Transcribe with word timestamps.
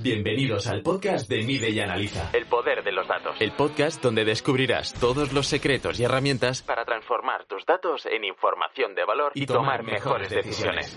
Bienvenidos 0.00 0.66
al 0.66 0.82
podcast 0.82 1.28
de 1.28 1.42
Mide 1.42 1.70
y 1.70 1.80
Analiza. 1.80 2.30
El 2.32 2.46
poder 2.46 2.84
de 2.84 2.92
los 2.92 3.08
datos. 3.08 3.36
El 3.40 3.52
podcast 3.52 4.02
donde 4.02 4.24
descubrirás 4.24 4.94
todos 4.94 5.32
los 5.32 5.46
secretos 5.46 5.98
y 5.98 6.04
herramientas 6.04 6.62
para 6.62 6.84
transformar 6.84 7.46
tus 7.46 7.64
datos 7.66 8.06
en 8.06 8.24
información 8.24 8.94
de 8.94 9.04
valor 9.04 9.32
y, 9.34 9.46
tomar, 9.46 9.82
mejores 9.82 10.30
decisiones. 10.30 10.96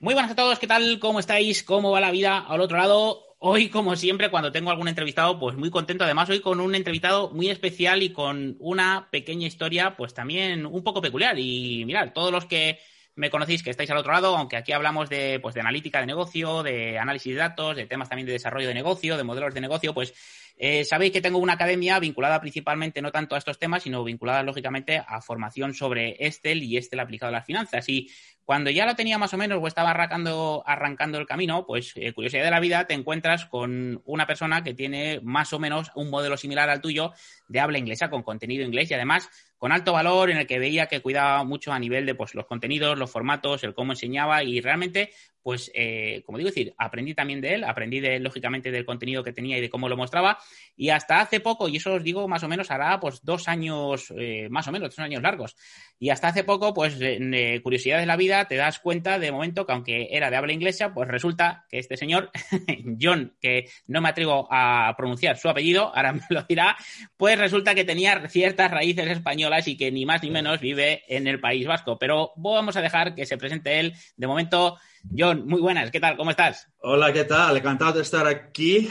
Muy 0.00 0.14
buenas 0.14 0.32
a 0.32 0.36
todos, 0.36 0.58
¿qué 0.58 0.66
tal? 0.66 0.98
¿Cómo 1.00 1.20
estáis? 1.20 1.62
¿Cómo 1.62 1.90
va 1.90 2.00
la 2.00 2.10
vida 2.10 2.38
al 2.38 2.60
otro 2.60 2.78
lado? 2.78 3.22
Hoy, 3.38 3.68
como 3.68 3.96
siempre, 3.96 4.30
cuando 4.30 4.50
tengo 4.52 4.70
algún 4.70 4.88
entrevistado, 4.88 5.38
pues 5.38 5.56
muy 5.56 5.70
contento. 5.70 6.04
Además, 6.04 6.30
hoy 6.30 6.40
con 6.40 6.60
un 6.60 6.74
entrevistado 6.74 7.30
muy 7.30 7.50
especial 7.50 8.02
y 8.02 8.12
con 8.12 8.56
una 8.60 9.08
pequeña 9.10 9.46
historia, 9.46 9.96
pues 9.96 10.14
también 10.14 10.64
un 10.64 10.82
poco 10.82 11.02
peculiar. 11.02 11.38
Y 11.38 11.84
mirad, 11.84 12.12
todos 12.14 12.32
los 12.32 12.46
que 12.46 12.78
me 13.16 13.30
conocéis 13.30 13.62
que 13.62 13.70
estáis 13.70 13.90
al 13.90 13.96
otro 13.96 14.12
lado, 14.12 14.36
aunque 14.36 14.56
aquí 14.56 14.72
hablamos 14.72 15.08
de, 15.08 15.40
pues, 15.40 15.54
de 15.54 15.62
analítica 15.62 16.00
de 16.00 16.06
negocio, 16.06 16.62
de 16.62 16.98
análisis 16.98 17.34
de 17.34 17.40
datos, 17.40 17.74
de 17.74 17.86
temas 17.86 18.08
también 18.08 18.26
de 18.26 18.34
desarrollo 18.34 18.68
de 18.68 18.74
negocio, 18.74 19.16
de 19.16 19.24
modelos 19.24 19.54
de 19.54 19.60
negocio, 19.62 19.94
pues 19.94 20.14
eh, 20.58 20.84
sabéis 20.84 21.12
que 21.12 21.20
tengo 21.20 21.38
una 21.38 21.52
academia 21.52 21.98
vinculada 21.98 22.40
principalmente 22.40 23.02
no 23.02 23.12
tanto 23.12 23.34
a 23.34 23.38
estos 23.38 23.58
temas, 23.58 23.82
sino 23.82 24.02
vinculada 24.04 24.42
lógicamente 24.42 25.02
a 25.06 25.20
formación 25.20 25.74
sobre 25.74 26.16
Estel 26.18 26.62
y 26.62 26.78
Estel 26.78 27.00
aplicado 27.00 27.28
a 27.28 27.38
las 27.38 27.44
finanzas. 27.44 27.86
Y 27.88 28.10
cuando 28.44 28.70
ya 28.70 28.86
la 28.86 28.94
tenía 28.94 29.18
más 29.18 29.34
o 29.34 29.36
menos 29.36 29.58
o 29.60 29.66
estaba 29.66 29.90
arrancando, 29.90 30.62
arrancando 30.66 31.18
el 31.18 31.26
camino, 31.26 31.66
pues 31.66 31.92
eh, 31.96 32.12
curiosidad 32.12 32.44
de 32.44 32.50
la 32.50 32.60
vida, 32.60 32.86
te 32.86 32.94
encuentras 32.94 33.46
con 33.46 34.00
una 34.06 34.26
persona 34.26 34.64
que 34.64 34.72
tiene 34.72 35.20
más 35.22 35.52
o 35.52 35.58
menos 35.58 35.90
un 35.94 36.08
modelo 36.08 36.36
similar 36.36 36.70
al 36.70 36.80
tuyo 36.80 37.12
de 37.48 37.60
habla 37.60 37.78
inglesa, 37.78 38.08
con 38.08 38.22
contenido 38.22 38.64
inglés 38.64 38.90
y 38.90 38.94
además 38.94 39.28
con 39.58 39.72
alto 39.72 39.92
valor 39.92 40.30
en 40.30 40.38
el 40.38 40.46
que 40.46 40.58
veía 40.58 40.86
que 40.86 41.00
cuidaba 41.00 41.42
mucho 41.44 41.72
a 41.72 41.78
nivel 41.78 42.06
de 42.06 42.14
pues, 42.14 42.34
los 42.34 42.46
contenidos, 42.46 42.96
los 42.96 43.10
formatos, 43.10 43.64
el 43.64 43.74
cómo 43.74 43.92
enseñaba 43.92 44.42
y 44.42 44.60
realmente, 44.60 45.10
pues, 45.46 45.70
eh, 45.74 46.24
como 46.26 46.38
digo, 46.38 46.50
decir, 46.50 46.74
aprendí 46.76 47.14
también 47.14 47.40
de 47.40 47.54
él, 47.54 47.62
aprendí 47.62 48.00
de, 48.00 48.18
lógicamente 48.18 48.72
del 48.72 48.84
contenido 48.84 49.22
que 49.22 49.32
tenía 49.32 49.56
y 49.56 49.60
de 49.60 49.70
cómo 49.70 49.88
lo 49.88 49.96
mostraba 49.96 50.40
y 50.74 50.88
hasta 50.88 51.20
hace 51.20 51.38
poco, 51.38 51.68
y 51.68 51.76
eso 51.76 51.94
os 51.94 52.02
digo 52.02 52.26
más 52.26 52.42
o 52.42 52.48
menos, 52.48 52.72
hará 52.72 52.98
pues 52.98 53.24
dos 53.24 53.46
años, 53.46 54.12
eh, 54.18 54.48
más 54.50 54.66
o 54.66 54.72
menos, 54.72 54.90
dos 54.90 54.98
años 54.98 55.22
largos, 55.22 55.54
y 56.00 56.10
hasta 56.10 56.26
hace 56.26 56.42
poco, 56.42 56.74
pues, 56.74 56.96
eh, 57.00 57.60
curiosidad 57.62 58.00
de 58.00 58.06
la 58.06 58.16
vida, 58.16 58.48
te 58.48 58.56
das 58.56 58.80
cuenta 58.80 59.20
de 59.20 59.30
momento 59.30 59.66
que 59.66 59.72
aunque 59.72 60.08
era 60.10 60.30
de 60.30 60.36
habla 60.36 60.52
inglesa, 60.52 60.92
pues 60.92 61.06
resulta 61.06 61.64
que 61.70 61.78
este 61.78 61.96
señor, 61.96 62.32
John, 63.00 63.36
que 63.40 63.68
no 63.86 64.00
me 64.00 64.08
atrevo 64.08 64.48
a 64.50 64.92
pronunciar 64.96 65.38
su 65.38 65.48
apellido, 65.48 65.94
ahora 65.94 66.12
me 66.12 66.22
lo 66.28 66.42
dirá, 66.42 66.76
pues 67.16 67.38
resulta 67.38 67.76
que 67.76 67.84
tenía 67.84 68.28
ciertas 68.28 68.68
raíces 68.72 69.06
españolas 69.06 69.68
y 69.68 69.76
que 69.76 69.92
ni 69.92 70.06
más 70.06 70.24
ni 70.24 70.30
menos 70.30 70.58
vive 70.58 71.04
en 71.06 71.28
el 71.28 71.38
País 71.38 71.68
Vasco. 71.68 72.00
Pero 72.00 72.32
vamos 72.34 72.76
a 72.76 72.82
dejar 72.82 73.14
que 73.14 73.26
se 73.26 73.38
presente 73.38 73.78
él. 73.78 73.94
De 74.16 74.26
momento, 74.26 74.78
John, 75.16 75.35
muy 75.44 75.60
buenas, 75.60 75.90
¿qué 75.90 76.00
tal? 76.00 76.16
¿Cómo 76.16 76.30
estás? 76.30 76.68
Hola, 76.80 77.12
¿qué 77.12 77.24
tal? 77.24 77.56
Encantado 77.56 77.94
de 77.94 78.02
estar 78.02 78.26
aquí. 78.26 78.88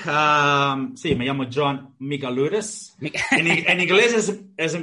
sí, 0.95 1.15
me 1.15 1.25
llamo 1.25 1.47
John 1.53 1.95
Michaludes. 1.99 2.95
en, 3.31 3.47
en, 3.47 3.81
inglés 3.81 4.13
es, 4.13 4.39
es. 4.57 4.77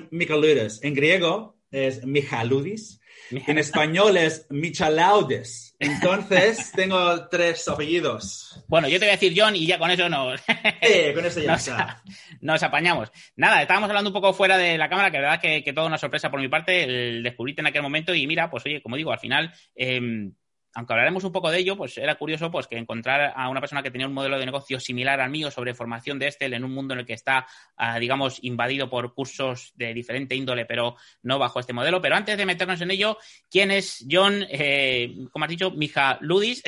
En 0.82 0.94
griego 0.94 1.58
es 1.70 2.04
Michaludis. 2.04 3.00
En 3.30 3.58
español 3.58 4.16
es 4.16 4.46
Michalaudes. 4.50 5.74
Entonces, 5.78 6.70
tengo 6.76 7.28
tres 7.28 7.66
apellidos. 7.66 8.62
Bueno, 8.68 8.88
yo 8.88 8.98
te 8.98 9.06
voy 9.06 9.10
a 9.10 9.18
decir 9.18 9.32
John 9.34 9.56
y 9.56 9.66
ya 9.66 9.78
con 9.78 9.90
eso 9.90 10.08
nos... 10.08 10.40
Con 10.42 11.24
eso 11.26 11.40
ya 11.40 11.52
nos, 11.52 11.68
está. 11.68 12.02
Nos 12.40 12.62
apañamos. 12.62 13.10
Nada, 13.36 13.62
estábamos 13.62 13.88
hablando 13.88 14.10
un 14.10 14.14
poco 14.14 14.32
fuera 14.32 14.58
de 14.58 14.76
la 14.76 14.88
cámara, 14.88 15.10
que 15.10 15.18
la 15.18 15.22
verdad 15.22 15.40
que, 15.40 15.64
que 15.64 15.72
toda 15.72 15.86
una 15.86 15.98
sorpresa 15.98 16.30
por 16.30 16.40
mi 16.40 16.48
parte 16.48 16.84
el 16.84 17.22
descubrirte 17.22 17.62
en 17.62 17.68
aquel 17.68 17.82
momento 17.82 18.14
y 18.14 18.26
mira, 18.26 18.50
pues 18.50 18.64
oye, 18.66 18.82
como 18.82 18.96
digo, 18.96 19.12
al 19.12 19.18
final... 19.20 19.52
Eh, 19.74 20.30
aunque 20.74 20.92
hablaremos 20.92 21.24
un 21.24 21.32
poco 21.32 21.50
de 21.50 21.58
ello, 21.58 21.76
pues 21.76 21.98
era 21.98 22.14
curioso 22.14 22.50
pues 22.50 22.66
que 22.66 22.76
encontrar 22.76 23.32
a 23.36 23.48
una 23.48 23.60
persona 23.60 23.82
que 23.82 23.90
tenía 23.90 24.06
un 24.06 24.14
modelo 24.14 24.38
de 24.38 24.46
negocio 24.46 24.80
similar 24.80 25.20
al 25.20 25.30
mío 25.30 25.50
sobre 25.50 25.74
formación 25.74 26.18
de 26.18 26.28
Estel 26.28 26.54
en 26.54 26.64
un 26.64 26.72
mundo 26.72 26.94
en 26.94 27.00
el 27.00 27.06
que 27.06 27.12
está, 27.12 27.46
ah, 27.76 27.98
digamos, 27.98 28.38
invadido 28.42 28.88
por 28.88 29.14
cursos 29.14 29.72
de 29.76 29.92
diferente 29.92 30.34
índole, 30.34 30.64
pero 30.64 30.96
no 31.22 31.38
bajo 31.38 31.60
este 31.60 31.72
modelo. 31.72 32.00
Pero 32.00 32.16
antes 32.16 32.38
de 32.38 32.46
meternos 32.46 32.80
en 32.80 32.90
ello, 32.90 33.18
¿quién 33.50 33.70
es 33.70 34.06
John, 34.10 34.44
eh, 34.48 35.14
como 35.30 35.44
has 35.44 35.50
dicho, 35.50 35.70
Mija 35.72 36.18
Ludis? 36.20 36.62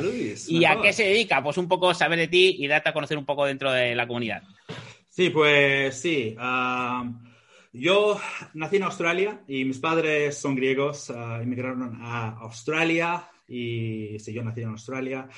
Ludis. 0.00 0.48
¿Y 0.48 0.64
a 0.64 0.80
qué 0.80 0.92
se 0.92 1.04
dedica? 1.04 1.42
Pues 1.42 1.56
un 1.56 1.68
poco 1.68 1.94
saber 1.94 2.18
de 2.18 2.28
ti 2.28 2.56
y 2.58 2.66
darte 2.66 2.90
a 2.90 2.92
conocer 2.92 3.16
un 3.16 3.24
poco 3.24 3.46
dentro 3.46 3.72
de 3.72 3.94
la 3.94 4.06
comunidad. 4.06 4.42
Sí, 5.08 5.30
pues 5.30 6.00
sí. 6.00 6.36
Yo 7.74 8.20
nací 8.52 8.76
en 8.76 8.82
Australia 8.82 9.40
y 9.48 9.64
mis 9.64 9.78
padres 9.78 10.36
son 10.36 10.54
griegos, 10.54 11.08
uh, 11.08 11.40
emigraron 11.40 12.00
a 12.02 12.36
Australia 12.40 13.31
y 13.52 14.18
sí, 14.18 14.32
yo 14.32 14.42
nací 14.42 14.62
en 14.62 14.70
Australia. 14.70 15.28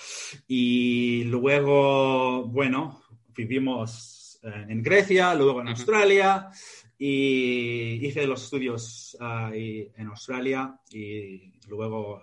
Y 0.47 1.25
luego, 1.25 2.45
bueno, 2.45 3.03
vivimos 3.37 4.39
en 4.43 4.83
Grecia, 4.83 5.35
luego 5.35 5.61
en 5.63 5.69
Australia 5.69 6.49
y 6.97 8.07
hice 8.07 8.27
los 8.27 8.45
estudios 8.45 9.17
ahí 9.19 9.91
en 9.97 10.07
Australia 10.09 10.79
y 10.93 11.53
luego 11.67 12.23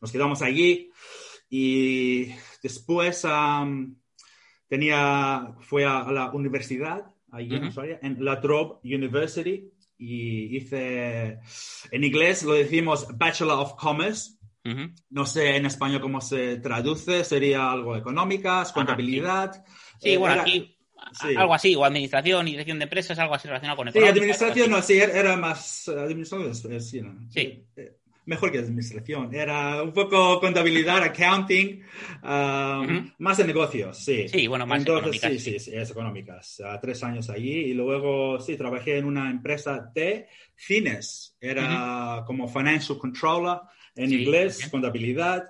nos 0.00 0.10
quedamos 0.10 0.42
allí. 0.42 0.90
Y 1.48 2.26
después 2.62 3.24
tenía, 4.66 5.54
fue 5.60 5.84
a 5.84 6.10
la 6.10 6.30
universidad 6.32 7.04
allí 7.30 7.54
en 7.54 7.64
Australia, 7.64 8.00
en 8.02 8.24
La 8.24 8.40
Trobe 8.40 8.80
University, 8.82 9.70
y 9.98 10.56
hice, 10.56 11.38
en 11.90 12.04
inglés 12.04 12.42
lo 12.44 12.54
decimos 12.54 13.06
Bachelor 13.16 13.58
of 13.58 13.74
Commerce. 13.74 14.37
No 15.10 15.26
sé 15.26 15.56
en 15.56 15.66
español 15.66 16.00
cómo 16.00 16.20
se 16.20 16.56
traduce, 16.58 17.24
sería 17.24 17.70
algo 17.70 17.96
económicas, 17.96 18.72
contabilidad. 18.72 19.64
sí. 20.00 20.16
bueno, 20.16 20.42
aquí 20.42 20.74
algo 21.36 21.54
así, 21.54 21.74
o 21.74 21.84
administración 21.84 22.48
y 22.48 22.52
dirección 22.52 22.78
de 22.78 22.84
empresas, 22.84 23.18
algo 23.18 23.34
así 23.34 23.48
relacionado 23.48 23.76
con 23.76 23.92
Sí, 23.92 23.98
administración, 23.98 24.70
no, 24.70 24.82
sí, 24.82 24.98
era 24.98 25.36
más 25.36 25.88
administración, 25.88 26.54
sí, 26.54 26.70
sí. 27.30 27.64
Eh, 27.76 27.98
mejor 28.26 28.52
que 28.52 28.58
administración. 28.58 29.34
Era 29.34 29.82
un 29.82 29.92
poco 29.92 30.38
contabilidad, 30.38 31.02
accounting, 31.02 31.82
más 32.22 33.38
de 33.38 33.44
negocios, 33.44 33.98
sí. 33.98 34.28
Sí, 34.28 34.46
bueno, 34.46 34.66
más 34.66 34.82
económicas. 34.82 35.32
Sí, 35.32 35.38
sí, 35.38 35.58
sí, 35.58 35.72
es 35.74 35.90
económicas. 35.90 36.62
tres 36.80 37.02
años 37.02 37.30
allí 37.30 37.54
y 37.54 37.74
luego, 37.74 38.38
sí, 38.38 38.56
trabajé 38.56 38.98
en 38.98 39.06
una 39.06 39.30
empresa 39.30 39.90
de 39.94 40.28
cines. 40.54 41.36
Era 41.40 42.22
como 42.26 42.48
financial 42.48 42.98
controller 42.98 43.60
en 43.98 44.12
inglés, 44.12 44.68
contabilidad. 44.70 45.44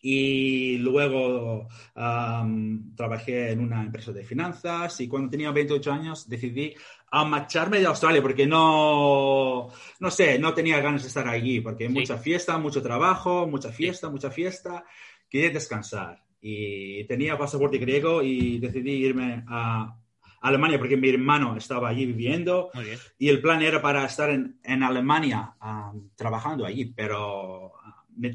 Y 0.00 0.78
luego 0.78 1.68
um, 1.96 2.94
trabajé 2.94 3.50
en 3.50 3.60
una 3.60 3.82
empresa 3.82 4.12
de 4.12 4.24
finanzas 4.24 5.00
y 5.00 5.08
cuando 5.08 5.30
tenía 5.30 5.50
28 5.50 5.92
años 5.92 6.28
decidí 6.28 6.74
a 7.10 7.24
marcharme 7.24 7.80
de 7.80 7.86
Australia 7.86 8.22
porque 8.22 8.46
no, 8.46 9.68
no 9.98 10.10
sé, 10.10 10.38
no 10.38 10.54
tenía 10.54 10.80
ganas 10.80 11.02
de 11.02 11.08
estar 11.08 11.26
allí 11.26 11.60
porque 11.60 11.88
mucha 11.88 12.16
fiesta, 12.16 12.58
mucho 12.58 12.82
trabajo, 12.82 13.46
mucha 13.46 13.72
fiesta, 13.72 14.08
mucha 14.08 14.30
fiesta. 14.30 14.84
Quería 15.28 15.50
descansar 15.50 16.22
y 16.40 17.04
tenía 17.04 17.38
pasaporte 17.38 17.78
griego 17.78 18.22
y 18.22 18.58
decidí 18.58 19.04
irme 19.04 19.44
a 19.48 19.96
Alemania 20.42 20.78
porque 20.78 20.96
mi 20.96 21.08
hermano 21.08 21.56
estaba 21.56 21.88
allí 21.88 22.06
viviendo 22.06 22.70
y 23.18 23.28
el 23.28 23.40
plan 23.40 23.62
era 23.62 23.80
para 23.80 24.04
estar 24.04 24.30
en, 24.30 24.58
en 24.62 24.82
Alemania 24.82 25.54
um, 25.62 26.10
trabajando 26.14 26.66
allí, 26.66 26.86
pero 26.86 27.66
uh, 27.66 28.28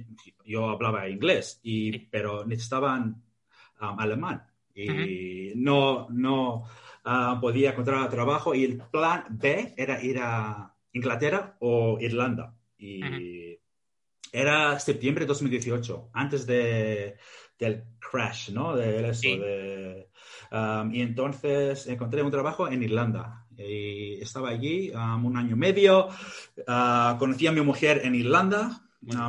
yo 0.46 0.70
hablaba 0.70 1.08
inglés, 1.08 1.60
y, 1.64 2.00
pero 2.00 2.46
necesitaban 2.46 3.22
um, 3.82 4.00
alemán. 4.00 4.44
Y 4.74 5.54
no, 5.56 6.08
no, 6.12 6.68
Ah, 7.10 7.38
podía 7.40 7.70
encontrar 7.70 8.10
trabajo 8.10 8.54
y 8.54 8.66
el 8.66 8.80
plan 8.80 9.24
B 9.30 9.74
era 9.78 10.04
ir 10.04 10.20
a 10.20 10.76
Inglaterra 10.92 11.56
o 11.62 11.98
Irlanda. 12.02 12.54
Y 12.78 13.58
era 14.30 14.78
septiembre 14.78 15.24
de 15.24 15.30
2018, 15.30 16.10
antes 16.12 16.46
de, 16.46 17.16
del 17.58 17.84
crash, 17.98 18.50
¿no? 18.50 18.76
De 18.76 19.10
eso, 19.10 19.30
de, 19.30 20.10
um, 20.52 20.94
y 20.94 21.02
entonces 21.02 21.88
encontré 21.88 22.22
un 22.22 22.32
trabajo 22.32 22.68
en 22.68 22.84
Irlanda. 22.84 23.46
Y 23.58 24.22
estaba 24.22 24.50
allí 24.50 24.92
um, 24.92 25.26
un 25.26 25.38
año 25.38 25.56
y 25.56 25.60
medio. 25.60 26.08
Uh, 26.68 27.18
conocí 27.18 27.48
a 27.48 27.52
mi 27.52 27.62
mujer 27.62 28.02
en 28.04 28.16
Irlanda 28.16 28.82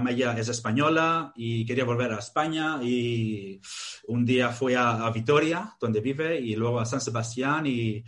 ella 0.09 0.33
es 0.39 0.49
española 0.49 1.33
y 1.37 1.65
quería 1.65 1.85
volver 1.85 2.13
a 2.13 2.19
España 2.19 2.81
y 2.83 3.61
un 4.07 4.25
día 4.25 4.51
fui 4.51 4.75
a, 4.75 5.09
Vitoria, 5.11 5.77
donde 5.81 6.01
vive, 6.01 6.41
y 6.41 6.57
luego 6.57 6.81
a 6.81 6.87
San 6.87 7.01
Sebastián 7.01 7.67
y 7.67 8.03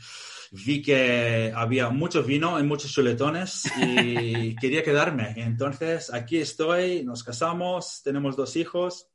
vi 0.52 0.82
que 0.82 1.52
había 1.54 1.90
mucho 1.90 2.22
vino 2.22 2.58
en 2.58 2.66
muchos 2.66 2.92
chuletones 2.92 3.70
y 3.76 4.56
quería 4.60 4.82
quedarme. 4.82 5.34
Entonces 5.36 6.12
aquí 6.12 6.38
estoy, 6.38 7.04
nos 7.04 7.22
casamos, 7.22 8.00
tenemos 8.02 8.36
dos 8.36 8.56
hijos 8.56 9.09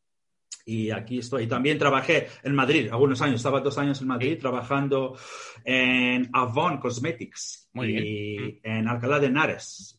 y 0.65 0.91
aquí 0.91 1.19
estoy. 1.19 1.47
También 1.47 1.77
trabajé 1.77 2.27
en 2.43 2.55
Madrid 2.55 2.89
algunos 2.91 3.21
años, 3.21 3.35
estaba 3.35 3.61
dos 3.61 3.77
años 3.77 4.01
en 4.01 4.07
Madrid 4.07 4.37
trabajando 4.39 5.17
en 5.63 6.29
Avon 6.33 6.79
Cosmetics 6.79 7.69
y 7.75 8.59
en 8.63 8.87
Alcalá 8.87 9.19
de 9.19 9.27
Henares 9.27 9.95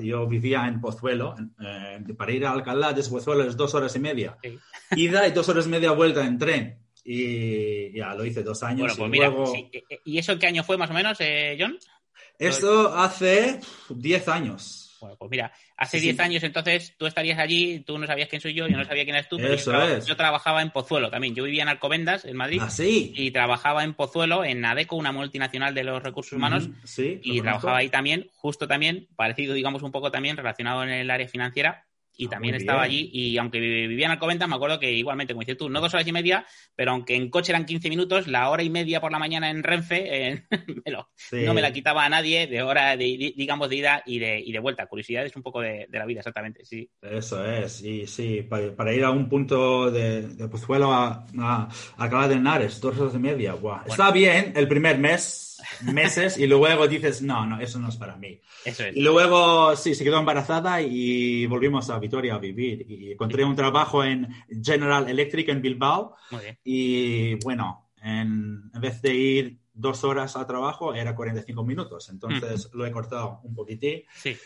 yo, 0.00 0.26
vivía 0.26 0.66
en 0.66 0.80
Pozuelo. 0.80 1.34
Eh, 1.60 2.00
para 2.16 2.32
ir 2.32 2.46
a 2.46 2.52
Alcalá 2.52 2.92
desde 2.92 3.10
Pozuelo 3.10 3.44
es 3.44 3.56
dos 3.56 3.74
horas 3.74 3.94
y 3.96 3.98
media. 3.98 4.36
Ida 4.96 5.26
y 5.26 5.32
dos 5.32 5.48
horas 5.48 5.66
y 5.66 5.70
media 5.70 5.92
vuelta 5.92 6.24
en 6.24 6.38
tren. 6.38 6.78
Y 7.04 7.92
ya 7.98 8.14
lo 8.14 8.24
hice 8.24 8.42
dos 8.42 8.62
años. 8.62 8.96
Bueno, 8.96 8.96
pues 8.96 9.10
mira, 9.10 9.58
eh, 9.58 9.82
eh, 9.90 10.00
¿y 10.04 10.18
eso 10.18 10.38
qué 10.38 10.46
año 10.46 10.64
fue 10.64 10.78
más 10.78 10.90
o 10.90 10.94
menos, 10.94 11.18
John? 11.58 11.78
Esto 12.38 12.94
hace 12.94 13.60
diez 13.90 14.26
años. 14.28 14.83
Bueno, 15.04 15.18
pues 15.18 15.30
mira, 15.30 15.52
hace 15.76 16.00
10 16.00 16.18
años 16.18 16.42
entonces 16.44 16.94
tú 16.96 17.04
estarías 17.04 17.38
allí, 17.38 17.80
tú 17.80 17.98
no 17.98 18.06
sabías 18.06 18.26
quién 18.26 18.40
soy 18.40 18.54
yo, 18.54 18.66
yo 18.66 18.78
no 18.78 18.86
sabía 18.86 19.04
quién 19.04 19.16
eres 19.16 19.28
tú. 19.28 19.38
Eso 19.38 19.70
yo, 20.06 20.16
trabajaba 20.16 20.62
en 20.62 20.70
Pozuelo 20.70 21.10
también. 21.10 21.34
Yo 21.34 21.44
vivía 21.44 21.62
en 21.62 21.68
Alcobendas, 21.68 22.24
en 22.24 22.38
Madrid. 22.38 22.58
¿Ah, 22.62 22.70
sí? 22.70 23.12
Y 23.14 23.30
trabajaba 23.30 23.84
en 23.84 23.92
Pozuelo, 23.92 24.46
en 24.46 24.64
ADECO, 24.64 24.96
una 24.96 25.12
multinacional 25.12 25.74
de 25.74 25.84
los 25.84 26.02
recursos 26.02 26.32
humanos. 26.32 26.70
sí. 26.84 27.20
Y 27.22 27.42
trabajaba 27.42 27.76
ahí 27.76 27.90
también, 27.90 28.30
justo 28.32 28.66
también, 28.66 29.08
parecido, 29.14 29.52
digamos, 29.52 29.82
un 29.82 29.92
poco 29.92 30.10
también 30.10 30.38
relacionado 30.38 30.82
en 30.84 30.88
el 30.88 31.10
área 31.10 31.28
financiera 31.28 31.84
y 32.16 32.26
ah, 32.26 32.30
también 32.30 32.54
estaba 32.54 32.82
allí. 32.82 33.10
Y 33.12 33.36
aunque 33.38 33.60
vivía 33.60 34.06
en 34.06 34.12
Alcobendas, 34.12 34.48
me 34.48 34.56
acuerdo 34.56 34.78
que 34.78 34.92
igualmente, 34.92 35.32
como 35.32 35.40
dices 35.40 35.56
tú, 35.56 35.68
no 35.68 35.80
dos 35.80 35.92
horas 35.94 36.06
y 36.06 36.12
media, 36.12 36.46
pero 36.74 36.92
aunque 36.92 37.16
en 37.16 37.30
coche 37.30 37.52
eran 37.52 37.64
15 37.64 37.88
minutos, 37.88 38.26
la 38.26 38.48
hora 38.50 38.62
y 38.62 38.70
media 38.70 39.00
por 39.00 39.12
la 39.12 39.18
mañana 39.18 39.50
en 39.50 39.62
Renfe 39.62 40.44
no 41.32 41.54
me 41.54 41.62
la 41.62 41.72
quitaba 41.72 42.04
a 42.04 42.08
nadie 42.08 42.46
de 42.46 42.62
hora, 42.62 42.96
de, 42.96 43.34
digamos, 43.36 43.68
de 43.68 43.76
ida 43.76 44.02
y 44.06 44.18
de, 44.18 44.40
y 44.40 44.52
de 44.52 44.58
vuelta. 44.58 44.86
Curiosidades 44.86 45.34
un 45.36 45.42
poco 45.42 45.60
de, 45.60 45.88
la 45.90 46.06
vida, 46.06 46.20
exactamente, 46.20 46.64
sí. 46.64 46.88
Eso 47.00 47.44
es, 47.44 47.82
y 47.82 48.06
sí, 48.06 48.42
para, 48.42 48.94
ir 48.94 49.04
a 49.04 49.10
un 49.10 49.28
punto 49.28 49.90
de, 49.90 50.22
de 50.28 50.48
Pozuelo 50.48 50.92
a, 50.92 51.26
a, 51.38 51.68
a 51.96 52.28
de 52.28 52.34
Henares, 52.34 52.80
dos 52.80 52.98
horas 52.98 53.14
y 53.14 53.18
media. 53.18 53.54
Está 53.86 54.10
bien 54.10 54.52
el 54.56 54.68
primer 54.68 54.98
mes 54.98 55.53
meses 55.82 56.38
y 56.38 56.46
luego 56.46 56.86
dices, 56.88 57.22
no, 57.22 57.46
no, 57.46 57.60
eso 57.60 57.78
no 57.78 57.88
es 57.88 57.96
para 57.96 58.16
mí. 58.16 58.40
Eso 58.64 58.84
es. 58.84 58.96
Y 58.96 59.00
luego, 59.00 59.76
sí, 59.76 59.94
se 59.94 60.04
quedó 60.04 60.18
embarazada 60.18 60.80
y 60.80 61.46
volvimos 61.46 61.90
a 61.90 61.98
Vitoria 61.98 62.34
a 62.34 62.38
vivir. 62.38 62.84
Y 62.88 63.12
encontré 63.12 63.44
un 63.44 63.56
trabajo 63.56 64.04
en 64.04 64.28
General 64.62 65.08
Electric 65.08 65.48
en 65.48 65.62
Bilbao. 65.62 66.16
Y 66.62 67.34
bueno, 67.36 67.90
en, 68.02 68.70
vez 68.72 69.00
de 69.02 69.14
ir 69.14 69.58
dos 69.72 70.04
horas 70.04 70.36
al 70.36 70.46
trabajo, 70.46 70.94
era 70.94 71.14
45 71.14 71.64
minutos. 71.64 72.08
Entonces 72.10 72.70
lo 72.72 72.86
he 72.86 72.90
cortado 72.90 73.40
un 73.44 73.54
poquitín. 73.54 74.02
Sí. 74.14 74.36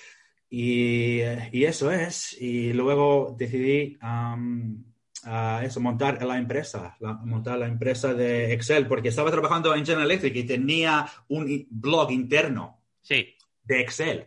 Y, 0.51 1.21
y, 1.53 1.65
eso 1.65 1.91
es. 1.91 2.41
Y 2.41 2.73
luego 2.73 3.35
decidí 3.39 3.99
eso, 5.63 5.81
montar 5.81 6.23
la 6.23 6.39
empresa, 6.39 6.97
montar 7.25 7.59
la 7.59 7.67
empresa 7.67 8.15
de 8.15 8.53
Excel, 8.53 8.87
porque 8.87 9.09
estaba 9.09 9.31
trabajando 9.31 9.75
en 9.75 9.85
General 9.85 10.11
Electric 10.11 10.37
y 10.37 10.45
tenía 10.45 11.07
un 11.29 11.67
blog 11.71 12.11
interno 12.11 12.81
sí. 13.03 13.35
de 13.65 13.81
Excel. 13.81 14.27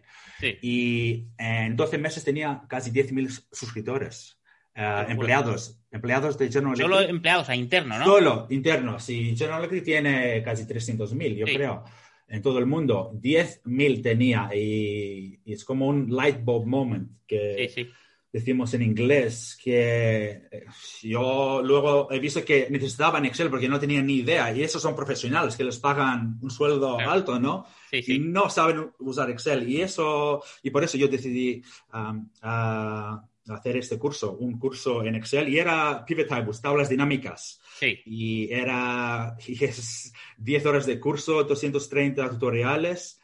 Y 0.61 1.27
en 1.37 1.75
12 1.75 1.97
meses 1.97 2.23
tenía 2.23 2.63
casi 2.67 2.91
10.000 2.91 3.47
suscriptores. 3.51 4.37
Eh, 4.73 5.05
empleados, 5.09 5.77
empleados 5.91 6.37
de 6.37 6.47
General 6.47 6.73
Electric. 6.73 6.89
Solo 6.89 7.09
empleados, 7.09 7.49
a 7.49 7.55
interno, 7.55 7.99
¿no? 7.99 8.05
Solo 8.05 8.47
internos. 8.49 9.09
Y 9.09 9.35
General 9.35 9.59
Electric 9.59 9.83
tiene 9.83 10.41
casi 10.43 10.63
300.000, 10.63 11.35
yo 11.35 11.45
creo, 11.45 11.83
en 12.27 12.41
todo 12.41 12.57
el 12.57 12.65
mundo. 12.65 13.11
10.000 13.15 14.01
tenía 14.01 14.49
y, 14.53 15.39
y, 15.45 15.53
es 15.53 15.63
como 15.63 15.87
un 15.87 16.15
light 16.15 16.43
bulb 16.43 16.65
moment 16.65 17.09
que 17.27 17.69
sí, 17.69 17.83
sí 17.83 17.91
decimos 18.31 18.73
en 18.73 18.81
inglés, 18.81 19.57
que 19.61 20.47
eh, 20.51 20.65
yo 21.01 21.61
luego 21.63 22.11
he 22.11 22.19
visto 22.19 22.45
que 22.45 22.67
necesitaban 22.69 23.25
Excel 23.25 23.49
porque 23.49 23.67
no 23.67 23.79
tenían 23.79 24.05
ni 24.05 24.17
idea, 24.17 24.53
y 24.55 24.63
esos 24.63 24.81
son 24.81 24.95
profesionales 24.95 25.57
que 25.57 25.63
les 25.63 25.79
pagan 25.79 26.37
un 26.41 26.49
sueldo 26.49 26.97
alto, 26.97 27.39
¿no? 27.39 27.65
Sí, 27.89 28.01
sí. 28.01 28.15
Y 28.15 28.19
no 28.19 28.49
saben 28.49 28.91
usar 28.99 29.29
Excel, 29.29 29.67
y 29.69 29.81
eso, 29.81 30.43
y 30.63 30.69
por 30.69 30.83
eso 30.83 30.97
yo 30.97 31.07
decidí 31.07 31.61
hacer 31.91 33.77
este 33.77 33.99
curso, 33.99 34.37
un 34.37 34.57
curso 34.57 35.03
en 35.03 35.15
Excel, 35.15 35.49
y 35.49 35.59
era 35.59 36.05
Pivot 36.05 36.27
Tables, 36.27 36.61
tablas 36.61 36.89
dinámicas. 36.89 37.59
Sí. 37.79 37.99
Y 38.05 38.53
era 38.53 39.35
y 39.47 39.63
es 39.63 40.13
10 40.37 40.65
horas 40.65 40.85
de 40.85 40.99
curso, 40.99 41.43
230 41.43 42.29
tutoriales, 42.29 43.19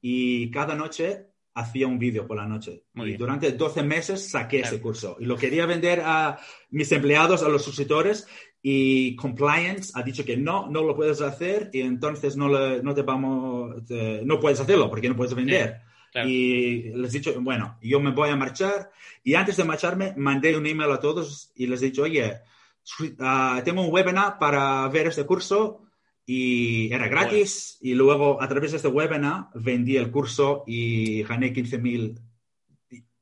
y 0.00 0.50
cada 0.50 0.74
noche 0.74 1.31
hacía 1.54 1.86
un 1.86 1.98
vídeo 1.98 2.26
por 2.26 2.36
la 2.36 2.46
noche. 2.46 2.84
y 2.94 3.16
durante 3.16 3.52
12 3.52 3.82
meses 3.82 4.30
saqué 4.30 4.60
ese 4.60 4.80
curso. 4.80 5.16
Y 5.20 5.26
lo 5.26 5.36
quería 5.36 5.66
vender 5.66 6.00
a 6.04 6.38
mis 6.70 6.90
empleados, 6.92 7.42
a 7.42 7.48
los 7.48 7.62
suscriptores, 7.62 8.26
y 8.62 9.16
compliance 9.16 9.92
ha 9.94 10.02
dicho 10.02 10.24
que 10.24 10.36
no, 10.36 10.68
no 10.70 10.82
lo 10.82 10.94
puedes 10.94 11.20
hacer 11.20 11.68
y 11.72 11.80
entonces 11.80 12.36
no, 12.36 12.48
no 12.48 12.94
te 12.94 13.02
vamos, 13.02 13.82
no 14.24 14.40
puedes 14.40 14.60
hacerlo 14.60 14.88
porque 14.88 15.08
no 15.08 15.16
puedes 15.16 15.34
vender. 15.34 15.80
Y 16.24 16.90
les 16.94 17.14
he 17.14 17.18
dicho, 17.18 17.34
bueno, 17.40 17.78
yo 17.80 17.98
me 17.98 18.12
voy 18.12 18.28
a 18.28 18.36
marchar. 18.36 18.90
Y 19.24 19.34
antes 19.34 19.56
de 19.56 19.64
marcharme, 19.64 20.14
mandé 20.16 20.56
un 20.56 20.66
email 20.66 20.92
a 20.92 21.00
todos 21.00 21.52
y 21.56 21.66
les 21.66 21.82
he 21.82 21.86
dicho, 21.86 22.02
oye, 22.02 22.40
ah, 23.18 23.62
tengo 23.64 23.82
un 23.82 23.92
webinar 23.92 24.38
para 24.38 24.86
ver 24.88 25.08
este 25.08 25.24
curso 25.24 25.81
y 26.24 26.92
era 26.92 27.08
gratis 27.08 27.78
y 27.80 27.94
luego 27.94 28.40
a 28.40 28.48
través 28.48 28.70
de 28.70 28.76
este 28.76 28.88
webinar 28.88 29.46
vendí 29.54 29.96
el 29.96 30.10
curso 30.10 30.62
y 30.66 31.22
gané 31.24 31.52
15.000 31.52 32.20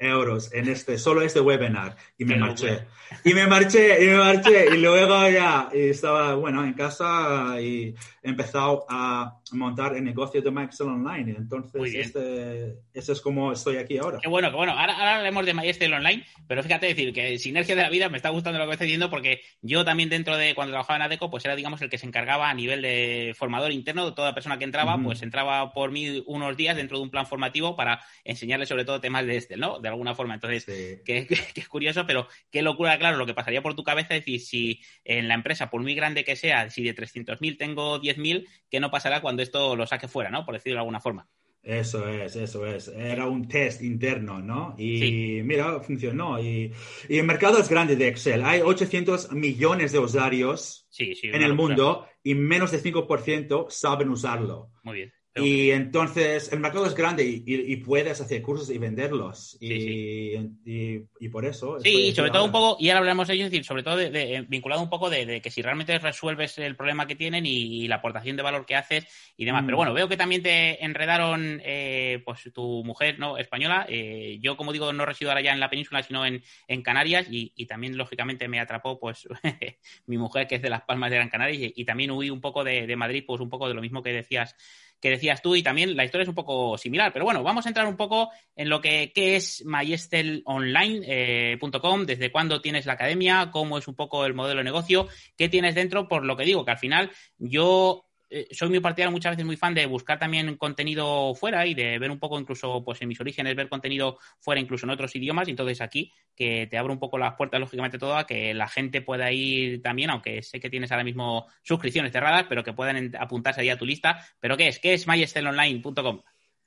euros 0.00 0.52
en 0.52 0.68
este, 0.68 0.98
solo 0.98 1.22
este 1.22 1.40
webinar 1.40 1.94
y 2.18 2.24
me 2.24 2.36
marché. 2.36 2.86
Y 3.24 3.34
me 3.34 3.46
marché, 3.46 4.04
y 4.04 4.08
me 4.08 4.16
marché. 4.16 4.74
Y 4.74 4.78
luego 4.78 5.28
ya 5.28 5.68
estaba, 5.72 6.34
bueno, 6.34 6.64
en 6.64 6.72
casa 6.72 7.60
y 7.60 7.94
he 8.22 8.30
empezado 8.30 8.86
a 8.88 9.38
montar 9.52 9.96
el 9.96 10.04
negocio 10.04 10.40
de 10.40 10.50
MyExcel 10.50 10.88
Online. 10.88 11.34
Entonces, 11.36 11.94
este, 11.94 12.78
ese 12.94 13.12
es 13.12 13.20
como 13.20 13.52
estoy 13.52 13.76
aquí 13.76 13.98
ahora. 13.98 14.18
Qué 14.22 14.28
bueno, 14.28 14.50
qué 14.50 14.56
bueno. 14.56 14.72
Ahora, 14.72 14.94
ahora 14.94 15.16
hablemos 15.18 15.44
de 15.44 15.54
MyExcel 15.54 15.92
Online, 15.92 16.24
pero 16.46 16.62
fíjate 16.62 16.86
decir 16.86 17.12
que 17.12 17.38
Sinergia 17.38 17.76
de 17.76 17.82
la 17.82 17.90
Vida 17.90 18.08
me 18.08 18.16
está 18.16 18.30
gustando 18.30 18.58
lo 18.58 18.66
que 18.66 18.72
estás 18.72 18.86
diciendo 18.86 19.10
porque 19.10 19.42
yo 19.60 19.84
también 19.84 20.08
dentro 20.08 20.36
de 20.36 20.54
cuando 20.54 20.72
trabajaba 20.72 20.96
en 20.96 21.02
ADECO, 21.02 21.30
pues 21.30 21.44
era, 21.44 21.56
digamos, 21.56 21.82
el 21.82 21.90
que 21.90 21.98
se 21.98 22.06
encargaba 22.06 22.48
a 22.48 22.54
nivel 22.54 22.80
de 22.80 23.34
formador 23.36 23.72
interno 23.72 24.06
de 24.06 24.12
toda 24.12 24.34
persona 24.34 24.58
que 24.58 24.64
entraba, 24.64 24.98
pues 25.02 25.22
entraba 25.22 25.72
por 25.72 25.90
mí 25.90 26.22
unos 26.26 26.56
días 26.56 26.76
dentro 26.76 26.98
de 26.98 27.04
un 27.04 27.10
plan 27.10 27.26
formativo 27.26 27.76
para 27.76 28.00
enseñarle 28.24 28.66
sobre 28.66 28.84
todo 28.84 29.00
temas 29.00 29.26
de 29.26 29.36
este, 29.36 29.56
¿no? 29.56 29.78
De 29.78 29.89
alguna 29.90 30.14
forma. 30.14 30.34
Entonces, 30.34 30.64
que, 31.04 31.26
es 31.54 31.68
curioso, 31.68 32.06
pero 32.06 32.28
qué 32.50 32.62
locura, 32.62 32.98
claro, 32.98 33.16
lo 33.16 33.26
que 33.26 33.34
pasaría 33.34 33.62
por 33.62 33.74
tu 33.74 33.84
cabeza 33.84 34.14
es 34.14 34.20
decir, 34.20 34.40
si 34.40 34.80
en 35.04 35.28
la 35.28 35.34
empresa, 35.34 35.70
por 35.70 35.82
muy 35.82 35.94
grande 35.94 36.24
que 36.24 36.36
sea, 36.36 36.70
si 36.70 36.82
de 36.82 36.94
300.000 36.94 37.58
tengo 37.58 38.00
10.000, 38.00 38.46
¿qué 38.70 38.80
no 38.80 38.90
pasará 38.90 39.20
cuando 39.20 39.42
esto 39.42 39.76
lo 39.76 39.86
saque 39.86 40.08
fuera, 40.08 40.30
¿no? 40.30 40.44
Por 40.44 40.54
decirlo 40.54 40.76
de 40.76 40.80
alguna 40.80 41.00
forma. 41.00 41.28
Eso 41.62 42.08
es, 42.08 42.36
eso 42.36 42.64
es. 42.64 42.88
Era 42.88 43.26
un 43.26 43.46
test 43.46 43.82
interno, 43.82 44.40
¿no? 44.40 44.74
Y 44.78 45.42
mira, 45.44 45.80
funcionó. 45.80 46.40
Y, 46.40 46.72
el 47.08 47.24
mercado 47.24 47.58
es 47.58 47.68
grande 47.68 47.96
de 47.96 48.08
Excel. 48.08 48.42
Hay 48.44 48.60
800 48.60 49.32
millones 49.32 49.92
de 49.92 49.98
usuarios 49.98 50.88
en 50.98 51.42
el 51.42 51.54
mundo 51.54 52.06
y 52.22 52.34
menos 52.34 52.70
de 52.70 52.82
5% 52.82 53.66
saben 53.68 54.08
usarlo. 54.08 54.70
Muy 54.82 54.96
bien. 54.96 55.12
Y 55.36 55.70
entonces 55.70 56.52
el 56.52 56.58
mercado 56.58 56.86
es 56.86 56.94
grande 56.94 57.24
y, 57.24 57.76
puedes 57.76 58.20
hacer 58.20 58.42
cursos 58.42 58.68
y 58.68 58.78
venderlos. 58.78 59.56
Y, 59.60 60.34
y, 60.64 61.28
por 61.28 61.44
eso. 61.44 61.78
Sí, 61.78 62.08
y 62.08 62.14
sobre 62.14 62.32
todo 62.32 62.44
un 62.44 62.50
poco, 62.50 62.76
y 62.80 62.88
ahora 62.88 62.98
hablamos 62.98 63.28
de 63.28 63.34
ello, 63.34 63.44
es 63.44 63.52
decir, 63.52 63.64
sobre 63.64 63.84
todo 63.84 63.96
de, 63.96 64.44
vinculado 64.48 64.82
un 64.82 64.90
poco 64.90 65.08
de, 65.08 65.40
que 65.40 65.50
si 65.50 65.62
realmente 65.62 65.96
resuelves 66.00 66.58
el 66.58 66.74
problema 66.74 67.06
que 67.06 67.14
tienen 67.14 67.46
y, 67.46 67.86
la 67.86 67.96
aportación 67.96 68.36
de 68.36 68.42
valor 68.42 68.66
que 68.66 68.74
haces 68.74 69.06
y 69.36 69.44
demás. 69.44 69.62
Pero 69.64 69.76
mm. 69.76 69.78
bueno, 69.78 69.94
veo 69.94 70.08
que 70.08 70.16
también 70.16 70.42
te 70.42 70.84
enredaron 70.84 71.62
eh, 71.64 72.22
pues 72.24 72.50
tu 72.52 72.82
mujer 72.84 73.20
no 73.20 73.38
española. 73.38 73.86
Eh, 73.88 74.38
yo, 74.42 74.56
como 74.56 74.72
digo, 74.72 74.92
no 74.92 75.06
resido 75.06 75.30
ahora 75.30 75.42
ya 75.42 75.52
en 75.52 75.60
la 75.60 75.70
península, 75.70 76.02
sino 76.02 76.26
en, 76.26 76.42
en 76.66 76.82
Canarias 76.82 77.28
y, 77.30 77.66
también, 77.66 77.96
lógicamente, 77.96 78.48
me 78.48 78.58
atrapó 78.58 78.98
pues 78.98 79.28
mi 80.06 80.18
mujer, 80.18 80.48
que 80.48 80.56
es 80.56 80.62
de 80.62 80.70
Las 80.70 80.82
Palmas 80.82 81.10
de 81.10 81.16
Gran 81.16 81.28
Canaria, 81.28 81.70
y, 81.72 81.84
también 81.84 82.10
huí 82.10 82.30
un 82.30 82.40
poco 82.40 82.64
de 82.64 82.96
Madrid, 82.96 83.22
pues 83.26 83.40
un 83.40 83.48
poco 83.48 83.68
de 83.68 83.74
lo 83.74 83.80
mismo 83.80 84.02
que 84.02 84.12
decías 84.12 84.56
que 85.00 85.10
decías 85.10 85.42
tú 85.42 85.56
y 85.56 85.62
también 85.62 85.96
la 85.96 86.04
historia 86.04 86.24
es 86.24 86.28
un 86.28 86.34
poco 86.34 86.76
similar. 86.76 87.12
Pero 87.12 87.24
bueno, 87.24 87.42
vamos 87.42 87.66
a 87.66 87.68
entrar 87.68 87.86
un 87.86 87.96
poco 87.96 88.30
en 88.54 88.68
lo 88.68 88.80
que 88.80 89.12
qué 89.14 89.36
es 89.36 89.64
myestelonline.com, 89.64 92.06
desde 92.06 92.32
cuándo 92.32 92.60
tienes 92.60 92.86
la 92.86 92.94
academia, 92.94 93.50
cómo 93.50 93.78
es 93.78 93.88
un 93.88 93.94
poco 93.94 94.26
el 94.26 94.34
modelo 94.34 94.58
de 94.58 94.64
negocio, 94.64 95.08
qué 95.36 95.48
tienes 95.48 95.74
dentro, 95.74 96.08
por 96.08 96.24
lo 96.24 96.36
que 96.36 96.44
digo, 96.44 96.64
que 96.64 96.72
al 96.72 96.78
final 96.78 97.10
yo 97.38 98.09
eh, 98.30 98.46
soy 98.52 98.68
muy 98.68 98.80
partidario 98.80 99.10
muchas 99.10 99.32
veces 99.32 99.44
muy 99.44 99.56
fan 99.56 99.74
de 99.74 99.86
buscar 99.86 100.18
también 100.18 100.56
contenido 100.56 101.34
fuera 101.34 101.66
y 101.66 101.74
de 101.74 101.98
ver 101.98 102.10
un 102.10 102.20
poco 102.20 102.38
incluso 102.38 102.84
pues 102.84 103.02
en 103.02 103.08
mis 103.08 103.20
orígenes 103.20 103.56
ver 103.56 103.68
contenido 103.68 104.18
fuera 104.38 104.60
incluso 104.60 104.86
en 104.86 104.90
otros 104.90 105.14
idiomas. 105.16 105.48
Y 105.48 105.50
entonces 105.50 105.80
aquí 105.80 106.12
que 106.36 106.68
te 106.68 106.78
abro 106.78 106.92
un 106.92 107.00
poco 107.00 107.18
las 107.18 107.34
puertas 107.34 107.60
lógicamente 107.60 107.98
todo 107.98 108.16
a 108.16 108.26
que 108.26 108.54
la 108.54 108.68
gente 108.68 109.02
pueda 109.02 109.32
ir 109.32 109.82
también 109.82 110.10
aunque 110.10 110.42
sé 110.42 110.60
que 110.60 110.70
tienes 110.70 110.92
ahora 110.92 111.04
mismo 111.04 111.46
suscripciones 111.62 112.12
cerradas 112.12 112.46
pero 112.48 112.62
que 112.62 112.72
puedan 112.72 113.14
apuntarse 113.18 113.62
ahí 113.62 113.68
a 113.68 113.78
tu 113.78 113.84
lista. 113.84 114.24
Pero 114.38 114.56
qué 114.56 114.68
es 114.68 114.78
qué 114.78 114.94
es 114.94 115.08
myestelonline.com 115.08 116.22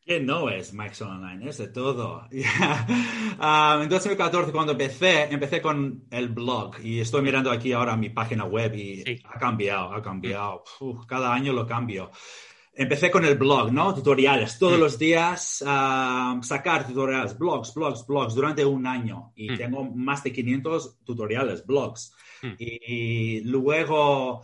¿Qué 0.06 0.20
no 0.20 0.50
es 0.50 0.74
Microsoft 0.74 1.12
Online? 1.12 1.50
Es 1.50 1.58
de 1.58 1.68
todo. 1.70 2.28
Ah, 3.46 3.80
en 3.82 3.90
2014, 3.90 4.52
cuando 4.52 4.74
empecé, 4.74 5.24
empecé 5.24 5.62
con 5.62 6.06
el 6.12 6.30
blog 6.30 6.80
y 6.82 7.00
estoy 7.00 7.22
mirando 7.24 7.52
aquí 7.52 7.74
ahora 7.74 7.98
mi 7.98 8.10
página 8.10 8.46
web 8.46 8.74
y 8.76 9.04
ha 9.26 9.40
cambiado, 9.40 9.92
ha 9.92 10.02
cambiado. 10.02 10.64
cada 11.08 11.34
año 11.34 11.52
lo 11.52 11.66
cambio. 11.66 12.12
empecé 12.74 13.12
con 13.12 13.26
el 13.26 13.38
blog, 13.38 13.74
¿no? 13.74 13.94
Tutoriales. 13.94 14.58
Todos 14.60 14.78
mm. 14.78 14.82
los 14.82 15.00
días 15.00 15.64
ah, 15.66 16.40
sacar 16.42 16.88
tutoriales, 16.88 17.38
blogs, 17.38 17.74
blogs, 17.74 18.06
blogs 18.06 18.36
durante 18.36 18.64
un 18.64 18.86
año. 18.86 19.34
Y 19.36 19.52
mm. 19.52 19.58
tengo 19.58 19.84
más 19.84 20.24
de 20.24 20.32
500 20.32 21.04
tutoriales, 21.04 21.66
blogs. 21.66 22.14
Mm. 22.44 22.56
Y, 22.60 23.42
luego 23.42 24.44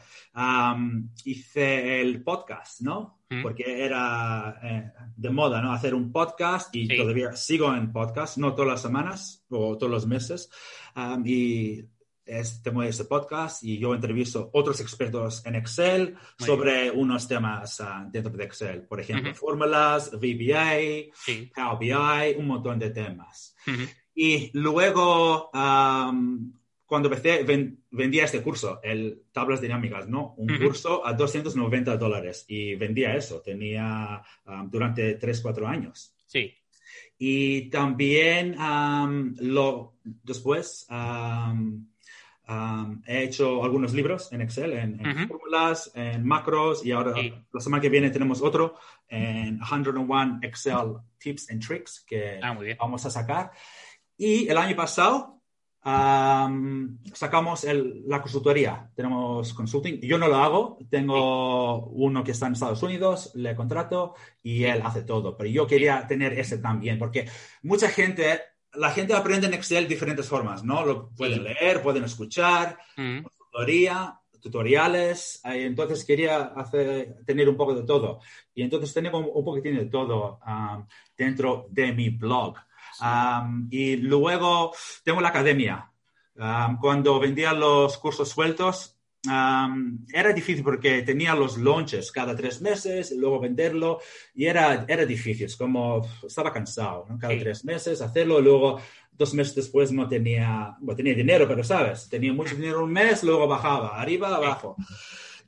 hice 1.25 2.01
el 2.01 2.23
podcast, 2.23 2.81
¿no? 2.81 3.19
Porque 3.43 3.85
era 3.85 4.59
eh, 4.63 4.91
de 5.15 5.29
moda, 5.29 5.61
¿no? 5.61 5.71
Hacer 5.71 5.93
un 5.93 6.11
podcast 6.11 6.75
y 6.75 6.87
todavía 6.87 7.35
sigo 7.35 7.75
en 7.75 7.91
podcast, 7.91 8.37
no 8.37 8.55
todas 8.55 8.71
las 8.71 8.81
semanas 8.81 9.45
o 9.49 9.77
todos 9.77 9.91
los 9.91 10.07
meses. 10.07 10.49
y 11.23 11.83
es, 12.25 12.61
tengo 12.61 12.83
este 12.83 13.05
podcast 13.05 13.63
y 13.63 13.79
yo 13.79 13.93
entrevisto 13.93 14.51
otros 14.53 14.79
expertos 14.79 15.43
en 15.45 15.55
Excel 15.55 16.15
sobre 16.37 16.91
unos 16.91 17.27
temas 17.27 17.81
ah, 17.81 18.07
dentro 18.09 18.31
de 18.31 18.43
Excel. 18.43 18.83
Por 18.83 18.99
ejemplo, 18.99 19.33
fórmulas, 19.33 20.11
VBA, 20.11 21.11
Power 21.55 21.79
BI, 21.79 22.39
un 22.39 22.47
montón 22.47 22.79
de 22.79 22.91
temas. 22.91 23.55
Y 24.13 24.51
luego, 24.53 25.49
cuando 26.89 27.07
empecé, 27.07 27.45
vendía 27.91 28.25
este 28.25 28.41
curso, 28.41 28.79
el 28.81 29.21
Tablas 29.31 29.61
Dinámicas, 29.61 30.09
¿no? 30.09 30.33
Un 30.37 30.57
curso 30.57 31.05
a 31.05 31.13
290 31.13 31.97
dólares 31.97 32.45
y 32.47 32.73
vendía 32.73 33.15
eso. 33.15 33.41
Tenía 33.41 34.23
durante 34.65 35.13
3, 35.13 35.39
4 35.39 35.67
años. 35.67 36.15
Sí. 36.25 36.51
Y 37.19 37.69
también 37.69 38.55
lo, 39.37 39.99
después 40.03 40.87
he 43.05 43.23
hecho 43.23 43.63
algunos 43.63 43.93
libros 43.93 44.33
en 44.33 44.41
Excel, 44.41 44.73
en, 44.73 45.27
fórmulas, 45.27 45.91
en 45.93 46.25
macros, 46.25 46.83
y 46.83 46.91
ahora 46.91 47.13
la 47.53 47.61
semana 47.61 47.81
que 47.81 47.89
viene 47.89 48.09
tenemos 48.09 48.41
otro 48.41 48.73
en 49.07 49.59
101 49.63 50.39
Excel 50.41 50.95
Tips 51.19 51.51
and 51.51 51.63
Tricks 51.63 52.03
que 52.07 52.39
ah, 52.41 52.57
vamos 52.79 53.05
a 53.05 53.11
sacar. 53.11 53.51
Y 54.17 54.47
el 54.47 54.57
año 54.57 54.75
pasado 54.75 55.38
sacamos 55.83 57.63
la 57.63 58.21
consultoría. 58.21 58.89
Tenemos 58.95 59.53
consulting. 59.53 59.99
Yo 60.01 60.17
no 60.17 60.27
lo 60.27 60.37
hago. 60.37 60.77
Tengo 60.89 61.87
uno 61.87 62.23
que 62.23 62.31
está 62.31 62.47
en 62.47 62.53
Estados 62.53 62.83
Unidos, 62.83 63.31
le 63.35 63.55
contrato 63.55 64.15
y 64.43 64.65
él 64.65 64.81
hace 64.83 65.03
todo. 65.03 65.37
Pero 65.37 65.49
yo 65.49 65.67
quería 65.67 66.05
tener 66.07 66.33
ese 66.33 66.57
también, 66.57 66.99
porque 66.99 67.27
mucha 67.63 67.89
gente 67.89 68.41
la 68.73 68.91
gente 68.91 69.13
aprende 69.13 69.47
en 69.47 69.53
Excel 69.53 69.83
de 69.83 69.89
diferentes 69.89 70.27
formas, 70.27 70.63
¿no? 70.63 70.85
Lo 70.85 71.09
pueden 71.09 71.43
leer, 71.43 71.81
pueden 71.81 72.03
escuchar, 72.03 72.77
mm. 72.97 73.25
tutoriales. 74.39 75.41
Entonces 75.43 76.05
quería 76.05 76.37
hacer, 76.55 77.17
tener 77.25 77.49
un 77.49 77.57
poco 77.57 77.73
de 77.73 77.83
todo. 77.83 78.19
Y 78.53 78.61
entonces 78.61 78.93
tenemos 78.93 79.25
un 79.33 79.43
poquitín 79.43 79.75
de 79.75 79.85
todo 79.85 80.39
um, 80.45 80.85
dentro 81.17 81.67
de 81.69 81.93
mi 81.93 82.09
blog. 82.09 82.55
Um, 83.01 83.67
y 83.71 83.97
luego 83.97 84.73
tengo 85.03 85.21
la 85.21 85.29
academia. 85.29 85.91
Um, 86.35 86.77
cuando 86.79 87.19
vendía 87.19 87.53
los 87.53 87.97
cursos 87.97 88.29
sueltos, 88.29 88.99
era 89.21 90.33
difícil 90.33 90.63
porque 90.63 91.01
tenía 91.01 91.35
los 91.35 91.57
launches 91.57 92.11
cada 92.11 92.35
tres 92.35 92.61
meses, 92.61 93.11
luego 93.11 93.39
venderlo, 93.39 93.99
y 94.33 94.45
era, 94.45 94.85
era 94.87 95.05
difícil, 95.05 95.47
es 95.47 95.57
como 95.57 96.07
estaba 96.25 96.53
cansado, 96.53 97.05
cada 97.19 97.37
tres 97.37 97.65
meses 97.65 98.01
hacerlo, 98.01 98.39
luego 98.39 98.79
dos 99.11 99.33
meses 99.33 99.55
después 99.55 99.91
no 99.91 100.07
tenía, 100.07 100.77
bueno, 100.79 100.95
tenía 100.95 101.13
dinero, 101.13 101.47
pero 101.47 101.63
sabes, 101.63 102.07
tenía 102.09 102.31
mucho 102.31 102.55
dinero 102.55 102.83
un 102.83 102.93
mes, 102.93 103.23
luego 103.23 103.47
bajaba, 103.47 103.99
arriba, 103.99 104.33
abajo. 104.33 104.77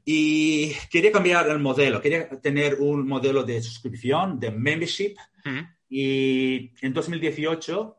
Y 0.04 0.74
quería 0.92 1.12
cambiar 1.12 1.48
el 1.48 1.60
modelo, 1.60 2.02
quería 2.02 2.28
tener 2.42 2.76
un 2.82 3.08
modelo 3.08 3.44
de 3.44 3.62
suscripción, 3.62 4.40
de 4.40 4.52
membership. 4.52 5.16
Y 5.94 6.72
en 6.80 6.94
2018 6.94 7.98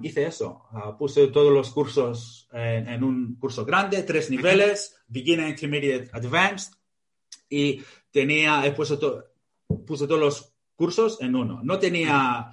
hice 0.00 0.26
eso. 0.26 0.64
Ah, 0.72 0.96
puse 0.96 1.26
todos 1.26 1.52
los 1.52 1.70
cursos 1.70 2.48
en, 2.54 3.04
un 3.04 3.34
curso 3.34 3.66
grande, 3.66 4.02
tres 4.02 4.30
niveles, 4.30 4.96
Beginner, 5.08 5.50
Intermediate, 5.50 6.08
Advanced. 6.14 6.72
Y 7.50 7.82
tenía, 8.10 8.64
he 8.64 8.72
puesto 8.72 9.26
puse 9.86 10.06
todos 10.06 10.18
los 10.18 10.54
cursos 10.74 11.20
en 11.20 11.36
uno. 11.36 11.60
No 11.62 11.78
tenía, 11.78 12.48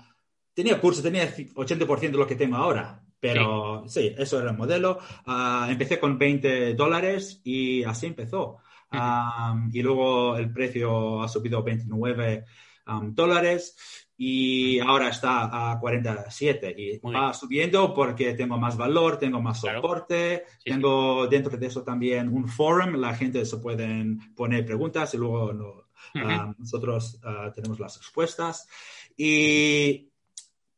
tenía 0.53 0.81
cursos, 0.81 1.01
tenía 1.01 1.33
80% 1.33 1.99
de 1.99 2.09
lo 2.09 2.27
que 2.27 2.35
tengo 2.35 2.57
ahora. 2.57 3.01
Pero 3.17 3.85
sí, 3.87 4.13
eso 4.17 4.41
era 4.41 4.51
el 4.51 4.57
modelo. 4.57 4.99
Ah, 5.25 5.67
empecé 5.69 6.01
con 6.01 6.17
20 6.17 6.73
dólares 6.73 7.39
y 7.45 7.81
así 7.85 8.07
empezó. 8.07 8.57
y 9.71 9.81
luego 9.81 10.35
el 10.35 10.51
precio 10.51 11.23
ha 11.23 11.29
subido 11.29 11.59
a 11.59 11.63
29 11.63 12.43
dólares 13.13 14.04
y 14.17 14.79
ahora 14.79 15.09
está 15.09 15.71
a 15.71 15.79
47 15.79 16.75
y 16.77 16.97
va 16.99 17.33
subiendo 17.33 17.93
porque 17.93 18.33
tengo 18.33 18.57
más 18.57 18.77
valor, 18.77 19.17
tengo 19.17 19.41
más 19.41 19.59
soporte, 19.59 20.45
tengo 20.63 21.27
dentro 21.27 21.57
de 21.57 21.67
eso 21.67 21.83
también 21.83 22.29
un 22.29 22.47
forum, 22.47 22.95
la 22.95 23.13
gente 23.13 23.45
se 23.45 23.57
pueden 23.57 24.33
poner 24.33 24.65
preguntas 24.65 25.13
y 25.13 25.17
luego 25.17 25.85
ah, 26.15 26.53
nosotros 26.57 27.19
ah, 27.23 27.51
tenemos 27.53 27.79
las 27.79 27.97
respuestas. 27.97 28.67
Y 29.17 30.09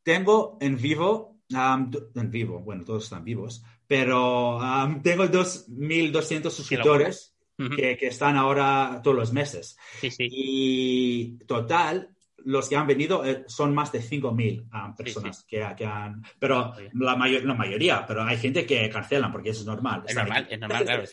tengo 0.01 0.57
en 0.59 0.77
vivo, 0.77 1.37
en 1.49 2.31
vivo, 2.31 2.59
bueno, 2.59 2.83
todos 2.85 3.03
están 3.03 3.23
vivos, 3.23 3.63
pero 3.85 4.59
tengo 5.03 5.25
2.200 5.25 6.49
suscriptores. 6.49 7.33
Que, 7.75 7.97
que, 7.97 8.05
están 8.05 8.37
ahora 8.37 9.01
todos 9.03 9.17
los 9.17 9.33
meses. 9.33 9.79
Y 10.19 11.39
total, 11.47 12.15
los 12.47 12.69
que 12.69 12.77
han 12.77 12.87
venido 12.87 13.25
eh, 13.25 13.43
son 13.47 13.75
más 13.75 13.91
de 13.91 14.01
5.000 14.01 14.69
ah, 14.71 14.95
personas 14.97 15.43
Que, 15.43 15.61
han... 15.61 16.23
Pero 16.39 16.73
la, 16.93 17.17
la 17.17 17.53
mayoría, 17.53 18.05
pero 18.07 18.23
hay 18.23 18.37
gente 18.37 18.65
que 18.65 18.89
cancelan 18.89 19.33
porque 19.33 19.49
eso 19.49 19.61
es 19.61 19.65
normal. 19.65 20.03
Es 20.07 20.15
normal, 20.15 20.47
es 20.49 20.57
normal, 20.57 20.85
claro. 20.85 21.03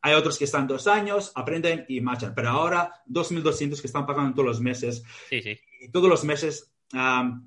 Hay 0.00 0.14
otros 0.14 0.38
que 0.38 0.44
están 0.44 0.66
dos 0.66 0.86
años, 0.86 1.30
aprenden 1.34 1.84
y 1.88 2.00
marchan. 2.00 2.32
Pero 2.34 2.48
ahora 2.48 2.90
2.200 3.06 3.80
que 3.82 3.86
están 3.86 4.06
pagando 4.06 4.34
todos 4.34 4.46
los 4.46 4.60
meses. 4.62 5.04
Sí, 5.28 5.42
sí. 5.42 5.58
Y 5.82 5.90
todos 5.90 6.08
los 6.08 6.24
meses 6.24 6.74
ah, 6.94 7.38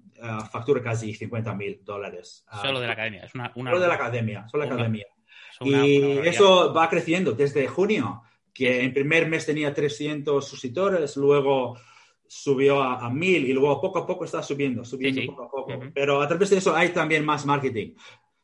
factura 0.52 0.84
casi 0.84 1.12
50.000 1.14 1.84
dólares. 1.84 2.46
Ah, 2.48 2.62
solo 2.62 2.80
de 2.80 2.88
la 2.88 2.94
academia. 2.94 3.24
Es 3.24 3.34
una, 3.34 3.52
Solo 3.52 3.80
de 3.80 3.88
la 3.88 3.96
academia, 3.96 4.48
solo 4.50 4.64
de 4.64 4.70
la 4.70 4.76
academia. 4.76 5.08
y 5.62 6.28
eso 6.28 6.72
va 6.72 6.88
creciendo 6.90 7.32
desde 7.32 7.66
junio, 7.66 8.22
que 8.54 8.84
en 8.84 8.94
primer 8.94 9.28
mes 9.28 9.48
tenía 9.48 9.74
300 9.74 10.48
suscriptores, 10.48 11.18
luego 11.18 11.76
subió 12.28 12.82
a, 12.82 13.10
mil 13.10 13.46
y 13.46 13.54
luego 13.54 13.80
poco 13.82 14.00
a 14.00 14.08
poco 14.08 14.26
está 14.26 14.42
subiendo, 14.42 14.84
subiendo 14.84 15.22
poco 15.26 15.44
a 15.44 15.50
poco. 15.50 15.80
Pero 15.94 16.22
a 16.22 16.28
través 16.28 16.50
de 16.50 16.58
eso 16.58 16.76
hay 16.76 16.90
también 16.90 17.26
más 17.26 17.46
marketing. 17.46 17.94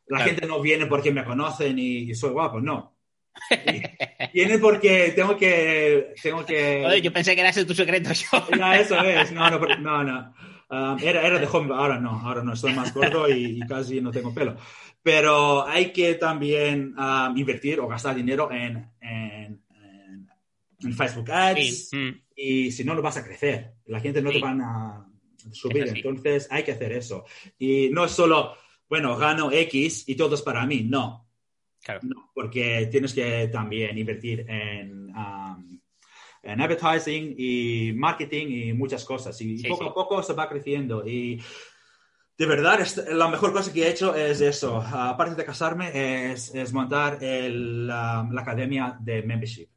La 0.06 0.20
gente 0.20 0.46
no 0.46 0.60
viene 0.60 0.86
porque 0.86 1.12
me 1.12 1.24
conocen 1.24 1.78
y, 1.78 2.14
soy 2.14 2.30
guapo, 2.30 2.60
no. 2.60 2.96
Viene 4.34 4.58
porque 4.58 5.12
tengo 5.16 5.36
que... 5.38 6.12
Tengo 6.22 6.44
que... 6.44 7.00
yo 7.02 7.12
pensé 7.12 7.34
que 7.34 7.40
era 7.40 7.50
ese 7.50 7.64
tu 7.64 7.74
secreto. 7.74 8.10
Yo. 8.12 8.28
No, 8.58 8.72
eso 8.74 9.00
es. 9.02 9.32
No, 9.32 9.48
no, 9.50 10.04
no. 10.04 10.34
Um, 10.68 10.98
era, 11.02 11.26
era, 11.26 11.38
de 11.38 11.46
joven, 11.46 11.72
ahora 11.72 11.98
no, 11.98 12.10
ahora 12.10 12.42
no, 12.42 12.52
estoy 12.52 12.74
más 12.74 12.92
gordo 12.92 13.28
y, 13.28 13.60
casi 13.60 14.00
no 14.00 14.10
tengo 14.10 14.34
pelo. 14.34 14.56
Pero 15.02 15.66
hay 15.66 15.92
que 15.92 16.14
también 16.14 16.94
um, 16.98 17.36
invertir 17.36 17.80
o 17.80 17.88
gastar 17.88 18.14
dinero 18.14 18.50
en, 18.52 18.90
en, 19.00 19.62
en, 20.80 20.92
Facebook 20.94 21.30
Ads, 21.30 21.90
mm 21.92 22.31
y 22.36 22.70
si 22.70 22.84
no, 22.84 22.94
no 22.94 23.02
vas 23.02 23.16
a 23.16 23.24
crecer. 23.24 23.74
La 23.86 24.00
gente 24.00 24.22
no 24.22 24.30
te 24.30 24.40
van 24.40 24.60
a 24.60 25.06
subir. 25.50 25.88
Entonces 25.88 26.48
hay 26.50 26.62
que 26.62 26.72
hacer 26.72 26.92
eso. 26.92 27.24
Y 27.58 27.90
no 27.90 28.04
es 28.04 28.12
solo, 28.12 28.56
bueno, 28.88 29.16
gano 29.16 29.50
X 29.50 30.04
y 30.08 30.14
todo 30.14 30.34
es 30.34 30.42
para 30.42 30.66
mí. 30.66 30.82
No. 30.82 31.28
porque 32.34 32.88
tienes 32.90 33.12
que 33.12 33.48
también 33.48 33.98
invertir 33.98 34.46
en, 34.48 35.10
um, 35.10 35.80
en 36.42 36.60
advertising 36.60 37.34
y 37.36 37.92
marketing 37.94 38.46
y 38.48 38.72
muchas 38.72 39.04
cosas. 39.04 39.40
Y 39.40 39.62
poco 39.68 39.84
a 39.84 39.94
poco 39.94 40.22
se 40.22 40.32
va 40.32 40.48
creciendo. 40.48 41.06
Y 41.06 41.40
de 42.38 42.46
verdad, 42.46 42.80
la 43.10 43.28
mejor 43.28 43.52
cosa 43.52 43.72
que 43.72 43.84
he 43.84 43.90
hecho 43.90 44.14
es 44.14 44.40
eso. 44.40 44.80
Aparte 44.80 45.34
de 45.34 45.44
casarme, 45.44 46.32
es, 46.32 46.54
es 46.54 46.72
montar 46.72 47.18
la, 47.20 48.20
academia 48.38 48.96
de 48.98 49.22
membership. 49.22 49.68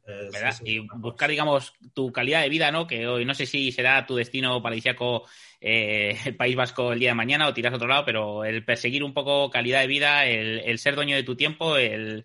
y 0.64 0.80
buscar, 0.96 1.30
digamos, 1.30 1.74
tu 1.92 2.10
calidad 2.10 2.42
de 2.42 2.48
vida, 2.48 2.72
¿no? 2.72 2.86
Que 2.86 3.06
hoy 3.06 3.24
no 3.24 3.34
sé 3.34 3.46
si 3.46 3.70
será 3.72 4.06
tu 4.06 4.16
destino 4.16 4.62
paradisíaco 4.62 5.24
eh, 5.60 6.18
el 6.24 6.36
País 6.36 6.56
Vasco 6.56 6.92
el 6.92 6.98
día 6.98 7.10
de 7.10 7.14
mañana 7.14 7.46
o 7.46 7.54
tiras 7.54 7.72
a 7.72 7.76
otro 7.76 7.88
lado, 7.88 8.04
pero 8.04 8.44
el 8.44 8.64
perseguir 8.64 9.04
un 9.04 9.14
poco 9.14 9.50
calidad 9.50 9.80
de 9.80 9.86
vida, 9.86 10.24
el, 10.26 10.78
ser 10.78 10.96
dueño 10.96 11.14
de 11.14 11.22
tu 11.22 11.36
tiempo, 11.36 11.76
el, 11.76 12.24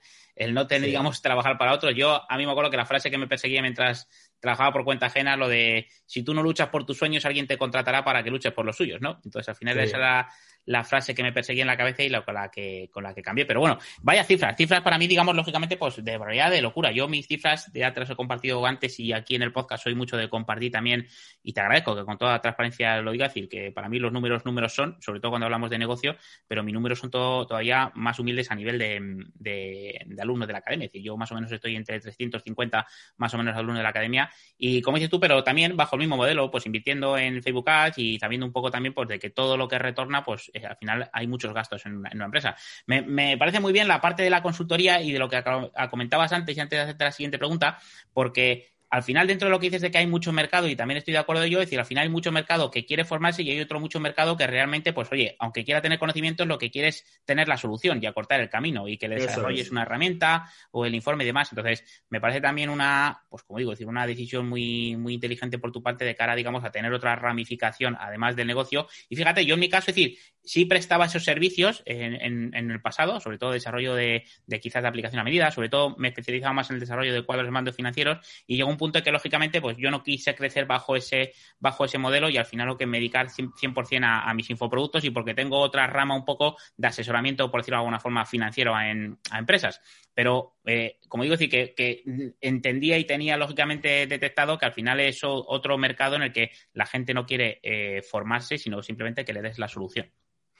no 0.53 0.65
tener, 0.65 0.87
digamos, 0.87 1.21
trabajar 1.21 1.57
para 1.57 1.73
otros. 1.73 1.93
Yo, 1.93 2.23
a 2.29 2.37
mí 2.37 2.45
me 2.45 2.51
acuerdo 2.51 2.71
que 2.71 2.77
la 2.77 2.85
frase 2.85 3.11
que 3.11 3.17
me 3.17 3.27
perseguía 3.27 3.61
mientras 3.61 4.07
trabajaba 4.41 4.73
por 4.73 4.83
cuenta 4.83 5.05
ajena 5.05 5.37
lo 5.37 5.47
de 5.47 5.87
si 6.05 6.23
tú 6.23 6.33
no 6.33 6.43
luchas 6.43 6.69
por 6.69 6.85
tus 6.85 6.97
sueños, 6.97 7.23
alguien 7.25 7.47
te 7.47 7.57
contratará 7.57 8.03
para 8.03 8.23
que 8.23 8.31
luches 8.31 8.51
por 8.51 8.65
los 8.65 8.75
suyos, 8.75 8.99
¿no? 8.99 9.21
Entonces, 9.23 9.47
al 9.47 9.55
final 9.55 9.79
esa 9.79 9.97
era 9.97 10.29
la 10.65 10.83
frase 10.83 11.15
que 11.15 11.23
me 11.23 11.31
perseguía 11.31 11.63
en 11.63 11.67
la 11.67 11.77
cabeza 11.77 12.03
y 12.03 12.09
la, 12.09 12.23
con, 12.23 12.35
la 12.35 12.49
que, 12.49 12.89
con 12.91 13.03
la 13.03 13.13
que 13.13 13.21
cambié. 13.21 13.45
Pero 13.45 13.59
bueno, 13.59 13.79
vaya 14.01 14.23
cifras. 14.23 14.55
Cifras 14.55 14.81
para 14.81 14.97
mí, 14.97 15.07
digamos, 15.07 15.35
lógicamente, 15.35 15.77
pues 15.77 16.03
de 16.03 16.17
realidad 16.17 16.51
de 16.51 16.61
locura. 16.61 16.91
Yo 16.91 17.07
mis 17.07 17.27
cifras 17.27 17.71
ya 17.73 17.93
te 17.93 17.99
las 17.99 18.09
he 18.09 18.15
compartido 18.15 18.65
antes 18.65 18.99
y 18.99 19.13
aquí 19.13 19.35
en 19.35 19.41
el 19.41 19.51
podcast 19.51 19.83
soy 19.83 19.95
mucho 19.95 20.17
de 20.17 20.29
compartir 20.29 20.71
también 20.71 21.07
y 21.43 21.53
te 21.53 21.61
agradezco 21.61 21.95
que 21.95 22.05
con 22.05 22.17
toda 22.17 22.39
transparencia 22.41 23.01
lo 23.01 23.11
diga, 23.11 23.27
decir 23.27 23.49
que 23.49 23.71
para 23.71 23.89
mí 23.89 23.99
los 23.99 24.11
números 24.11 24.45
números 24.45 24.73
son, 24.73 24.97
sobre 25.01 25.19
todo 25.19 25.31
cuando 25.31 25.45
hablamos 25.45 25.69
de 25.69 25.77
negocio, 25.77 26.15
pero 26.47 26.63
mis 26.63 26.73
números 26.73 26.99
son 26.99 27.09
todo, 27.09 27.45
todavía 27.47 27.91
más 27.95 28.19
humildes 28.19 28.51
a 28.51 28.55
nivel 28.55 28.77
de, 28.77 29.25
de, 29.33 30.21
alumnos 30.21 30.47
de 30.47 30.53
la 30.53 30.59
academia. 30.59 30.85
Es 30.85 30.91
decir, 30.91 31.05
yo 31.05 31.17
más 31.17 31.31
o 31.31 31.35
menos 31.35 31.51
estoy 31.51 31.75
entre 31.75 31.99
350 31.99 32.87
más 33.17 33.33
o 33.33 33.37
menos 33.37 33.55
alumnos 33.55 33.77
de 33.77 33.83
la 33.83 33.89
academia 33.89 34.30
y 34.57 34.81
como 34.81 34.97
dices 34.97 35.09
tú, 35.09 35.19
pero 35.19 35.43
también 35.43 35.75
bajo 35.75 35.95
el 35.95 36.01
mismo 36.01 36.17
modelo, 36.17 36.51
pues 36.51 36.65
invirtiendo 36.65 37.17
en 37.17 37.41
Facebook 37.41 37.69
Ads 37.69 37.97
y 37.97 38.19
sabiendo 38.19 38.45
un 38.45 38.51
poco 38.51 38.69
también 38.69 38.93
pues 38.93 39.07
de 39.07 39.19
que 39.19 39.29
todo 39.29 39.57
lo 39.57 39.67
que 39.67 39.79
retorna, 39.79 40.23
pues 40.23 40.51
eh, 40.53 40.65
al 40.65 40.77
final 40.77 41.09
hay 41.11 41.27
muchos 41.27 41.53
gastos 41.53 41.85
en 41.85 41.97
una, 41.97 42.25
empresa. 42.25 42.55
Me, 42.85 43.01
me, 43.01 43.37
parece 43.37 43.59
muy 43.59 43.73
bien 43.73 43.87
la 43.87 43.99
parte 43.99 44.23
de 44.23 44.29
la 44.29 44.43
consultoría 44.43 45.01
y 45.01 45.11
de 45.11 45.19
lo 45.19 45.29
que 45.29 45.43
comentabas 45.89 46.31
antes 46.31 46.55
y 46.55 46.59
antes 46.59 46.77
de 46.77 46.83
hacerte 46.83 47.03
la 47.03 47.11
siguiente 47.11 47.37
pregunta, 47.37 47.79
porque 48.13 48.71
al 48.91 49.03
final, 49.03 49.25
dentro 49.25 49.47
de 49.47 49.51
lo 49.51 49.59
que 49.59 49.67
dices 49.67 49.81
de 49.81 49.89
que 49.89 49.99
hay 49.99 50.05
mucho 50.05 50.33
mercado, 50.33 50.67
y 50.67 50.75
también 50.75 50.97
estoy 50.97 51.13
de 51.13 51.17
acuerdo 51.17 51.45
yo, 51.45 51.59
es 51.59 51.67
decir, 51.67 51.79
al 51.79 51.85
final 51.85 52.03
hay 52.03 52.09
mucho 52.09 52.29
mercado 52.33 52.69
que 52.69 52.85
quiere 52.85 53.05
formarse 53.05 53.41
y 53.41 53.49
hay 53.49 53.61
otro 53.61 53.79
mucho 53.79 54.01
mercado 54.01 54.35
que 54.35 54.45
realmente, 54.45 54.91
pues 54.91 55.09
oye, 55.13 55.37
aunque 55.39 55.63
quiera 55.63 55.81
tener 55.81 55.97
conocimientos, 55.97 56.45
lo 56.45 56.57
que 56.57 56.69
quiere 56.69 56.89
es 56.89 57.05
tener 57.23 57.47
la 57.47 57.55
solución 57.55 57.99
y 58.03 58.05
acortar 58.05 58.41
el 58.41 58.49
camino 58.49 58.89
y 58.89 58.97
que 58.97 59.07
le 59.07 59.15
desarrolles 59.15 59.71
una 59.71 59.83
herramienta 59.83 60.51
o 60.71 60.85
el 60.85 60.93
informe 60.93 61.23
y 61.23 61.27
demás. 61.27 61.49
Entonces, 61.53 62.03
me 62.09 62.19
parece 62.19 62.41
también 62.41 62.69
una, 62.69 63.23
pues 63.29 63.43
como 63.43 63.59
digo, 63.59 63.71
decir, 63.71 63.87
una 63.87 64.05
decisión 64.05 64.49
muy, 64.49 64.97
muy 64.97 65.13
inteligente 65.13 65.57
por 65.57 65.71
tu 65.71 65.81
parte 65.81 66.03
de 66.03 66.13
cara, 66.13 66.35
digamos, 66.35 66.65
a 66.65 66.71
tener 66.71 66.91
otra 66.91 67.15
ramificación 67.15 67.95
además 67.97 68.35
del 68.35 68.47
negocio. 68.47 68.87
Y 69.07 69.15
fíjate, 69.15 69.45
yo 69.45 69.53
en 69.53 69.61
mi 69.61 69.69
caso, 69.69 69.91
es 69.91 69.95
decir, 69.95 70.17
sí 70.43 70.65
prestaba 70.65 71.05
esos 71.05 71.23
servicios 71.23 71.83
en, 71.85 72.53
el 72.53 72.81
pasado, 72.81 73.19
sobre 73.19 73.37
todo 73.37 73.51
desarrollo 73.51 73.93
de, 73.95 74.23
quizás 74.61 74.81
de 74.81 74.89
aplicación 74.89 75.19
a 75.19 75.23
medida, 75.23 75.51
sobre 75.51 75.69
todo 75.69 75.95
me 75.97 76.09
especializaba 76.09 76.53
más 76.53 76.69
en 76.69 76.75
el 76.75 76.79
desarrollo 76.79 77.13
de 77.13 77.23
cuadros 77.23 77.47
de 77.47 77.51
mando 77.51 77.73
financieros 77.73 78.25
y 78.47 78.57
llegó 78.57 78.69
un 78.69 78.77
punto 78.77 78.99
en 78.99 79.03
que 79.03 79.11
lógicamente 79.11 79.61
pues 79.61 79.77
yo 79.77 79.91
no 79.91 80.03
quise 80.03 80.35
crecer 80.35 80.65
bajo 80.65 80.95
ese 80.95 81.33
bajo 81.59 81.85
ese 81.85 81.97
modelo 81.97 82.29
y 82.29 82.37
al 82.37 82.45
final 82.45 82.67
lo 82.67 82.77
que 82.77 82.85
me 82.85 82.97
dedicar 82.97 83.27
100% 83.27 84.03
a, 84.05 84.29
a 84.29 84.33
mis 84.33 84.49
infoproductos 84.49 85.03
y 85.03 85.09
porque 85.09 85.33
tengo 85.33 85.59
otra 85.59 85.87
rama 85.87 86.15
un 86.15 86.25
poco 86.25 86.57
de 86.77 86.87
asesoramiento, 86.87 87.49
por 87.49 87.61
decirlo 87.61 87.77
de 87.77 87.81
alguna 87.81 87.99
forma, 87.99 88.25
financiero 88.25 88.79
en, 88.79 89.17
a 89.29 89.39
empresas. 89.39 89.81
Pero, 90.13 90.57
eh, 90.65 90.99
como 91.07 91.23
digo, 91.23 91.37
decir 91.37 91.49
que, 91.49 92.03
entendía 92.41 92.97
y 92.97 93.05
tenía 93.05 93.37
lógicamente 93.37 94.07
detectado 94.07 94.57
que 94.57 94.65
al 94.65 94.73
final 94.73 94.99
es 94.99 95.21
otro 95.23 95.77
mercado 95.77 96.15
en 96.15 96.23
el 96.23 96.33
que 96.33 96.51
la 96.73 96.85
gente 96.85 97.13
no 97.13 97.25
quiere 97.25 97.59
eh, 97.63 98.01
formarse, 98.01 98.57
sino 98.57 98.81
simplemente 98.83 99.25
que 99.25 99.33
le 99.33 99.41
des 99.41 99.59
la 99.59 99.67
solución. 99.67 100.11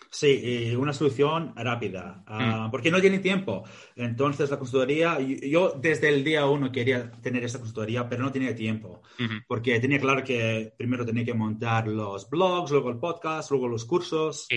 Sí, 0.09 0.75
una 0.77 0.91
solución 0.91 1.53
rápida, 1.55 2.23
ah, 2.27 2.67
mm. 2.67 2.71
porque 2.71 2.91
no 2.91 2.99
tiene 2.99 3.19
tiempo. 3.19 3.63
Entonces, 3.95 4.49
la 4.49 4.59
consultoría, 4.59 5.17
yo 5.19 5.79
desde 5.79 6.09
el 6.09 6.21
día 6.23 6.45
uno 6.47 6.69
quería 6.69 7.09
tener 7.21 7.45
esta 7.45 7.59
consultoría, 7.59 8.09
pero 8.09 8.23
no 8.23 8.31
tenía 8.31 8.53
tiempo, 8.53 9.01
porque 9.47 9.79
tenía 9.79 9.99
claro 9.99 10.21
que 10.21 10.73
primero 10.77 11.05
tenía 11.05 11.23
que 11.23 11.33
montar 11.33 11.87
los 11.87 12.29
blogs, 12.29 12.71
luego 12.71 12.89
el 12.89 12.97
podcast, 12.97 13.51
luego 13.51 13.69
los 13.69 13.85
cursos, 13.85 14.47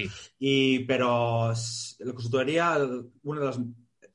y, 0.41 0.81
pero 0.81 1.53
la 1.53 2.13
consultoría, 2.13 2.77
una 3.23 3.41
de 3.41 3.47
las... 3.47 3.61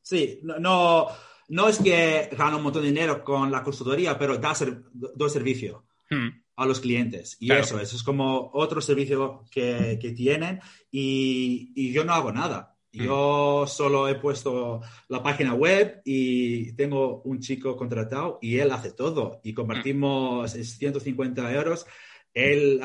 Sí, 0.01 0.41
no, 0.43 1.07
no, 1.47 1.67
es 1.69 1.77
que 1.77 2.29
gano 2.37 2.57
un 2.57 2.63
montón 2.63 2.81
de 2.81 2.89
dinero 2.89 3.23
con 3.23 3.49
la 3.49 3.63
consultoría, 3.63 4.17
pero 4.17 4.37
da, 4.37 4.53
do 4.91 5.29
servicio. 5.29 5.85
Mm 6.09 6.48
a 6.59 6.65
los 6.65 6.81
clientes. 6.81 7.37
Y 7.39 7.53
eso, 7.53 7.79
eso 7.79 7.95
es 7.95 8.03
como 8.03 8.51
otro 8.53 8.81
servicio 8.81 9.45
que, 9.49 9.97
que 10.01 10.11
tienen 10.11 10.59
y, 10.91 11.71
y, 11.73 11.93
yo 11.93 12.03
no 12.03 12.13
hago 12.13 12.33
nada. 12.33 12.75
Mm. 12.91 13.03
Yo 13.05 13.65
solo 13.65 14.09
he 14.09 14.15
puesto 14.15 14.81
la 15.07 15.23
página 15.23 15.53
web 15.53 16.01
y 16.03 16.73
tengo 16.73 17.21
un 17.21 17.39
chico 17.39 17.77
contratado 17.77 18.39
y 18.41 18.57
él 18.57 18.71
hace 18.71 18.91
todo 18.91 19.39
y 19.41 19.53
compartimos 19.53 20.51
150 20.51 21.53
euros. 21.53 21.85
Él 22.33 22.81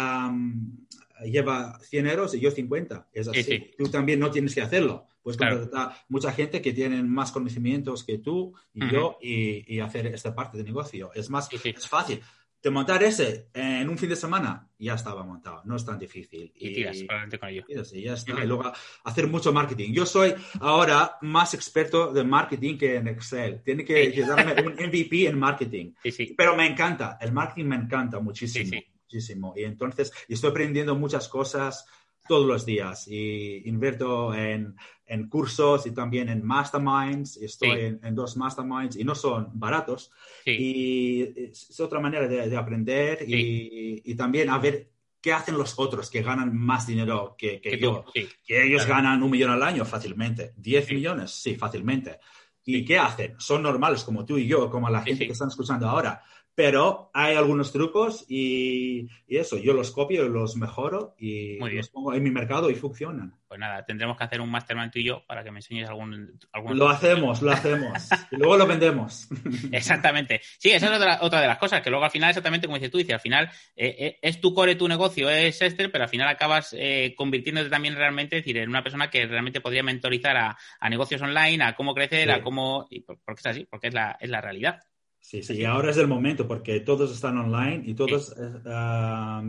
lleva 1.24 1.76
100 1.80 2.06
euros 2.06 2.34
y 2.34 2.40
yo 2.40 2.52
50. 2.52 3.08
Es 3.12 3.26
así. 3.26 3.72
Tú 3.76 3.88
también 3.88 4.20
no 4.20 4.30
tienes 4.30 4.54
que 4.54 4.62
hacerlo. 4.62 5.08
Contratar 5.20 5.96
mucha 6.08 6.30
gente 6.32 6.62
que 6.62 6.72
tiene 6.72 7.02
más 7.02 7.32
conocimientos 7.32 8.04
que 8.04 8.18
tú 8.18 8.52
y 8.72 8.88
yo 8.92 9.18
y, 9.20 9.74
y, 9.74 9.80
hacer 9.80 10.06
esta 10.06 10.32
parte 10.32 10.58
de 10.58 10.64
negocio. 10.64 11.10
Es 11.14 11.28
más, 11.28 11.48
es 11.50 11.88
fácil 11.88 12.20
de 12.64 12.70
montar 12.70 13.02
ese 13.02 13.50
en 13.52 13.90
un 13.90 13.98
fin 13.98 14.08
de 14.08 14.16
semana, 14.16 14.66
ya 14.78 14.94
estaba 14.94 15.22
montado, 15.22 15.60
no 15.66 15.76
es 15.76 15.84
tan 15.84 15.98
difícil. 15.98 16.50
Y, 16.56 16.72
tiras 16.72 16.96
para 17.02 17.18
adelante 17.18 17.38
con 17.38 17.48
ello. 17.50 17.64
Y 17.68 18.02
ya 18.02 18.14
está. 18.14 18.42
Y 18.42 18.46
luego 18.46 18.72
hacer 19.04 19.28
mucho 19.28 19.52
marketing. 19.52 19.92
Yo 19.92 20.06
soy 20.06 20.34
ahora 20.60 21.18
más 21.20 21.52
experto 21.52 22.10
de 22.10 22.24
marketing 22.24 22.78
que 22.78 22.96
en 22.96 23.08
Excel. 23.08 23.62
Tiene 23.62 23.84
que, 23.84 24.10
darme 24.26 24.54
un 24.62 24.72
MVP 24.88 25.26
en 25.26 25.38
marketing. 25.38 25.92
Pero 26.34 26.56
me 26.56 26.66
encanta, 26.66 27.18
el 27.20 27.32
marketing 27.32 27.66
me 27.66 27.76
encanta 27.76 28.18
muchísimo. 28.18 28.80
Muchísimo. 29.02 29.52
Y 29.54 29.64
entonces 29.64 30.10
estoy 30.26 30.48
aprendiendo 30.48 30.94
muchas 30.94 31.28
cosas 31.28 31.84
todos 32.26 32.46
los 32.46 32.64
días 32.64 33.06
y 33.08 33.68
invierto 33.68 34.32
en, 34.32 34.74
en 35.06 35.28
cursos 35.28 35.86
y 35.86 35.92
también 35.92 36.28
en 36.28 36.44
masterminds. 36.44 37.36
Estoy 37.36 37.98
en, 38.02 38.14
dos 38.14 38.36
masterminds 38.36 38.96
y 38.96 39.04
no 39.04 39.14
son 39.14 39.50
baratos. 39.52 40.10
Y 40.46 41.22
es 41.50 41.80
otra 41.80 42.00
manera 42.00 42.26
de, 42.26 42.56
aprender 42.56 43.24
y, 43.26 44.02
y, 44.04 44.14
también 44.14 44.50
a 44.50 44.58
ver 44.58 44.90
qué 45.20 45.32
hacen 45.32 45.56
los 45.56 45.78
otros 45.78 46.10
que 46.10 46.22
ganan 46.22 46.56
más 46.56 46.86
dinero 46.86 47.34
que, 47.36 47.60
que, 47.60 47.78
yo. 47.78 48.04
Que 48.12 48.66
ellos 48.66 48.86
ganan 48.86 49.22
un 49.22 49.30
millón 49.30 49.50
al 49.50 49.62
año 49.62 49.84
fácilmente. 49.84 50.52
¿Diez 50.56 50.90
millones? 50.90 51.30
Sí, 51.30 51.56
fácilmente. 51.56 52.18
¿Y 52.66 52.84
qué 52.84 52.98
hacen? 52.98 53.34
Son 53.38 53.62
normales 53.62 54.04
como 54.04 54.24
tú 54.24 54.38
y 54.38 54.46
yo, 54.46 54.70
como 54.70 54.88
la 54.88 55.02
gente 55.02 55.26
que 55.26 55.32
están 55.32 55.48
escuchando 55.48 55.88
ahora 55.88 56.22
pero 56.54 57.10
hay 57.12 57.34
algunos 57.34 57.72
trucos 57.72 58.24
y, 58.28 59.08
eso, 59.26 59.58
yo 59.58 59.72
los 59.72 59.90
copio, 59.90 60.28
los 60.28 60.56
mejoro 60.56 61.16
y 61.18 61.58
los 61.58 61.88
pongo 61.88 62.14
en 62.14 62.22
mi 62.22 62.30
mercado 62.30 62.70
y 62.70 62.76
funcionan. 62.76 63.34
Pues 63.48 63.58
nada, 63.58 63.84
tendremos 63.84 64.16
que 64.16 64.24
hacer 64.24 64.40
un 64.40 64.50
mastermind 64.50 64.92
tú 64.92 65.00
y 65.00 65.04
yo 65.04 65.24
para 65.26 65.42
que 65.42 65.50
me 65.50 65.58
enseñes 65.58 65.88
algún... 65.88 66.38
Lo 66.72 66.88
hacemos, 66.88 67.42
lo 67.42 67.50
hacemos. 67.50 68.08
y 68.30 68.36
luego 68.36 68.56
lo 68.56 68.66
vendemos. 68.66 69.28
exactamente. 69.72 70.40
Sí, 70.58 70.70
esa 70.70 70.86
es 70.86 70.92
otra, 70.92 71.18
otra, 71.22 71.40
de 71.40 71.48
las 71.48 71.58
cosas, 71.58 71.82
que 71.82 71.90
luego 71.90 72.04
al 72.04 72.10
final, 72.12 72.30
exactamente 72.30 72.66
como 72.66 72.76
dices 72.76 72.92
tú, 72.92 72.98
dices, 72.98 73.14
al 73.14 73.20
final 73.20 73.50
eh, 73.74 73.96
eh, 73.98 74.18
es 74.22 74.40
tu 74.40 74.54
core, 74.54 74.76
tu 74.76 74.86
negocio, 74.86 75.28
es 75.28 75.60
Esther, 75.60 75.90
pero 75.90 76.04
al 76.04 76.10
final 76.10 76.28
acabas 76.28 76.74
eh, 76.78 77.14
convirtiéndote 77.16 77.70
también 77.70 77.96
realmente, 77.96 78.36
es 78.36 78.44
decir, 78.44 78.58
en 78.58 78.68
una 78.68 78.84
persona 78.84 79.10
que 79.10 79.26
realmente 79.26 79.60
podría 79.60 79.82
mentorizar 79.82 80.36
a, 80.36 80.56
negocios 80.88 81.22
online, 81.22 81.64
a 81.64 81.74
cómo 81.74 81.94
crecer, 81.94 82.30
a 82.30 82.42
cómo... 82.42 82.88
Porque 83.24 83.40
es 83.40 83.46
así, 83.46 83.66
porque 83.68 83.88
es 83.88 83.94
la, 83.94 84.16
es 84.20 84.30
la 84.30 84.40
realidad. 84.40 84.80
Sí, 85.24 85.42
sí, 85.42 85.54
y 85.54 85.64
ahora 85.64 85.90
es 85.90 85.96
el 85.96 86.06
momento 86.06 86.46
porque 86.46 86.80
todos 86.80 87.10
están 87.10 87.38
online 87.38 87.82
y 87.86 87.94
todos 87.94 88.34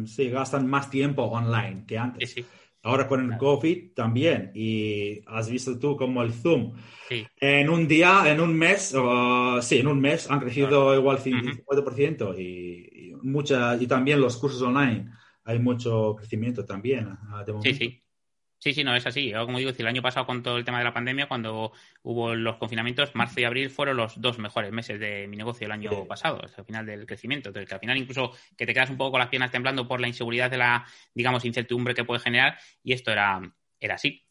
sí. 0.05 0.23
Eh, 0.23 0.29
gastan 0.29 0.67
más 0.67 0.89
tiempo 0.89 1.23
online 1.23 1.83
que 1.85 1.97
antes. 1.97 2.31
Sí, 2.31 2.45
ahora 2.81 3.09
con 3.09 3.29
el 3.29 3.38
COVID 3.38 3.91
también. 3.93 4.51
Y 4.55 5.21
has 5.27 5.49
visto 5.49 5.77
tú 5.77 5.97
como 5.97 6.23
el 6.23 6.31
Zoom. 6.31 6.75
En 7.41 7.69
un 7.69 7.89
día, 7.89 8.23
en 8.25 8.39
un 8.39 8.57
mes, 8.57 8.95
sí, 9.63 9.79
en 9.79 9.88
un 9.88 9.99
mes 9.99 10.31
han 10.31 10.39
crecido 10.39 10.95
igual 10.95 11.17
50% 11.19 12.39
y, 12.39 13.09
y, 13.09 13.15
mucha, 13.23 13.75
y 13.75 13.85
también 13.85 14.21
los 14.21 14.38
cursos 14.38 14.61
online. 14.61 15.11
Hay 15.43 15.59
mucho 15.59 16.15
crecimiento 16.15 16.63
también. 16.63 17.09
Ah, 17.27 17.43
de 17.45 17.51
momento. 17.51 17.77
Sí, 17.77 17.85
sí. 17.85 18.05
Sí, 18.65 18.73
sí, 18.73 18.84
no, 18.84 18.95
es 18.95 19.06
así. 19.06 19.32
como 19.32 19.60
digo, 19.60 19.69
el 19.78 19.86
año 19.86 20.01
pasado 20.01 20.25
con 20.25 20.41
todo 20.41 20.58
el 20.58 20.65
tema 20.65 20.80
de 20.80 20.86
la 20.86 20.91
pandemia, 20.91 21.28
cuando 21.28 21.71
hubo 22.01 22.34
los 22.34 22.56
confinamientos, 22.56 23.13
marzo 23.13 23.39
y 23.39 23.43
abril 23.43 23.69
fueron 23.69 23.95
los 23.95 24.19
dos 24.19 24.39
mejores 24.39 24.71
meses 24.71 24.99
de 24.99 25.28
mi 25.28 25.38
negocio 25.38 25.67
el 25.67 25.71
año 25.71 26.06
pasado, 26.06 26.43
hasta 26.43 26.62
el 26.62 26.65
final 26.65 26.84
del 26.84 27.06
crecimiento. 27.06 27.49
Entonces, 27.49 27.69
que 27.69 27.75
al 27.75 27.80
final 27.80 27.95
incluso 27.95 28.32
que 28.58 28.65
te 28.65 28.73
quedas 28.73 28.89
un 28.89 28.97
poco 28.97 29.12
con 29.12 29.19
las 29.19 29.30
piernas 29.30 29.51
temblando 29.51 29.88
por 29.88 30.01
la 30.01 30.08
inseguridad 30.08 30.49
de 30.49 30.58
la, 30.58 30.84
digamos, 31.13 31.45
incertidumbre 31.45 31.93
que 31.93 32.06
puede 32.06 32.21
generar, 32.21 32.58
y 32.82 32.93
esto 32.93 33.12
era, 33.12 33.39
era 33.80 33.93
así. 33.93 34.25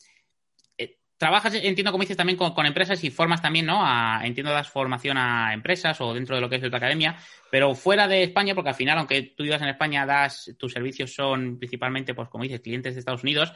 Eh, 0.79 0.99
trabajas, 1.16 1.55
entiendo, 1.55 1.92
como 1.92 2.03
dices, 2.03 2.16
también 2.16 2.37
con, 2.37 2.66
empresas 2.66 3.05
y 3.05 3.12
formas 3.12 3.40
también, 3.40 3.66
¿no? 3.66 3.85
entiendo, 4.20 4.51
das 4.51 4.68
formación 4.68 5.16
a 5.16 5.55
empresas 5.55 6.01
o 6.01 6.12
dentro 6.12 6.35
de 6.35 6.40
lo 6.40 6.51
que 6.51 6.57
es 6.57 6.61
tu 6.61 6.75
academia, 6.75 7.16
pero 7.53 7.73
fuera 7.77 8.09
de 8.09 8.25
España, 8.25 8.57
porque 8.57 8.70
al 8.70 8.75
final, 8.75 8.99
aunque 8.99 9.23
tú 9.37 9.44
vivas 9.44 9.62
en 9.62 9.68
España, 9.68 10.05
das, 10.05 10.53
tus 10.59 10.73
servicios 10.73 11.14
son 11.14 11.57
principalmente, 11.57 12.14
pues 12.14 12.29
como 12.29 12.42
dices, 12.42 12.61
clientes 12.61 12.94
de 12.94 12.99
Estados 12.99 13.23
Unidos, 13.23 13.53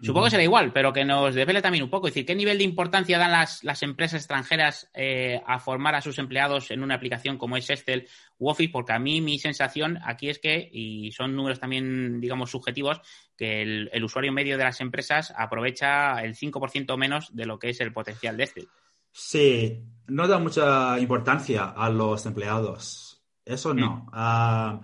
Supongo 0.00 0.26
que 0.26 0.30
será 0.30 0.44
igual, 0.44 0.72
pero 0.72 0.92
que 0.92 1.04
nos 1.04 1.34
desvele 1.34 1.60
también 1.60 1.82
un 1.82 1.90
poco. 1.90 2.06
Es 2.06 2.14
decir, 2.14 2.24
¿qué 2.24 2.36
nivel 2.36 2.58
de 2.58 2.64
importancia 2.64 3.18
dan 3.18 3.32
las, 3.32 3.64
las 3.64 3.82
empresas 3.82 4.20
extranjeras 4.20 4.88
eh, 4.94 5.42
a 5.44 5.58
formar 5.58 5.96
a 5.96 6.00
sus 6.00 6.18
empleados 6.18 6.70
en 6.70 6.84
una 6.84 6.94
aplicación 6.94 7.36
como 7.36 7.56
es 7.56 7.68
Excel 7.68 8.06
u 8.38 8.48
Office? 8.48 8.70
Porque 8.70 8.92
a 8.92 9.00
mí 9.00 9.20
mi 9.20 9.40
sensación 9.40 9.98
aquí 10.04 10.28
es 10.28 10.38
que, 10.38 10.68
y 10.72 11.10
son 11.10 11.34
números 11.34 11.58
también, 11.58 12.20
digamos, 12.20 12.50
subjetivos, 12.50 13.00
que 13.36 13.62
el, 13.62 14.04
usuario 14.04 14.32
medio 14.32 14.56
de 14.56 14.64
las 14.64 14.80
empresas 14.80 15.32
aprovecha 15.36 16.22
el 16.22 16.36
5% 16.36 16.96
menos 16.96 17.34
de 17.34 17.46
lo 17.46 17.58
que 17.58 17.70
es 17.70 17.80
el 17.80 17.92
potencial 17.92 18.36
de 18.36 18.44
Excel. 18.44 18.68
Sí, 19.10 19.82
no 20.06 20.28
da 20.28 20.38
mucha 20.38 20.96
importancia 21.00 21.64
a 21.64 21.90
los 21.90 22.24
empleados. 22.24 23.20
Eso 23.44 23.74
no. 23.74 23.96
Mm. 23.96 24.10
Ah, 24.12 24.80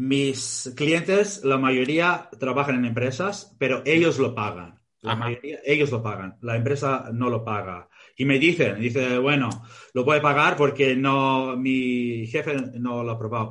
mis 0.00 0.72
clientes, 0.76 1.44
la 1.44 1.58
mayoría 1.58 2.30
trabajan 2.38 2.76
en 2.76 2.86
empresas, 2.86 3.54
pero 3.58 3.82
ellos 3.84 4.18
lo 4.18 4.34
pagan. 4.34 4.80
La 5.02 5.14
mayoría, 5.14 5.58
ellos 5.62 5.90
lo 5.90 6.02
pagan, 6.02 6.38
la 6.40 6.56
empresa 6.56 7.10
no 7.12 7.28
lo 7.28 7.44
paga. 7.44 7.90
Y 8.16 8.24
me 8.24 8.38
dicen, 8.38 8.80
dice, 8.80 9.18
bueno, 9.18 9.50
lo 9.92 10.02
puede 10.02 10.22
pagar 10.22 10.56
porque 10.56 10.96
no, 10.96 11.54
mi 11.54 12.26
jefe 12.26 12.54
no 12.78 13.02
lo 13.02 13.10
ha 13.10 13.14
aprobado. 13.14 13.50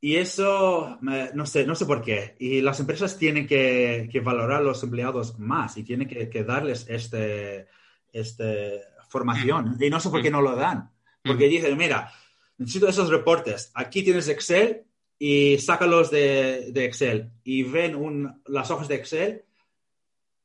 Y 0.00 0.16
eso, 0.16 0.98
no 1.00 1.46
sé, 1.46 1.66
no 1.66 1.74
sé 1.74 1.84
por 1.84 2.00
qué. 2.00 2.36
Y 2.38 2.60
las 2.60 2.78
empresas 2.78 3.18
tienen 3.18 3.48
que, 3.48 4.08
valorar 4.24 4.58
a 4.58 4.64
los 4.64 4.80
empleados 4.84 5.36
más 5.40 5.76
y 5.76 5.82
tienen 5.82 6.06
que, 6.06 6.44
darles 6.44 6.86
este, 6.88 7.66
este 8.12 8.82
formación. 9.08 9.76
Y 9.80 9.90
no 9.90 9.98
sé 9.98 10.10
por 10.10 10.22
qué 10.22 10.30
no 10.30 10.42
lo 10.42 10.54
dan. 10.54 10.92
Porque 11.24 11.48
dicen, 11.48 11.76
mira, 11.76 12.12
necesito 12.56 12.86
esos 12.88 13.08
reportes. 13.08 13.72
Aquí 13.74 14.04
tienes 14.04 14.28
Excel 14.28 14.84
y 15.22 15.58
sácalos 15.58 16.10
de, 16.10 16.72
de 16.72 16.86
Excel. 16.86 17.30
Y 17.44 17.62
ven 17.62 17.94
un, 17.94 18.42
las 18.46 18.70
hojas 18.70 18.88
de 18.88 18.94
Excel 18.94 19.44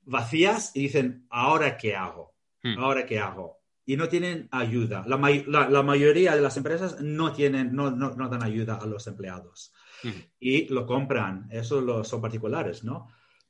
vacías 0.02 0.76
y 0.76 0.82
dicen, 0.82 1.26
¿ahora 1.30 1.78
qué 1.78 1.96
hago? 1.96 2.36
Hmm. 2.62 2.78
¿Ahora 2.78 3.06
qué 3.06 3.18
hago? 3.18 3.62
Y 3.86 3.96
no 3.96 4.10
tienen 4.10 4.50
ayuda. 4.52 5.06
La, 5.08 5.18
la, 5.70 5.82
mayoría 5.82 6.36
de 6.36 6.42
las 6.42 6.58
empresas 6.58 7.00
no, 7.00 7.32
tienen, 7.32 7.74
no, 7.74 7.90
no, 7.90 8.16
no 8.16 8.28
dan 8.28 8.44
ayuda 8.44 8.76
a 8.76 8.86
los 8.86 9.08
empleados. 9.08 9.74
Hmm. 10.04 10.10
Y 10.42 10.68
lo 10.68 10.86
compran. 10.86 11.48
Eso 11.52 12.04
son 12.04 12.22
particulares, 12.22 12.84
¿no? 12.84 13.08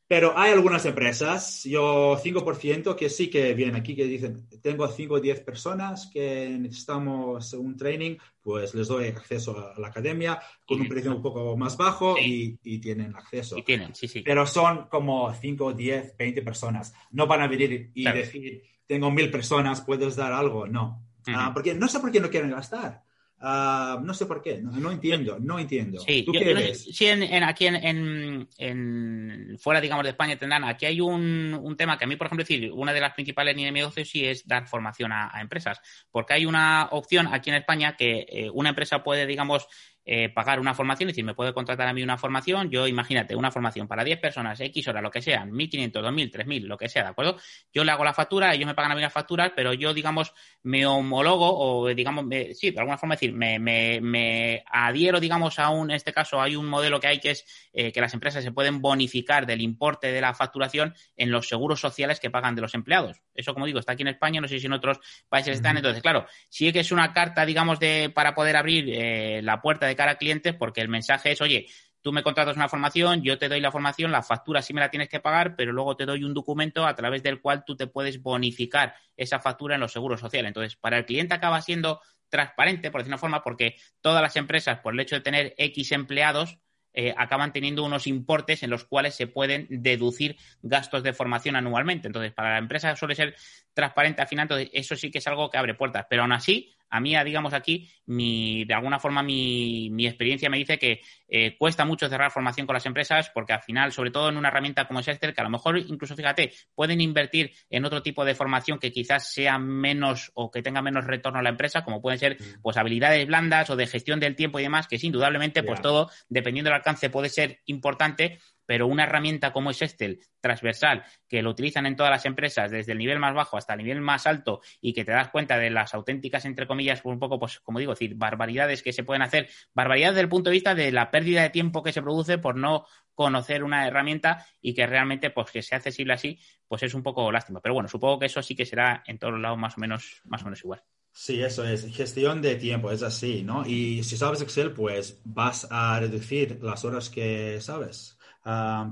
Pero 0.07 0.37
hay 0.37 0.51
algunas 0.51 0.85
empresas, 0.85 1.63
yo 1.63 2.15
5% 2.23 2.95
que 2.95 3.09
sí 3.09 3.27
que 3.27 3.55
vienen 3.55 3.75
aquí, 3.75 3.95
que 3.95 4.05
dicen, 4.05 4.47
tengo 4.61 4.87
5 4.87 5.15
o 5.15 5.19
10 5.19 5.39
personas 5.39 6.07
que 6.13 6.55
necesitamos 6.59 7.53
un 7.53 7.75
training, 7.75 8.17
pues 8.39 8.75
les 8.75 8.87
doy 8.87 9.07
acceso 9.07 9.57
a 9.57 9.79
la 9.79 9.87
academia 9.87 10.39
con 10.63 10.79
un 10.79 10.87
precio 10.87 11.15
un 11.15 11.23
poco 11.23 11.57
más 11.57 11.75
bajo 11.75 12.19
y, 12.19 12.59
y, 12.63 12.77
tienen 12.77 13.15
acceso. 13.15 13.57
Y 13.57 13.63
tienen, 13.63 13.95
sí, 13.95 14.07
sí. 14.07 14.21
Pero 14.21 14.45
son 14.45 14.87
como 14.89 15.33
5, 15.33 15.73
10, 15.73 16.17
20 16.17 16.41
personas. 16.43 16.93
No 17.09 17.25
van 17.25 17.41
a 17.41 17.47
venir 17.47 17.89
y 17.95 18.03
decir, 18.03 18.61
tengo 18.85 19.09
mil 19.09 19.31
personas, 19.31 19.81
¿puedes 19.81 20.15
dar 20.15 20.33
algo? 20.33 20.67
No. 20.67 21.03
Ah, 21.27 21.51
porque 21.51 21.73
no 21.73 21.87
sé 21.87 21.99
por 21.99 22.11
qué 22.11 22.19
no 22.19 22.29
quieren 22.29 22.51
gastar. 22.51 23.03
Ah, 23.39 23.99
no 24.01 24.13
sé 24.13 24.25
por 24.25 24.41
qué, 24.41 24.59
no, 24.61 24.91
entiendo, 24.91 25.37
no 25.39 25.59
entiendo. 25.59 25.99
Sí, 25.99 26.23
¿Tú 26.23 26.31
qué 26.31 26.53
ves? 26.53 26.87
sí 26.91 27.05
en, 27.05 27.43
aquí 27.43 27.67
en, 27.67 28.47
en, 28.57 29.57
fuera, 29.59 29.81
digamos, 29.81 30.03
de 30.03 30.11
España 30.11 30.37
tendrán, 30.37 30.63
aquí 30.63 30.85
hay 30.85 31.01
un, 31.01 31.53
un, 31.53 31.75
tema 31.75 31.97
que 31.97 32.05
a 32.05 32.07
mí, 32.07 32.15
por 32.15 32.27
ejemplo, 32.27 32.43
decir, 32.43 32.71
una 32.71 32.93
de 32.93 33.01
las 33.01 33.13
principales 33.13 33.55
líneas 33.55 33.73
de 33.73 33.79
negocio 33.79 34.05
sí 34.05 34.25
es 34.25 34.47
dar 34.47 34.67
formación 34.67 35.11
a, 35.11 35.31
empresas, 35.41 35.79
porque 36.09 36.33
hay 36.33 36.45
una 36.45 36.87
opción 36.91 37.27
aquí 37.31 37.49
en 37.49 37.57
España 37.57 37.95
que 37.97 38.25
eh, 38.29 38.49
una 38.51 38.69
empresa 38.69 39.03
puede, 39.03 39.27
digamos, 39.27 39.67
eh, 40.05 40.29
pagar 40.29 40.59
una 40.59 40.73
formación, 40.73 41.09
es 41.09 41.15
decir, 41.15 41.25
me 41.25 41.33
puede 41.33 41.53
contratar 41.53 41.87
a 41.87 41.93
mí 41.93 42.03
una 42.03 42.17
formación, 42.17 42.69
yo 42.69 42.87
imagínate, 42.87 43.35
una 43.35 43.51
formación 43.51 43.87
para 43.87 44.03
10 44.03 44.19
personas, 44.19 44.59
X 44.59 44.87
horas, 44.87 45.01
lo 45.01 45.09
que 45.09 45.21
sea, 45.21 45.45
1.500, 45.45 45.91
2.000, 45.91 46.31
3.000, 46.31 46.61
lo 46.63 46.77
que 46.77 46.89
sea, 46.89 47.03
¿de 47.03 47.09
acuerdo? 47.09 47.37
Yo 47.73 47.83
le 47.83 47.91
hago 47.91 48.03
la 48.03 48.13
factura, 48.13 48.53
ellos 48.53 48.67
me 48.67 48.75
pagan 48.75 48.91
a 48.91 48.95
mí 48.95 49.01
las 49.01 49.13
facturas, 49.13 49.51
pero 49.55 49.73
yo, 49.73 49.93
digamos, 49.93 50.33
me 50.63 50.85
homologo 50.85 51.57
o, 51.57 51.87
digamos, 51.87 52.25
sí, 52.53 52.71
de 52.71 52.79
alguna 52.79 52.97
forma 52.97 53.15
decir, 53.15 53.33
me, 53.33 53.57
me, 53.57 53.99
me, 53.99 54.63
adhiero, 54.67 55.19
digamos, 55.19 55.57
a 55.59 55.69
un, 55.69 55.89
en 55.89 55.95
este 55.95 56.13
caso 56.13 56.41
hay 56.41 56.55
un 56.55 56.67
modelo 56.67 56.99
que 56.99 57.07
hay 57.07 57.19
que 57.19 57.31
es 57.31 57.69
eh, 57.73 57.91
que 57.91 58.01
las 58.01 58.13
empresas 58.13 58.43
se 58.43 58.51
pueden 58.51 58.81
bonificar 58.81 59.45
del 59.45 59.61
importe 59.61 60.11
de 60.11 60.21
la 60.21 60.33
facturación 60.33 60.93
en 61.17 61.31
los 61.31 61.47
seguros 61.47 61.79
sociales 61.79 62.19
que 62.19 62.29
pagan 62.29 62.55
de 62.55 62.61
los 62.61 62.73
empleados. 62.73 63.21
Eso, 63.33 63.53
como 63.53 63.65
digo, 63.65 63.79
está 63.79 63.93
aquí 63.93 64.03
en 64.03 64.09
España, 64.09 64.39
no 64.39 64.47
sé 64.47 64.59
si 64.59 64.67
en 64.67 64.73
otros 64.73 64.99
países 65.29 65.57
están. 65.57 65.77
Entonces, 65.77 66.01
claro, 66.01 66.25
si 66.49 66.67
es 66.67 66.73
que 66.73 66.79
es 66.79 66.91
una 66.91 67.11
carta, 67.13 67.45
digamos, 67.45 67.79
de 67.79 68.11
para 68.13 68.33
poder 68.33 68.55
abrir 68.55 68.89
eh, 68.89 69.41
la 69.43 69.61
puerta 69.61 69.87
de 69.87 69.94
cara 69.95 70.11
a 70.11 70.17
clientes 70.17 70.53
porque 70.53 70.81
el 70.81 70.89
mensaje 70.89 71.31
es, 71.31 71.41
oye, 71.41 71.67
tú 72.01 72.13
me 72.13 72.21
contratas 72.21 72.55
una 72.55 72.69
formación, 72.69 73.23
yo 73.23 73.39
te 73.39 73.49
doy 73.49 73.59
la 73.59 73.71
formación, 73.71 74.11
la 74.11 74.21
factura 74.21 74.61
sí 74.61 74.73
me 74.73 74.81
la 74.81 74.91
tienes 74.91 75.09
que 75.09 75.19
pagar, 75.19 75.55
pero 75.55 75.71
luego 75.73 75.95
te 75.95 76.05
doy 76.05 76.23
un 76.23 76.35
documento 76.35 76.85
a 76.85 76.93
través 76.93 77.23
del 77.23 77.41
cual 77.41 77.63
tú 77.65 77.75
te 77.75 77.87
puedes 77.87 78.21
bonificar 78.21 78.93
esa 79.17 79.39
factura 79.39 79.73
en 79.73 79.81
los 79.81 79.91
seguros 79.91 80.19
sociales. 80.19 80.49
Entonces, 80.49 80.75
para 80.75 80.99
el 80.99 81.05
cliente 81.05 81.33
acaba 81.33 81.61
siendo 81.61 82.01
transparente, 82.29 82.91
por 82.91 83.01
decir 83.01 83.09
una 83.09 83.17
forma, 83.17 83.41
porque 83.41 83.77
todas 84.01 84.21
las 84.21 84.35
empresas, 84.35 84.79
por 84.81 84.93
el 84.93 84.99
hecho 84.99 85.15
de 85.15 85.21
tener 85.21 85.55
X 85.57 85.91
empleados, 85.93 86.59
eh, 86.93 87.13
acaban 87.17 87.51
teniendo 87.51 87.83
unos 87.83 88.05
importes 88.07 88.61
en 88.61 88.69
los 88.69 88.85
cuales 88.85 89.15
se 89.15 89.25
pueden 89.25 89.65
deducir 89.69 90.37
gastos 90.61 91.01
de 91.01 91.11
formación 91.11 91.55
anualmente. 91.55 92.07
Entonces, 92.07 92.33
para 92.33 92.51
la 92.51 92.57
empresa 92.59 92.95
suele 92.95 93.15
ser 93.15 93.35
transparente 93.73 94.21
al 94.21 94.27
final, 94.27 94.43
entonces 94.43 94.69
eso 94.73 94.95
sí 94.95 95.09
que 95.09 95.17
es 95.17 95.27
algo 95.27 95.49
que 95.49 95.57
abre 95.57 95.73
puertas. 95.73 96.05
Pero 96.07 96.21
aún 96.21 96.33
así, 96.33 96.74
a 96.89 96.99
mí, 96.99 97.15
digamos 97.23 97.53
aquí, 97.53 97.89
mi, 98.05 98.65
de 98.65 98.73
alguna 98.73 98.99
forma 98.99 99.23
mi, 99.23 99.89
mi 99.91 100.07
experiencia 100.07 100.49
me 100.49 100.57
dice 100.57 100.77
que 100.77 101.01
eh, 101.27 101.57
cuesta 101.57 101.85
mucho 101.85 102.07
cerrar 102.07 102.31
formación 102.31 102.67
con 102.67 102.73
las 102.73 102.85
empresas 102.85 103.31
porque 103.33 103.53
al 103.53 103.61
final, 103.61 103.91
sobre 103.91 104.11
todo 104.11 104.29
en 104.29 104.37
una 104.37 104.49
herramienta 104.49 104.87
como 104.87 104.99
es 104.99 105.07
Excel, 105.07 105.33
que 105.33 105.41
a 105.41 105.43
lo 105.43 105.49
mejor 105.49 105.77
incluso, 105.77 106.15
fíjate, 106.15 106.53
pueden 106.73 107.01
invertir 107.01 107.51
en 107.69 107.85
otro 107.85 108.01
tipo 108.01 108.23
de 108.23 108.35
formación 108.35 108.79
que 108.79 108.91
quizás 108.91 109.31
sea 109.31 109.57
menos 109.57 110.31
o 110.35 110.51
que 110.51 110.61
tenga 110.61 110.81
menos 110.81 111.05
retorno 111.05 111.39
a 111.39 111.43
la 111.43 111.49
empresa, 111.49 111.83
como 111.83 112.01
pueden 112.01 112.19
ser 112.19 112.37
mm. 112.39 112.61
pues 112.61 112.77
habilidades 112.77 113.25
blandas 113.27 113.69
o 113.69 113.75
de 113.75 113.87
gestión 113.87 114.19
del 114.19 114.35
tiempo 114.35 114.59
y 114.59 114.63
demás, 114.63 114.87
que 114.87 114.97
sí, 114.97 115.07
indudablemente, 115.07 115.63
pues 115.63 115.81
todo, 115.81 116.09
dependiendo 116.29 116.69
del 116.69 116.77
alcance, 116.77 117.09
puede 117.09 117.29
ser 117.29 117.61
importante, 117.65 118.39
pero 118.65 118.87
una 118.87 119.03
herramienta 119.03 119.51
como 119.51 119.71
es 119.71 119.81
Excel, 119.81 120.19
transversal, 120.41 121.03
que 121.27 121.41
lo 121.41 121.51
utilizan 121.51 121.85
en 121.85 121.95
todas 121.95 122.11
las 122.11 122.25
empresas, 122.25 122.71
desde 122.71 122.91
el 122.91 122.97
nivel 122.97 123.19
más 123.19 123.33
bajo 123.33 123.57
hasta 123.57 123.73
el 123.73 123.79
nivel 123.79 124.01
más 124.01 124.27
alto, 124.27 124.61
y 124.81 124.93
que 124.93 125.05
te 125.05 125.11
das 125.11 125.29
cuenta 125.29 125.57
de 125.57 125.69
las 125.69 125.93
auténticas, 125.93 126.45
entre 126.45 126.67
comillas, 126.67 127.01
un 127.03 127.19
poco, 127.19 127.39
pues, 127.39 127.59
como 127.59 127.79
digo, 127.79 127.93
decir, 127.93 128.15
barbaridades 128.15 128.83
que 128.83 128.93
se 128.93 129.03
pueden 129.03 129.21
hacer, 129.21 129.49
barbaridades 129.73 130.15
desde 130.15 130.23
el 130.23 130.29
punto 130.29 130.49
de 130.49 130.55
vista 130.55 130.75
de 130.75 130.91
la 130.91 131.11
pérdida 131.11 131.41
de 131.41 131.49
tiempo 131.49 131.83
que 131.83 131.93
se 131.93 132.01
produce 132.01 132.37
por 132.37 132.55
no 132.55 132.85
conocer 133.13 133.63
una 133.63 133.87
herramienta 133.87 134.45
y 134.61 134.73
que 134.73 134.85
realmente, 134.85 135.29
pues, 135.29 135.51
que 135.51 135.61
sea 135.61 135.77
accesible 135.77 136.13
así, 136.13 136.39
pues 136.67 136.83
es 136.83 136.93
un 136.93 137.03
poco 137.03 137.31
lástima. 137.31 137.61
Pero 137.61 137.73
bueno, 137.73 137.89
supongo 137.89 138.19
que 138.19 138.25
eso 138.25 138.41
sí 138.41 138.55
que 138.55 138.65
será 138.65 139.03
en 139.07 139.17
todos 139.17 139.39
lados 139.39 139.57
más 139.57 139.77
o 139.77 139.79
menos, 139.79 140.21
más 140.25 140.41
o 140.41 140.45
menos 140.45 140.63
igual. 140.63 140.83
Sí, 141.11 141.41
eso 141.41 141.63
es. 141.63 141.85
Gestión 141.95 142.41
de 142.41 142.55
tiempo, 142.55 142.91
es 142.91 143.01
así, 143.01 143.41
¿no? 143.41 143.65
Y 143.65 144.03
si 144.03 144.17
sabes 144.17 144.41
Excel, 144.41 144.73
pues 144.73 145.21
vas 145.23 145.65
a 145.71 145.97
reducir 145.97 146.59
las 146.61 146.83
horas 146.83 147.09
que 147.09 147.61
sabes 147.61 148.14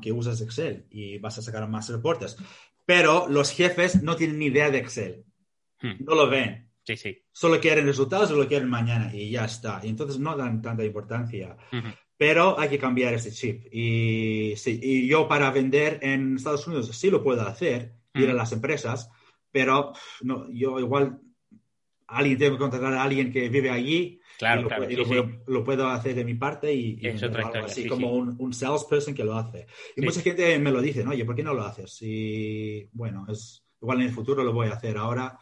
que 0.01 0.11
usas 0.11 0.41
Excel 0.41 0.87
y 0.89 1.19
vas 1.19 1.37
a 1.37 1.41
sacar 1.41 1.67
más 1.69 1.89
reportes. 1.89 2.37
Pero 2.85 3.27
los 3.29 3.51
jefes 3.51 4.01
no 4.01 4.15
tienen 4.15 4.39
ni 4.39 4.47
idea 4.47 4.69
de 4.69 4.79
Excel. 4.79 5.25
Hmm. 5.81 6.03
No 6.03 6.15
lo 6.15 6.29
ven. 6.29 6.69
Sí, 6.83 6.97
sí. 6.97 7.23
Solo 7.31 7.59
quieren 7.61 7.85
resultados, 7.85 8.29
solo 8.29 8.47
quieren 8.47 8.69
mañana 8.69 9.13
y 9.13 9.29
ya 9.29 9.45
está. 9.45 9.79
Y 9.83 9.89
entonces 9.89 10.19
no 10.19 10.35
dan 10.35 10.61
tanta 10.61 10.83
importancia. 10.83 11.55
Pero 12.17 12.59
hay 12.59 12.69
que 12.69 12.79
cambiar 12.79 13.13
ese 13.13 13.31
chip. 13.31 13.65
Y, 13.71 14.53
sí, 14.57 14.79
y 14.81 15.07
yo 15.07 15.27
para 15.27 15.49
vender 15.51 15.99
en 16.01 16.35
Estados 16.35 16.67
Unidos 16.67 16.95
sí 16.97 17.09
lo 17.09 17.23
puedo 17.23 17.41
hacer, 17.41 17.93
ir 18.13 18.29
a 18.29 18.33
las 18.33 18.51
empresas, 18.51 19.09
pero 19.51 19.93
no, 20.21 20.51
yo 20.51 20.79
igual 20.79 21.21
alguien 22.17 22.37
tengo 22.37 22.53
que 22.53 22.61
contratar 22.61 22.93
a 22.93 23.03
alguien 23.03 23.31
que 23.31 23.49
vive 23.49 23.69
allí 23.69 24.21
Claro, 24.37 24.63
lo, 24.63 24.67
claro. 24.67 25.43
lo, 25.47 25.63
puedo, 25.63 25.87
hacer 25.87 26.15
de 26.15 26.25
mi 26.25 26.33
parte 26.33 26.73
y, 26.73 26.99
así 27.63 27.87
como 27.87 28.11
un, 28.13 28.35
un, 28.39 28.53
salesperson 28.53 29.13
que 29.13 29.23
lo 29.23 29.35
hace. 29.35 29.67
Y 29.95 30.01
mucha 30.01 30.21
gente 30.21 30.57
me 30.59 30.71
lo 30.71 30.81
dice, 30.81 31.05
oye, 31.05 31.23
¿por 31.23 31.35
qué 31.35 31.43
no 31.43 31.53
lo 31.53 31.63
haces? 31.63 31.99
Y 32.01 32.89
bueno, 32.91 33.25
es 33.29 33.63
igual 33.81 34.01
en 34.01 34.07
el 34.07 34.13
futuro 34.13 34.43
lo 34.43 34.53
voy 34.53 34.67
a 34.67 34.73
hacer. 34.73 34.97
Ahora 34.97 35.37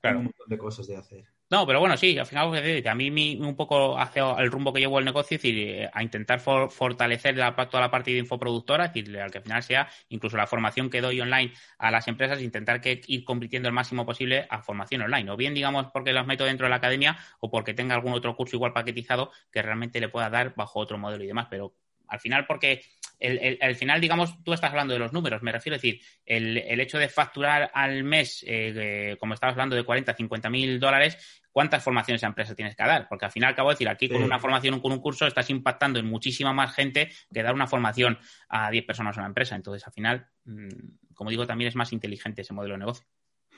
tengo 0.00 0.18
un 0.18 0.24
montón 0.24 0.48
de 0.48 0.58
cosas 0.58 0.86
de 0.86 0.96
hacer. 0.96 1.24
No, 1.52 1.66
pero 1.66 1.80
bueno, 1.80 1.98
sí, 1.98 2.16
al 2.16 2.24
final 2.24 2.48
pues, 2.48 2.86
a 2.86 2.94
mí 2.94 3.36
un 3.38 3.54
poco 3.54 3.98
hace 3.98 4.20
el 4.20 4.50
rumbo 4.50 4.72
que 4.72 4.80
llevo 4.80 4.98
el 4.98 5.04
negocio, 5.04 5.36
es 5.36 5.42
decir, 5.42 5.58
eh, 5.58 5.90
a 5.92 6.02
intentar 6.02 6.40
fortalecer 6.40 7.36
la, 7.36 7.54
toda 7.54 7.82
la 7.82 7.90
parte 7.90 8.10
de 8.10 8.20
infoproductora, 8.20 8.86
es 8.86 8.94
decir, 8.94 9.18
al 9.18 9.30
que 9.30 9.36
al 9.36 9.44
final 9.44 9.62
sea 9.62 9.86
incluso 10.08 10.38
la 10.38 10.46
formación 10.46 10.88
que 10.88 11.02
doy 11.02 11.20
online 11.20 11.52
a 11.76 11.90
las 11.90 12.08
empresas, 12.08 12.40
intentar 12.40 12.80
que 12.80 13.02
ir 13.06 13.22
compitiendo 13.24 13.68
el 13.68 13.74
máximo 13.74 14.06
posible 14.06 14.46
a 14.48 14.62
formación 14.62 15.02
online, 15.02 15.30
o 15.30 15.36
bien 15.36 15.52
digamos 15.52 15.88
porque 15.92 16.14
los 16.14 16.26
meto 16.26 16.46
dentro 16.46 16.64
de 16.64 16.70
la 16.70 16.76
academia 16.76 17.18
o 17.40 17.50
porque 17.50 17.74
tenga 17.74 17.94
algún 17.94 18.14
otro 18.14 18.34
curso 18.34 18.56
igual 18.56 18.72
paquetizado 18.72 19.30
que 19.50 19.60
realmente 19.60 20.00
le 20.00 20.08
pueda 20.08 20.30
dar 20.30 20.54
bajo 20.54 20.80
otro 20.80 20.96
modelo 20.96 21.22
y 21.22 21.26
demás, 21.26 21.48
pero 21.50 21.74
al 22.08 22.20
final 22.20 22.46
porque 22.46 22.82
el, 23.22 23.76
final, 23.76 24.00
digamos, 24.00 24.42
tú 24.42 24.52
estás 24.52 24.70
hablando 24.70 24.94
de 24.94 24.98
los 24.98 25.12
números, 25.12 25.42
me 25.42 25.52
refiero 25.52 25.74
a 25.74 25.78
decir, 25.78 26.00
el, 26.26 26.80
hecho 26.80 26.98
de 26.98 27.08
facturar 27.08 27.70
al 27.72 28.02
mes, 28.02 28.44
eh, 28.46 29.16
como 29.20 29.34
estabas 29.34 29.52
hablando, 29.52 29.76
de 29.76 29.84
40, 29.84 30.14
50 30.14 30.50
mil 30.50 30.80
dólares, 30.80 31.41
¿cuántas 31.52 31.82
formaciones 31.82 32.24
a 32.24 32.26
empresa 32.26 32.54
tienes 32.54 32.74
que 32.74 32.82
dar? 32.82 33.06
Porque 33.08 33.26
al 33.26 33.30
final, 33.30 33.52
acabo 33.52 33.68
de 33.68 33.74
decir, 33.74 33.88
aquí 33.88 34.08
con 34.08 34.22
una 34.22 34.38
formación 34.38 34.74
o 34.74 34.82
con 34.82 34.92
un 34.92 35.00
curso 35.00 35.26
estás 35.26 35.48
impactando 35.50 35.98
en 35.98 36.06
muchísima 36.06 36.52
más 36.52 36.74
gente 36.74 37.10
que 37.32 37.42
dar 37.42 37.54
una 37.54 37.66
formación 37.66 38.18
a 38.48 38.70
10 38.70 38.84
personas 38.84 39.16
a 39.16 39.20
una 39.20 39.28
empresa. 39.28 39.54
Entonces, 39.54 39.86
al 39.86 39.92
final, 39.92 40.26
mm, 40.44 40.68
como 41.14 41.30
digo, 41.30 41.46
también 41.46 41.68
es 41.68 41.76
más 41.76 41.92
inteligente 41.92 42.42
ese 42.42 42.54
modelo 42.54 42.74
de 42.74 42.78
negocio. 42.78 43.06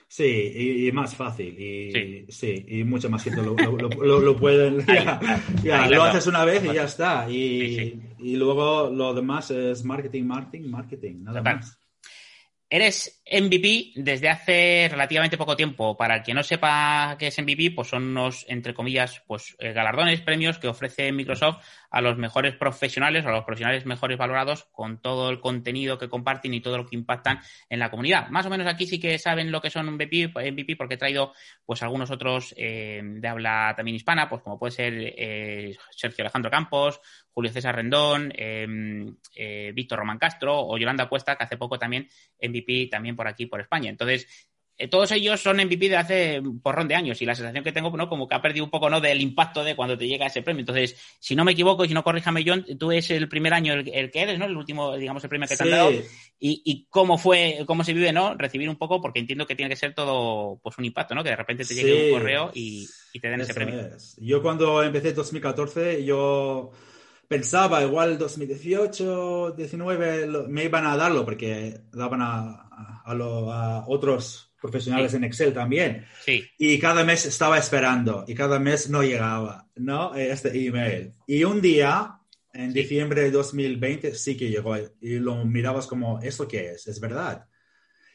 Sí, 0.07 0.87
y, 0.87 0.93
más 0.93 1.17
fácil. 1.17 1.59
Y, 1.59 2.27
sí. 2.31 2.65
y 2.69 2.85
mucho 2.85 3.09
más 3.09 3.25
gente 3.25 3.43
lo, 3.43 3.57
lo, 3.57 4.37
pueden. 4.37 4.85
ya, 5.63 5.89
lo 5.89 6.03
haces 6.05 6.27
una 6.27 6.45
vez 6.45 6.63
y 6.65 6.75
ya 6.75 6.85
está. 6.85 7.29
Y, 7.29 8.01
y, 8.19 8.37
luego 8.37 8.91
lo 8.91 9.15
demás 9.15 9.51
es 9.51 9.83
marketing, 9.85 10.25
marketing, 10.25 10.69
marketing, 10.69 11.23
nada 11.23 11.43
más. 11.43 11.79
Eres 12.77 13.23
MVP 13.31 13.93
desde 13.95 14.29
hace 14.29 14.89
relativamente 14.91 15.39
poco 15.39 15.55
tiempo. 15.55 15.97
Para 15.97 16.25
quien 16.25 16.37
no 16.37 16.43
sepa 16.43 17.15
qué 17.21 17.29
es 17.29 17.39
MVP, 17.39 17.71
pues 17.71 17.87
son 17.87 18.03
unos, 18.03 18.45
entre 18.49 18.75
comillas, 18.75 19.23
pues 19.29 19.55
eh, 19.61 19.73
galardones, 19.73 20.21
premios 20.23 20.59
que 20.59 20.67
ofrece 20.67 21.13
Microsoft 21.13 21.65
a 21.89 22.01
los 22.01 22.19
mejores 22.19 22.57
profesionales, 22.57 23.25
a 23.25 23.31
los 23.31 23.45
profesionales 23.45 23.87
mejores 23.87 24.19
valorados 24.19 24.65
con 24.73 25.01
todo 25.01 25.31
el 25.31 25.39
contenido 25.39 25.99
que 25.99 26.09
comparten 26.09 26.53
y 26.53 26.61
todo 26.61 26.77
lo 26.77 26.87
que 26.87 26.97
impactan 26.97 27.39
en 27.71 27.79
la 27.79 27.93
comunidad. 27.93 28.29
Más 28.31 28.45
o 28.47 28.51
menos 28.51 28.67
aquí 28.67 28.87
sí 28.87 28.99
que 28.99 29.21
saben 29.21 29.53
lo 29.53 29.61
que 29.61 29.71
son 29.71 29.95
MVP, 29.95 30.33
MVP 30.35 30.75
porque 30.77 30.95
he 30.95 30.99
traído 30.99 31.33
pues 31.65 31.81
algunos 31.85 32.11
otros 32.11 32.53
eh, 32.59 33.01
de 33.05 33.29
habla 33.29 33.73
también 33.77 33.95
hispana, 33.95 34.29
pues 34.29 34.43
como 34.43 34.59
puede 34.59 34.73
ser 34.73 34.95
eh, 34.97 35.77
Sergio 35.91 36.25
Alejandro 36.25 36.51
Campos, 36.51 37.01
Julio 37.31 37.53
César 37.53 37.77
Rendón, 37.77 38.33
em, 38.37 39.17
Víctor 39.75 39.99
Román 40.01 40.19
Castro 40.19 40.67
o 40.67 40.77
Yolanda 40.79 41.09
Cuesta, 41.09 41.37
que 41.37 41.45
hace 41.45 41.57
poco 41.57 41.79
también 41.79 42.09
MVP 42.41 42.64
también 42.91 43.17
por 43.17 43.29
aquí, 43.29 43.47
por 43.47 43.61
España. 43.61 43.91
Entonces, 43.91 44.27
eh, 44.77 44.89
todos 44.89 45.13
ellos 45.13 45.41
son 45.41 45.59
MVP 45.59 45.89
de 45.89 45.97
hace 45.97 46.41
un 46.41 46.61
porrón 46.61 46.89
de 46.89 46.97
años 46.97 47.23
y 47.23 47.25
la 47.25 47.37
sensación 47.37 47.63
que 47.63 47.71
tengo, 47.71 47.97
¿no? 47.97 48.09
Como 48.09 48.27
que 48.27 48.35
ha 48.35 48.43
perdido 48.43 48.65
un 48.65 48.73
poco, 48.73 48.91
¿no? 48.91 49.01
Del 49.01 49.21
impacto 49.21 49.63
de 49.63 49.77
cuando 49.77 49.97
te 49.97 50.09
llega 50.09 50.27
ese 50.27 50.43
premio. 50.43 50.61
Entonces, 50.61 50.97
si 51.21 51.37
no 51.37 51.45
me 51.45 51.53
equivoco 51.53 51.85
y 51.85 51.89
si 51.89 51.95
no 51.95 52.03
corríjame 52.03 52.43
John, 52.45 52.67
tú 52.77 52.91
es 52.91 53.09
el 53.13 53.29
primer 53.29 53.55
año 53.55 53.75
el, 53.75 54.11
que 54.11 54.21
eres, 54.21 54.37
¿no? 54.37 54.47
El 54.47 54.57
último, 54.57 54.97
digamos, 54.97 55.23
el 55.23 55.31
premio 55.31 55.47
que 55.47 55.57
te 55.57 55.63
han 55.63 55.71
dado. 55.71 55.93
Y, 56.41 56.87
cómo 56.91 57.19
fue, 57.19 57.63
cómo 57.67 57.85
se 57.85 57.93
vive, 57.93 58.13
¿no? 58.13 58.35
Recibir 58.35 58.69
un 58.69 58.77
poco, 58.77 59.01
porque 59.01 59.21
entiendo 59.21 59.47
que 59.47 59.55
tiene 59.55 59.71
que 59.71 59.77
ser 59.77 59.95
todo, 59.95 60.59
pues, 60.61 60.77
un 60.77 60.85
impacto, 60.85 61.15
¿no? 61.15 61.23
Que 61.23 61.31
de 61.31 61.37
repente 61.37 61.65
te 61.65 61.75
llegue 61.75 62.07
un 62.07 62.19
correo 62.19 62.51
y, 62.53 62.89
te 63.21 63.29
den 63.29 63.43
ese 63.43 63.55
premio. 63.55 63.91
Yo 64.19 64.43
cuando 64.43 64.83
empecé 64.83 65.11
en 65.11 65.15
2014, 65.15 66.05
yo 66.05 66.73
pensaba 67.29 67.83
igual 67.83 68.19
2018, 68.19 69.55
19 69.57 70.47
me 70.49 70.65
iban 70.65 70.87
a 70.87 70.97
darlo 70.97 71.25
porque 71.25 71.81
daban 71.93 72.23
a, 72.23 72.69
a 73.05 73.85
otros 73.87 74.55
profesionales 74.61 75.13
en 75.13 75.25
Excel 75.25 75.53
también. 75.53 76.07
Sí. 76.25 76.43
Y 76.59 76.79
cada 76.79 77.05
mes 77.05 77.27
estaba 77.27 77.59
esperando 77.59 78.25
y 78.27 78.35
cada 78.35 78.59
mes 78.59 78.89
no 78.89 79.03
llegaba, 79.03 79.69
¿no? 79.77 80.15
Este 80.15 80.67
email. 80.67 81.13
Y 81.27 81.45
un 81.45 81.61
día, 81.61 82.19
en 82.53 82.73
diciembre 82.73 83.23
de 83.23 83.31
2020, 83.31 84.15
sí 84.15 84.37
que 84.39 84.49
llegó 84.49 84.75
y 85.01 85.19
lo 85.19 85.45
mirabas 85.45 85.87
como, 85.87 86.19
¿eso 86.23 86.49
qué 86.49 86.71
es? 86.71 86.87
¿Es 86.87 86.99
verdad? 86.99 87.47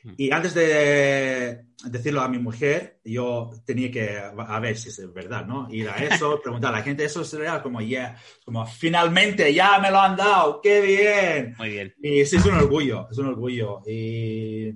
Mm. 0.04 0.14
Y 0.18 0.32
antes 0.32 0.54
de 0.54 1.66
decirlo 1.86 2.22
a 2.22 2.28
mi 2.28 2.40
mujer, 2.40 3.00
yo 3.04 3.50
tenía 3.66 3.92
que 3.92 4.18
a 4.18 4.60
ver 4.60 4.78
si 4.78 4.90
es 4.90 5.14
verdad, 5.14 5.46
¿no? 5.46 5.68
Ir 5.72 5.90
a 5.90 5.98
eso, 5.98 6.40
preguntar 6.44 6.74
a 6.74 6.78
la 6.78 6.84
gente, 6.84 7.06
eso 7.06 7.22
es 7.22 7.34
real, 7.34 7.62
como, 7.62 7.82
yeah, 7.82 8.16
como 8.46 8.66
finalmente 8.66 9.54
ya 9.54 9.80
me 9.80 9.92
lo 9.92 10.00
han 10.00 10.16
dado, 10.16 10.62
qué 10.62 10.82
bien. 10.82 11.56
Muy 11.58 11.70
bien. 11.70 11.94
Y 12.02 12.26
sí, 12.26 12.38
es 12.38 12.46
un 12.46 12.56
orgullo, 12.56 13.08
es 13.12 13.18
un 13.18 13.28
orgullo. 13.28 13.82
Y 13.86 14.74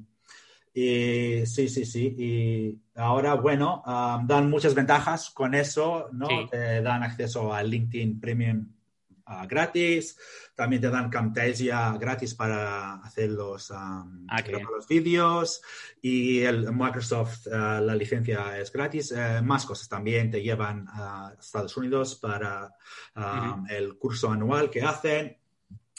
y, 0.74 1.46
sí, 1.46 1.70
sí, 1.70 1.86
sí. 1.86 2.16
Y 2.18 2.82
ahora, 3.00 3.36
bueno, 3.36 3.84
dan 4.26 4.50
muchas 4.50 4.74
ventajas 4.74 5.30
con 5.30 5.54
eso, 5.54 6.10
¿no? 6.12 6.28
Te 6.50 6.82
dan 6.82 7.04
acceso 7.04 7.54
a 7.54 7.62
LinkedIn 7.62 8.20
Premium 8.20 8.68
ah, 9.26 9.46
gratis, 9.46 10.18
también 10.56 10.82
te 10.82 10.90
dan 10.90 11.10
Camtasia 11.10 11.96
gratis 11.98 12.36
para 12.36 12.96
hacer 12.96 13.30
los, 13.30 13.72
ah, 13.72 14.06
los 14.72 14.88
vídeos. 14.88 15.62
Y 16.02 16.42
el 16.42 16.72
Microsoft, 16.74 17.48
ah, 17.52 17.80
la 17.82 17.96
licencia 17.96 18.58
es 18.60 18.72
gratis. 18.72 19.12
Eh, 19.12 19.42
más 19.42 19.66
cosas 19.66 19.88
también 19.90 20.32
te 20.32 20.42
llevan 20.42 20.88
a 20.90 21.34
Estados 21.40 21.76
Unidos 21.78 22.16
para 22.16 22.76
el 23.70 23.98
curso 23.98 24.32
anual 24.32 24.70
que 24.70 24.82
hacen. 24.82 25.38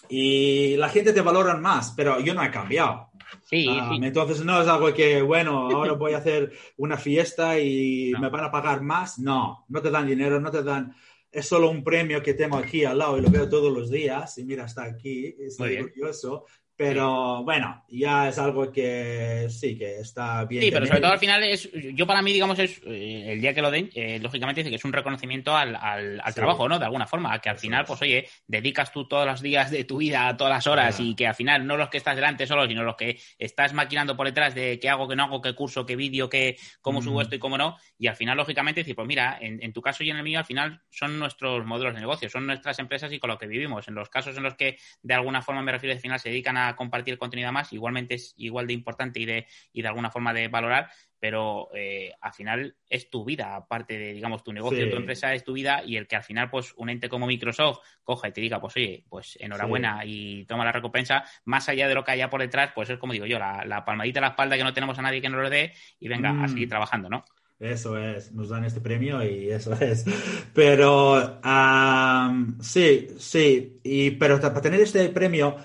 Y 0.09 0.77
la 0.77 0.89
gente 0.89 1.13
te 1.13 1.21
valora 1.21 1.57
más, 1.57 1.93
pero 1.97 2.21
yo 2.21 2.35
no 2.35 2.43
he 2.43 2.51
cambiado. 2.51 3.11
Sí, 3.45 3.67
Entonces 4.03 4.45
no 4.45 4.61
es 4.61 4.69
algo 4.69 4.93
que, 4.93 5.23
bueno, 5.23 5.69
ahora 5.71 5.93
voy 5.93 6.15
a 6.15 6.19
hacer 6.19 6.53
una 6.77 6.97
fiesta 6.97 7.59
y 7.59 8.13
me 8.21 8.29
van 8.29 8.45
a 8.45 8.51
pagar 8.51 8.83
más. 8.83 9.19
No, 9.19 9.65
no 9.69 9.83
te 9.83 9.91
dan 9.91 10.07
dinero, 10.07 10.41
no 10.41 10.51
te 10.51 10.63
dan... 10.63 10.95
Es 11.35 11.47
solo 11.47 11.69
un 11.69 11.83
premio 11.83 12.23
que 12.23 12.35
tengo 12.35 12.57
aquí 12.57 12.85
al 12.85 12.99
lado 12.99 13.19
y 13.19 13.21
lo 13.21 13.29
veo 13.29 13.49
todos 13.49 13.77
los 13.77 13.91
días. 13.91 14.39
Y 14.39 14.45
mira, 14.45 14.67
está 14.67 14.85
aquí, 14.85 15.35
estoy 15.41 15.79
orgulloso. 15.79 16.47
Pero 16.77 17.45
bueno, 17.45 17.85
ya 17.89 18.29
es 18.29 18.39
algo 18.39 18.73
que 18.73 19.47
sí, 19.49 19.79
que 19.79 20.01
está 20.01 20.45
bien. 20.45 20.65
Sí, 20.65 20.71
pero 20.73 20.87
sobre 20.87 21.01
todo 21.01 21.13
al 21.13 21.21
final 21.21 21.45
es, 21.45 21.71
yo 21.73 22.05
para 22.05 22.21
mí, 22.21 22.33
digamos, 22.33 22.59
es 22.59 22.81
eh, 22.85 23.27
el 23.29 23.41
día 23.41 23.55
que 23.55 23.63
lo 23.63 23.71
den, 23.71 23.91
eh, 23.95 24.19
lógicamente 24.21 24.61
dice 24.61 24.71
que 24.71 24.77
es 24.77 24.85
un 24.85 24.93
reconocimiento 24.93 25.57
al, 25.57 25.77
al, 25.77 26.35
trabajo, 26.35 26.69
¿no? 26.69 26.81
De 26.81 26.85
alguna 26.85 27.07
forma, 27.07 27.39
que 27.39 27.49
al 27.49 27.59
final, 27.59 27.85
pues 27.85 28.03
oye, 28.03 28.29
dedicas 28.49 28.91
tú 28.91 29.07
todos 29.07 29.25
los 29.25 29.41
días 29.41 29.71
de 29.71 29.85
tu 29.85 29.99
vida, 29.99 30.37
todas 30.37 30.53
las 30.53 30.67
horas, 30.67 30.99
y 30.99 31.15
que 31.15 31.29
al 31.29 31.37
final 31.37 31.65
no 31.65 31.77
los 31.77 31.91
que 31.91 31.99
estás 31.99 32.17
delante 32.17 32.45
solo, 32.45 32.67
sino 32.67 32.83
los 32.83 32.97
que 32.97 33.21
estás 33.39 33.73
maquinando 33.73 34.17
por 34.17 34.27
detrás 34.27 34.57
de 34.57 34.81
qué 34.81 34.89
hago, 34.89 35.07
qué 35.07 35.15
no 35.15 35.25
hago, 35.25 35.41
qué 35.41 35.55
curso, 35.55 35.87
qué 35.87 35.95
vídeo, 35.95 36.29
qué, 36.29 36.57
cómo 36.81 37.03
subo 37.03 37.23
esto 37.23 37.37
y 37.37 37.39
cómo 37.39 37.57
no. 37.57 37.77
Y 38.01 38.09
al 38.09 38.17
final, 38.17 38.37
lógicamente, 38.37 38.81
decir, 38.81 38.97
pues 38.97 39.07
mira, 39.07 39.39
en, 39.41 39.63
en, 39.63 39.73
tu 39.73 39.81
caso 39.81 40.03
y 40.03 40.11
en 40.11 40.17
el 40.17 40.25
mío, 40.25 40.41
al 40.41 40.45
final 40.45 40.83
son 40.91 41.21
nuestros 41.21 41.65
modelos 41.65 41.95
de 41.95 42.01
negocio, 42.01 42.29
son 42.29 42.49
nuestras 42.49 42.81
empresas 42.81 43.13
y 43.13 43.21
con 43.21 43.31
lo 43.31 43.39
que 43.39 43.47
vivimos. 43.47 43.87
En 43.87 43.95
los 43.95 44.09
casos 44.09 44.37
en 44.37 44.43
los 44.43 44.55
que 44.55 44.77
de 45.03 45.15
alguna 45.15 45.41
forma 45.41 45.63
me 45.63 45.71
refiero 45.71 45.95
al 45.95 46.01
final 46.01 46.19
se 46.19 46.31
dedican 46.31 46.57
a 46.57 46.64
compartir 46.77 47.19
contenido 47.19 47.53
más, 47.53 47.73
igualmente 47.73 48.15
es 48.15 48.35
igual 48.37 48.67
de 48.67 48.73
importante 48.73 49.21
y 49.21 49.27
de, 49.27 49.47
y 49.73 49.83
de 49.83 49.89
alguna 49.89 50.11
forma 50.11 50.33
de 50.33 50.49
valorar, 50.49 50.91
pero 51.21 51.71
eh, 51.75 52.13
al 52.21 52.33
final 52.33 52.77
es 52.89 53.09
tu 53.09 53.25
vida, 53.25 53.57
aparte 53.57 53.99
de, 53.99 54.13
digamos, 54.13 54.45
tu 54.45 54.53
negocio, 54.53 54.91
tu 54.91 54.97
empresa 54.97 55.33
es 55.33 55.43
tu 55.43 55.55
vida 55.55 55.83
y 55.85 55.97
el 55.97 56.07
que 56.07 56.17
al 56.17 56.23
final, 56.23 56.51
pues, 56.51 56.75
un 56.77 56.91
ente 56.91 57.09
como 57.09 57.27
Microsoft 57.27 57.79
coja 58.03 58.29
y 58.29 58.33
te 58.33 58.41
diga, 58.41 58.61
pues, 58.61 58.77
oye, 58.77 59.05
pues, 59.09 59.39
enhorabuena 59.41 60.03
y 60.05 60.45
toma 60.45 60.65
la 60.65 60.73
recompensa, 60.73 61.25
más 61.45 61.69
allá 61.69 61.89
de 61.89 61.95
lo 61.95 62.05
que 62.05 62.11
haya 62.11 62.29
por 62.29 62.41
detrás, 62.41 62.73
pues 62.75 62.91
es 62.91 62.99
como 62.99 63.15
digo 63.15 63.27
yo, 63.27 63.39
la, 63.39 63.85
palmadita 63.87 64.21
a 64.21 64.23
la 64.23 64.29
espalda 64.29 64.57
que 64.57 64.65
no 64.65 64.75
tenemos 64.75 64.99
a 64.99 65.03
nadie 65.03 65.23
que 65.23 65.29
nos 65.29 65.41
lo 65.41 65.49
dé 65.49 65.73
y 65.99 66.09
venga 66.09 66.31
a 66.43 66.49
seguir 66.49 66.67
mm. 66.67 66.71
trabajando, 66.71 67.09
¿no? 67.09 67.25
Eso 67.59 67.97
es, 67.97 68.33
nos 68.33 68.49
dan 68.49 68.65
este 68.65 68.81
premio 68.81 69.23
y 69.25 69.49
eso 69.51 69.73
es. 69.81 70.05
Pero 70.53 71.41
sí, 72.61 73.09
sí, 73.19 73.81
y, 73.83 74.11
pero 74.13 74.41
para 74.41 74.61
tener 74.61 74.81
este 74.81 75.09
premio 75.09 75.57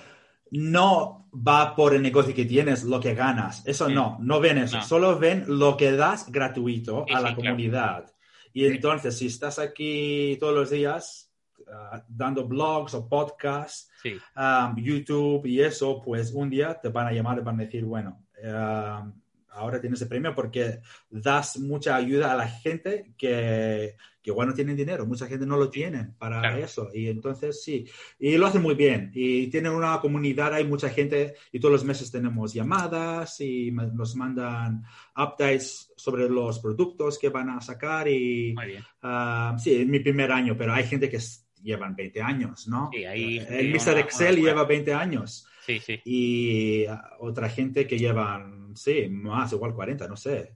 no 0.51 1.29
va 1.33 1.75
por 1.75 1.93
el 1.93 2.01
negocio 2.01 2.33
que 2.33 2.45
tienes, 2.45 2.83
lo 2.83 2.99
que 2.99 3.13
ganas. 3.13 3.65
Eso 3.65 3.89
no, 3.89 4.17
no 4.21 4.39
ven 4.39 4.57
eso. 4.57 4.81
Solo 4.81 5.17
ven 5.17 5.45
lo 5.47 5.77
que 5.77 5.91
das 5.91 6.31
gratuito 6.31 7.05
a 7.13 7.19
la 7.19 7.35
comunidad. 7.35 8.11
Y 8.53 8.65
entonces, 8.65 9.17
si 9.17 9.27
estás 9.27 9.59
aquí 9.59 10.37
todos 10.39 10.55
los 10.55 10.69
días 10.71 11.31
ah, 11.71 12.03
dando 12.07 12.47
blogs 12.47 12.93
o 12.95 13.07
podcasts, 13.07 13.91
YouTube 14.77 15.45
y 15.45 15.61
eso, 15.61 16.01
pues 16.01 16.31
un 16.33 16.49
día 16.49 16.79
te 16.81 16.89
van 16.89 17.07
a 17.07 17.11
llamar 17.11 17.37
y 17.37 17.41
van 17.41 17.59
a 17.59 17.63
decir, 17.63 17.85
bueno, 17.85 18.25
ahora 19.51 19.81
tienes 19.81 20.01
el 20.01 20.07
premio 20.07 20.33
porque 20.35 20.79
das 21.09 21.59
mucha 21.59 21.95
ayuda 21.95 22.31
a 22.31 22.35
la 22.35 22.47
gente 22.47 23.13
que, 23.17 23.95
que 24.21 24.29
igual 24.29 24.47
no 24.47 24.53
tienen 24.53 24.75
dinero, 24.75 25.05
mucha 25.05 25.27
gente 25.27 25.45
no 25.45 25.57
lo 25.57 25.69
tiene 25.69 26.09
para 26.17 26.57
eso. 26.59 26.89
Y 26.93 27.07
entonces 27.07 27.63
sí, 27.63 27.85
y 28.19 28.37
lo 28.37 28.47
hacen 28.47 28.61
muy 28.61 28.75
bien. 28.75 29.11
Y 29.13 29.47
tienen 29.47 29.71
una 29.71 29.99
comunidad, 29.99 30.53
hay 30.53 30.65
mucha 30.65 30.89
gente 30.89 31.35
y 31.51 31.59
todos 31.59 31.73
los 31.73 31.83
meses 31.83 32.11
tenemos 32.11 32.53
llamadas 32.53 33.39
y 33.41 33.71
nos 33.71 34.15
mandan 34.15 34.83
updates 35.15 35.91
sobre 35.95 36.29
los 36.29 36.59
productos 36.59 37.17
que 37.17 37.29
van 37.29 37.49
a 37.49 37.61
sacar. 37.61 38.07
Y 38.07 38.55
ah, 39.01 39.55
sí, 39.59 39.81
es 39.81 39.87
mi 39.87 39.99
primer 39.99 40.31
año, 40.31 40.55
pero 40.57 40.73
hay 40.73 40.85
gente 40.85 41.09
que 41.09 41.19
llevan 41.61 41.95
20 41.95 42.21
años, 42.21 42.67
¿no? 42.67 42.89
Sí, 42.93 43.05
ahí, 43.05 43.45
el 43.49 43.71
Mr. 43.73 43.99
Excel 43.99 44.37
lleva 44.37 44.63
20 44.63 44.93
años. 44.93 45.45
Sí, 45.65 45.79
sí. 45.79 46.01
Y 46.05 46.85
otra 47.19 47.49
gente 47.49 47.85
que 47.85 47.97
llevan, 47.97 48.58
sí, 48.75 49.07
más, 49.09 49.51
igual 49.53 49.73
40, 49.73 50.07
no 50.07 50.15
sé. 50.15 50.55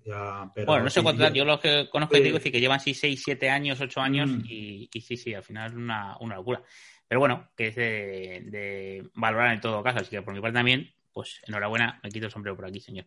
bueno, 0.65 0.83
no 0.83 0.89
sé 0.89 1.01
cuánto, 1.01 1.31
yo 1.33 1.45
los 1.45 1.59
que 1.59 1.89
conozco 1.89 2.17
digo 2.17 2.39
que 2.39 2.59
llevan 2.59 2.79
sí 2.79 2.93
6, 2.93 3.21
7 3.23 3.49
años, 3.49 3.81
8 3.81 4.01
años 4.01 4.29
mm. 4.29 4.41
y, 4.47 4.89
sí, 5.01 5.17
sí, 5.17 5.33
al 5.33 5.43
final 5.43 5.71
es 5.71 5.75
una, 5.75 6.17
una 6.19 6.35
locura. 6.35 6.61
Pero 7.07 7.19
bueno, 7.19 7.51
que 7.55 7.67
es 7.67 7.75
de, 7.75 8.43
de, 8.45 9.09
valorar 9.13 9.53
en 9.53 9.61
todo 9.61 9.83
caso, 9.83 9.99
así 9.99 10.09
que 10.09 10.21
por 10.21 10.33
mi 10.33 10.41
parte 10.41 10.55
también, 10.55 10.89
pues 11.11 11.41
enhorabuena, 11.47 11.99
me 12.03 12.09
quito 12.09 12.25
el 12.25 12.31
sombrero 12.31 12.55
por 12.55 12.65
aquí, 12.65 12.79
señor. 12.79 13.05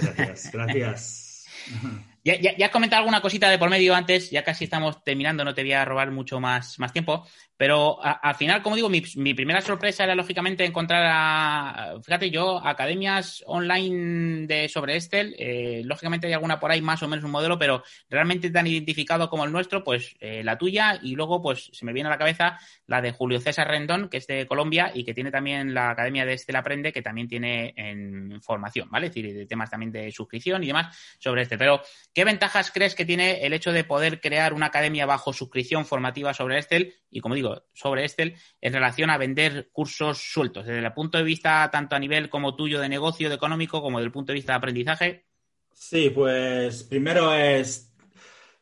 Gracias, 0.00 0.52
gracias. 0.52 1.34
Ya, 2.24 2.38
ya, 2.40 2.66
has 2.66 2.72
comentado 2.72 3.00
alguna 3.00 3.20
cosita 3.20 3.48
de 3.48 3.58
por 3.58 3.70
medio 3.70 3.94
antes, 3.94 4.30
ya 4.30 4.42
casi 4.42 4.64
estamos 4.64 5.02
terminando, 5.04 5.44
no 5.44 5.54
te 5.54 5.62
voy 5.62 5.72
a 5.72 5.84
robar 5.84 6.10
mucho 6.10 6.40
más, 6.40 6.78
más 6.78 6.92
tiempo, 6.92 7.24
pero 7.56 7.98
al 8.00 8.34
final, 8.36 8.62
como 8.62 8.76
digo, 8.76 8.88
mi, 8.88 9.00
primera 9.34 9.60
sorpresa 9.60 10.04
era 10.04 10.14
lógicamente 10.14 10.64
encontrar 10.64 11.04
a, 11.06 11.94
fíjate 12.02 12.30
yo, 12.30 12.64
academias 12.64 13.42
online 13.46 14.46
de 14.46 14.68
sobre 14.68 14.96
Estel, 14.96 15.34
eh, 15.38 15.82
lógicamente 15.84 16.28
hay 16.28 16.34
alguna 16.34 16.60
por 16.60 16.70
ahí 16.70 16.80
más 16.80 17.02
o 17.02 17.08
menos 17.08 17.24
un 17.24 17.32
modelo, 17.32 17.58
pero 17.58 17.82
realmente 18.08 18.50
tan 18.50 18.66
identificado 18.66 19.28
como 19.28 19.44
el 19.44 19.50
nuestro, 19.50 19.82
pues 19.82 20.14
eh, 20.20 20.42
la 20.44 20.56
tuya 20.56 21.00
y 21.02 21.16
luego 21.16 21.42
pues 21.42 21.70
se 21.72 21.84
me 21.84 21.92
viene 21.92 22.08
a 22.08 22.12
la 22.12 22.18
cabeza 22.18 22.60
la 22.86 23.00
de 23.00 23.10
Julio 23.10 23.40
César 23.40 23.66
Rendón, 23.66 24.08
que 24.08 24.18
es 24.18 24.26
de 24.28 24.46
Colombia 24.46 24.92
y 24.94 25.04
que 25.04 25.14
tiene 25.14 25.32
también 25.32 25.74
la 25.74 25.90
Academia 25.90 26.24
de 26.24 26.34
Estel 26.34 26.56
Aprende, 26.56 26.92
que 26.92 27.02
también 27.02 27.26
tiene 27.26 27.74
en 27.76 28.40
formación, 28.40 28.88
¿vale? 28.88 29.06
Es 29.06 29.14
decir, 29.14 29.34
de 29.34 29.46
temas 29.46 29.68
también 29.68 29.90
de 29.90 30.12
suscripción 30.12 30.62
y 30.62 30.68
demás 30.68 30.96
sobre 31.18 31.42
este, 31.42 31.58
pero 31.58 31.82
¿Qué 32.14 32.24
ventajas 32.24 32.70
crees 32.72 32.94
que 32.94 33.04
tiene 33.04 33.46
el 33.46 33.52
hecho 33.52 33.70
de 33.70 33.84
poder 33.84 34.20
crear 34.20 34.52
una 34.52 34.66
academia 34.66 35.06
bajo 35.06 35.32
suscripción 35.32 35.86
formativa 35.86 36.34
sobre 36.34 36.58
Excel 36.58 36.94
y, 37.10 37.20
como 37.20 37.34
digo, 37.34 37.62
sobre 37.74 38.04
Excel 38.04 38.34
en 38.60 38.72
relación 38.72 39.10
a 39.10 39.18
vender 39.18 39.70
cursos 39.72 40.18
sueltos, 40.18 40.66
desde 40.66 40.84
el 40.84 40.92
punto 40.92 41.18
de 41.18 41.24
vista 41.24 41.68
tanto 41.70 41.94
a 41.94 41.98
nivel 41.98 42.28
como 42.28 42.56
tuyo 42.56 42.80
de 42.80 42.88
negocio, 42.88 43.28
de 43.28 43.36
económico, 43.36 43.82
como 43.82 44.00
del 44.00 44.10
punto 44.10 44.32
de 44.32 44.38
vista 44.38 44.52
de 44.52 44.58
aprendizaje? 44.58 45.26
Sí, 45.72 46.10
pues 46.10 46.82
primero 46.82 47.32
es 47.32 47.94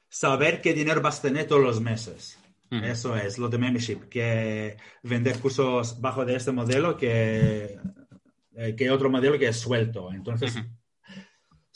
saber 0.09 0.61
qué 0.61 0.74
dinero 0.74 1.00
vas 1.00 1.18
a 1.18 1.22
tener 1.22 1.46
todos 1.46 1.62
los 1.62 1.80
meses. 1.80 2.38
Eso 2.70 3.16
es 3.16 3.38
lo 3.38 3.48
de 3.48 3.59
membership, 3.59 4.09
que 4.11 4.76
vender 5.02 5.38
cursos 5.38 6.00
bajo 6.00 6.24
de 6.24 6.35
este 6.35 6.50
modelo 6.50 6.96
que, 6.96 7.78
eh, 8.54 8.74
que 8.76 8.90
otro 8.90 9.09
modelo 9.09 9.38
que 9.38 9.48
es 9.48 9.56
suelto. 9.56 10.12
Entonces, 10.12 10.59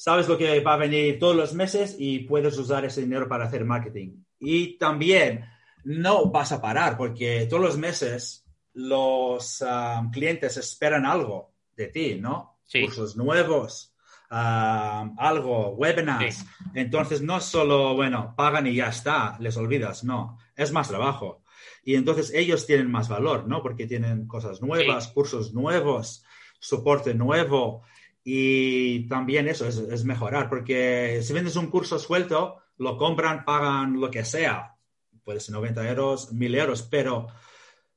sabes 0.00 0.28
lo 0.28 0.38
que 0.38 0.60
va 0.60 0.72
a 0.72 0.78
venir 0.78 1.18
todos 1.18 1.36
los 1.36 1.52
meses 1.52 1.94
y 1.98 2.20
puedes 2.20 2.56
usar 2.56 2.86
ese 2.86 3.02
dinero 3.02 3.28
para 3.28 3.44
hacer 3.44 3.66
marketing. 3.66 4.24
Y 4.38 4.78
también 4.78 5.44
no 5.84 6.30
vas 6.30 6.52
a 6.52 6.62
parar 6.62 6.96
porque 6.96 7.46
todos 7.50 7.62
los 7.62 7.76
meses 7.76 8.46
los 8.72 9.60
um, 9.60 10.10
clientes 10.10 10.56
esperan 10.56 11.04
algo 11.04 11.52
de 11.76 11.88
ti, 11.88 12.14
¿no? 12.18 12.60
Cursos 12.72 13.14
nuevos, 13.14 13.94
um, 14.30 15.16
algo, 15.18 15.72
webinars. 15.72 16.46
Entonces, 16.72 17.20
no 17.20 17.38
solo, 17.38 17.94
bueno, 17.94 18.32
pagan 18.34 18.68
y 18.68 18.76
ya 18.76 18.88
está, 18.88 19.36
les 19.38 19.58
olvidas, 19.58 20.02
no 20.02 20.38
es 20.56 20.72
más 20.72 20.88
trabajo. 20.88 21.42
Y 21.84 21.96
entonces 21.96 22.32
ellos 22.32 22.66
tienen 22.66 22.90
más 22.90 23.10
valor, 23.10 23.46
¿no? 23.46 23.62
Porque 23.62 23.86
tienen 23.86 24.26
cosas 24.26 24.62
nuevas, 24.62 25.08
cursos 25.08 25.52
nuevos, 25.52 26.24
soporte 26.58 27.12
nuevo. 27.12 27.82
Y 28.22 29.08
también 29.08 29.48
eso 29.48 29.66
es, 29.66 30.04
mejorar, 30.04 30.48
porque 30.48 31.20
si 31.22 31.32
vendes 31.32 31.56
un 31.56 31.68
curso 31.68 31.98
suelto, 31.98 32.58
lo 32.76 32.96
compran, 32.96 33.44
pagan 33.44 34.00
lo 34.00 34.10
que 34.10 34.24
sea, 34.24 34.76
puede 35.24 35.40
ser 35.40 35.54
90 35.54 35.88
euros, 35.88 36.32
1000 36.32 36.54
euros, 36.54 36.82
pero 36.82 37.28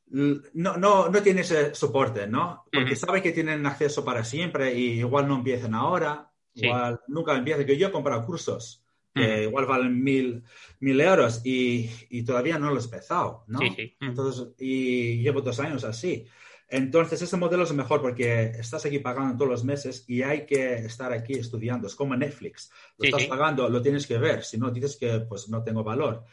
no, 0.07 0.77
no, 0.77 1.09
no 1.09 1.21
tiene 1.21 1.41
ese 1.41 1.75
soporte, 1.75 2.27
¿no? 2.27 2.65
Porque 2.71 2.95
saben 2.95 3.21
que 3.21 3.31
tienen 3.31 3.65
acceso 3.65 4.05
para 4.05 4.23
siempre 4.23 4.73
y 4.73 4.99
igual 4.99 5.27
no 5.27 5.35
empiezan 5.35 5.75
ahora, 5.75 6.31
igual 6.53 7.01
nunca 7.07 7.35
empiezan, 7.35 7.65
que 7.65 7.77
yo 7.77 7.87
he 7.87 7.91
comprado 7.91 8.25
cursos 8.25 8.83
que 9.13 9.43
igual 9.43 9.65
valen 9.65 10.03
mil, 10.03 10.43
mil 10.79 10.99
euros 10.99 11.41
y, 11.43 11.89
y, 12.09 12.23
todavía 12.23 12.57
no 12.57 12.71
lo 12.71 12.79
he 12.79 12.83
empezado, 12.83 13.43
¿no? 13.47 13.59
Entonces, 13.99 14.47
y 14.57 15.21
llevo 15.21 15.41
dos 15.41 15.59
años 15.59 15.83
así. 15.83 16.25
Entonces, 16.69 17.21
ese 17.21 17.37
modelo 17.37 17.63
es 17.63 17.73
mejor 17.73 18.01
porque 18.01 18.45
estás 18.45 18.85
aquí 18.85 18.99
pagando 18.99 19.37
todos 19.37 19.51
los 19.51 19.63
meses 19.63 20.05
y 20.07 20.23
hay 20.23 20.45
que 20.45 20.73
estar 20.75 21.13
aquí 21.13 21.33
estudiando. 21.33 21.87
Es 21.87 21.95
como 21.95 22.15
Netflix. 22.15 22.71
Lo 22.97 23.05
estás 23.05 23.25
pagando, 23.25 23.69
lo 23.69 23.81
tienes 23.81 24.07
que 24.07 24.17
ver. 24.17 24.43
Si 24.43 24.57
no, 24.57 24.71
dices 24.71 24.97
que 24.97 25.19
pues 25.19 25.49
no 25.49 25.63
tengo 25.63 25.83
valor. 25.83 26.25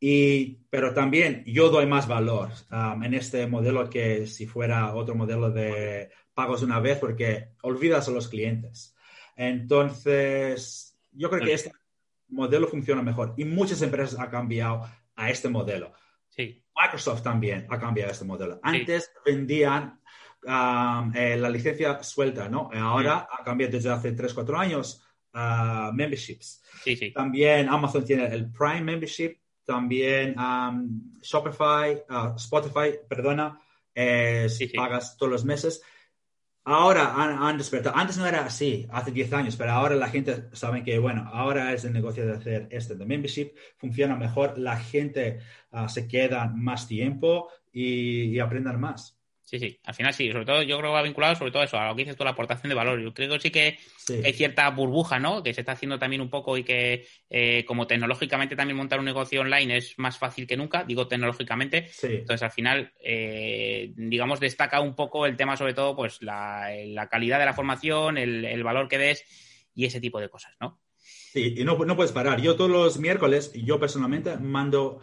Y, 0.00 0.58
pero 0.68 0.92
también 0.92 1.44
yo 1.46 1.70
doy 1.70 1.86
más 1.86 2.08
valor 2.08 2.50
um, 2.70 3.02
en 3.04 3.14
este 3.14 3.46
modelo 3.46 3.88
que 3.88 4.26
si 4.26 4.46
fuera 4.46 4.94
otro 4.94 5.14
modelo 5.14 5.50
de 5.50 6.10
pagos 6.34 6.62
una 6.62 6.80
vez 6.80 6.98
porque 6.98 7.50
olvidas 7.62 8.08
a 8.08 8.10
los 8.10 8.28
clientes. 8.28 8.94
Entonces, 9.36 10.98
yo 11.12 11.30
creo 11.30 11.44
que 11.44 11.54
este 11.54 11.72
modelo 12.28 12.66
funciona 12.68 13.02
mejor. 13.02 13.34
Y 13.36 13.44
muchas 13.44 13.80
empresas 13.82 14.18
han 14.18 14.30
cambiado 14.30 14.88
a 15.14 15.30
este 15.30 15.48
modelo. 15.48 15.92
Sí. 16.28 16.63
Microsoft 16.74 17.22
también 17.22 17.66
ha 17.70 17.78
cambiado 17.78 18.10
este 18.12 18.24
modelo. 18.24 18.60
Antes 18.62 19.12
vendían 19.24 20.00
um, 20.44 21.12
eh, 21.14 21.36
la 21.36 21.48
licencia 21.48 22.02
suelta, 22.02 22.48
¿no? 22.48 22.70
Ahora 22.72 23.28
ha 23.30 23.42
cambiado 23.44 23.72
desde 23.72 23.90
hace 23.90 24.12
3, 24.12 24.34
4 24.34 24.58
años 24.58 25.04
uh, 25.34 25.92
memberships. 25.92 26.62
Sí, 26.82 26.96
sí. 26.96 27.12
También 27.12 27.68
Amazon 27.68 28.04
tiene 28.04 28.26
el 28.26 28.50
Prime 28.50 28.82
Membership, 28.82 29.38
también 29.64 30.38
um, 30.38 31.12
Shopify, 31.22 32.02
uh, 32.08 32.36
Spotify, 32.36 32.98
perdona, 33.08 33.58
eh, 33.94 34.48
si 34.48 34.68
pagas 34.68 35.16
todos 35.16 35.32
los 35.32 35.44
meses. 35.44 35.82
Ahora 36.66 37.14
han, 37.46 37.58
despertado. 37.58 37.94
Antes 37.96 38.16
no 38.16 38.26
era 38.26 38.46
así, 38.46 38.86
hace 38.90 39.10
10 39.10 39.32
años, 39.34 39.56
pero 39.56 39.72
ahora 39.72 39.96
la 39.96 40.08
gente 40.08 40.48
sabe 40.52 40.82
que, 40.82 40.98
bueno, 40.98 41.28
ahora 41.32 41.74
es 41.74 41.84
el 41.84 41.92
negocio 41.92 42.24
de 42.24 42.32
hacer 42.32 42.68
este 42.70 42.94
de 42.94 43.04
membership, 43.04 43.52
funciona 43.76 44.16
mejor, 44.16 44.58
la 44.58 44.78
gente 44.78 45.40
ah, 45.72 45.88
se 45.90 46.08
queda 46.08 46.46
más 46.48 46.88
tiempo 46.88 47.48
y, 47.70 48.24
y 48.34 48.38
aprendan 48.38 48.80
más. 48.80 49.18
Sí, 49.44 49.58
sí, 49.58 49.78
al 49.84 49.94
final 49.94 50.14
sí, 50.14 50.32
sobre 50.32 50.46
todo 50.46 50.62
yo 50.62 50.78
creo 50.78 50.90
que 50.90 50.94
va 50.94 51.02
vinculado 51.02 51.34
sobre 51.34 51.50
todo 51.50 51.62
eso, 51.62 51.78
a 51.78 51.86
lo 51.86 51.94
que 51.94 52.02
dices 52.02 52.16
tú, 52.16 52.24
la 52.24 52.30
aportación 52.30 52.70
de 52.70 52.74
valor. 52.74 52.98
Yo 53.00 53.12
creo 53.12 53.34
que 53.34 53.40
sí 53.40 53.50
que 53.50 53.78
hay 54.24 54.32
cierta 54.32 54.70
burbuja, 54.70 55.18
¿no? 55.18 55.42
Que 55.42 55.52
se 55.52 55.60
está 55.60 55.72
haciendo 55.72 55.98
también 55.98 56.22
un 56.22 56.30
poco 56.30 56.56
y 56.56 56.64
que 56.64 57.06
eh, 57.28 57.62
como 57.66 57.86
tecnológicamente 57.86 58.56
también 58.56 58.78
montar 58.78 58.98
un 58.98 59.04
negocio 59.04 59.42
online 59.42 59.76
es 59.76 59.98
más 59.98 60.16
fácil 60.16 60.46
que 60.46 60.56
nunca, 60.56 60.84
digo 60.84 61.06
tecnológicamente. 61.08 61.90
Entonces 62.02 62.42
al 62.42 62.52
final, 62.52 62.94
eh, 63.02 63.92
digamos, 63.96 64.40
destaca 64.40 64.80
un 64.80 64.94
poco 64.94 65.26
el 65.26 65.36
tema 65.36 65.58
sobre 65.58 65.74
todo, 65.74 65.94
pues 65.94 66.22
la, 66.22 67.08
calidad 67.10 67.38
de 67.38 67.44
la 67.44 67.52
formación, 67.52 68.16
el, 68.16 68.64
valor 68.64 68.88
que 68.88 68.96
des 68.96 69.24
y 69.74 69.84
ese 69.84 70.00
tipo 70.00 70.20
de 70.20 70.30
cosas, 70.30 70.54
¿no? 70.58 70.80
Sí, 70.96 71.54
y 71.58 71.64
no, 71.64 71.76
no 71.76 71.96
puedes 71.96 72.12
parar. 72.12 72.40
Yo 72.40 72.56
todos 72.56 72.70
los 72.70 72.98
miércoles, 72.98 73.52
yo 73.52 73.78
personalmente 73.78 74.38
mando 74.38 75.00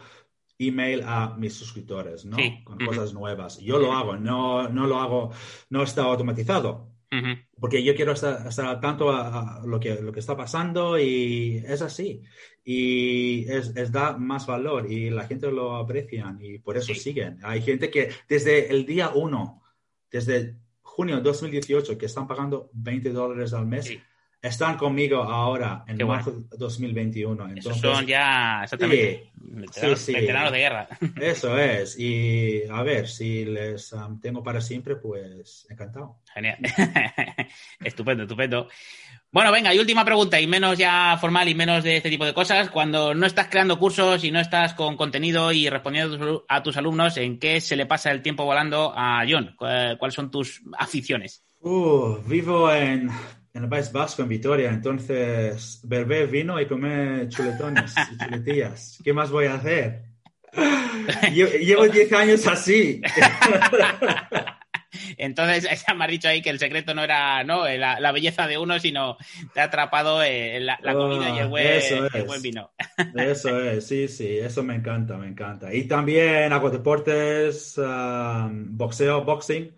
email 0.58 1.02
a 1.04 1.34
mis 1.36 1.54
suscriptores, 1.54 2.24
¿no? 2.24 2.36
Con 2.64 2.78
cosas 2.78 3.12
nuevas. 3.12 3.58
Yo 3.58 3.78
lo 3.78 3.92
hago, 3.92 4.16
no, 4.16 4.68
no 4.68 4.86
lo 4.86 4.98
hago, 4.98 5.30
no 5.70 5.82
está 5.82 6.02
automatizado. 6.02 6.92
Porque 7.60 7.84
yo 7.84 7.94
quiero 7.94 8.12
estar, 8.12 8.46
estar 8.46 8.66
al 8.66 8.80
tanto 8.80 9.10
a, 9.10 9.60
lo, 9.66 9.78
que, 9.78 10.00
lo 10.00 10.12
que 10.12 10.20
está 10.20 10.34
pasando 10.34 10.98
y 10.98 11.62
es 11.66 11.82
así. 11.82 12.22
Y 12.64 13.44
es, 13.50 13.92
da 13.92 14.16
más 14.16 14.46
valor 14.46 14.90
y 14.90 15.10
la 15.10 15.26
gente 15.26 15.50
lo 15.50 15.76
aprecia 15.76 16.34
y 16.40 16.58
por 16.58 16.78
eso 16.78 16.94
siguen. 16.94 17.38
Hay 17.42 17.60
gente 17.60 17.90
que 17.90 18.10
desde 18.28 18.70
el 18.70 18.86
día 18.86 19.10
uno, 19.14 19.62
desde 20.10 20.56
junio 20.80 21.16
de 21.16 21.22
2018, 21.22 21.98
que 21.98 22.06
están 22.06 22.26
pagando 22.26 22.70
20 22.72 23.10
dólares 23.10 23.52
al 23.52 23.66
mes 23.66 23.92
están 24.42 24.76
conmigo 24.76 25.22
ahora 25.22 25.84
en 25.86 26.04
marzo 26.04 26.32
de 26.32 26.56
2021. 26.58 27.48
Entonces, 27.50 27.80
son 27.80 28.04
ya 28.04 28.62
exactamente 28.64 29.30
veteranos, 30.06 30.52
de 30.52 30.58
guerra. 30.58 30.88
Eso 31.20 31.56
es. 31.56 31.96
Y 31.98 32.62
a 32.68 32.82
ver, 32.82 33.08
si 33.08 33.44
les 33.44 33.92
um, 33.92 34.20
tengo 34.20 34.42
para 34.42 34.60
siempre, 34.60 34.96
pues 34.96 35.64
encantado. 35.70 36.18
Genial. 36.34 36.58
estupendo, 37.84 38.24
estupendo. 38.24 38.68
Bueno, 39.30 39.52
venga, 39.52 39.72
y 39.72 39.78
última 39.78 40.04
pregunta, 40.04 40.40
y 40.40 40.46
menos 40.46 40.76
ya 40.76 41.16
formal 41.18 41.48
y 41.48 41.54
menos 41.54 41.84
de 41.84 41.98
este 41.98 42.10
tipo 42.10 42.24
de 42.24 42.34
cosas. 42.34 42.68
Cuando 42.68 43.14
no 43.14 43.26
estás 43.26 43.46
creando 43.48 43.78
cursos 43.78 44.24
y 44.24 44.32
no 44.32 44.40
estás 44.40 44.74
con 44.74 44.96
contenido 44.96 45.52
y 45.52 45.70
respondiendo 45.70 46.44
a 46.48 46.62
tus 46.62 46.76
alumnos, 46.76 47.16
¿en 47.16 47.38
qué 47.38 47.60
se 47.60 47.76
le 47.76 47.86
pasa 47.86 48.10
el 48.10 48.22
tiempo 48.22 48.44
volando 48.44 48.92
a 48.94 49.24
John? 49.26 49.54
¿Cuáles 49.56 50.14
son 50.14 50.32
tus 50.32 50.60
aficiones? 50.76 51.44
Uh, 51.60 52.16
vivo 52.26 52.72
en 52.74 53.08
en 53.54 53.64
el 53.64 53.68
País 53.68 53.92
Vasco, 53.92 54.22
en 54.22 54.28
Vitoria. 54.28 54.70
Entonces, 54.70 55.80
beber 55.84 56.28
vino 56.28 56.60
y 56.60 56.66
comer 56.66 57.28
chuletones 57.28 57.94
y 58.12 58.18
chuletillas. 58.18 58.98
¿Qué 59.04 59.12
más 59.12 59.30
voy 59.30 59.46
a 59.46 59.54
hacer? 59.54 60.04
Llevo 61.32 61.88
10 61.88 62.12
años 62.12 62.46
así. 62.46 63.00
Entonces, 65.16 65.64
ya 65.86 65.94
me 65.94 66.04
has 66.04 66.10
dicho 66.10 66.28
ahí 66.28 66.42
que 66.42 66.50
el 66.50 66.58
secreto 66.58 66.94
no 66.94 67.02
era 67.02 67.44
¿no? 67.44 67.66
La, 67.68 68.12
belleza 68.12 68.46
de 68.46 68.58
uno, 68.58 68.78
sino 68.78 69.16
te 69.54 69.60
ha 69.60 69.64
atrapado 69.64 70.22
eh, 70.22 70.60
la, 70.60 70.78
comida 70.92 71.30
y 71.30 71.38
el 71.38 71.48
buen, 71.48 72.42
vino. 72.42 72.70
Eso 73.14 73.60
es, 73.64 73.86
sí, 73.86 74.08
sí, 74.08 74.38
eso 74.38 74.62
me 74.62 74.74
encanta, 74.74 75.16
me 75.16 75.28
encanta. 75.28 75.72
Y 75.72 75.84
también 75.84 76.52
hago 76.52 76.70
deportes, 76.70 77.78
um, 77.78 78.76
boxeo, 78.76 79.24
boxing 79.24 79.74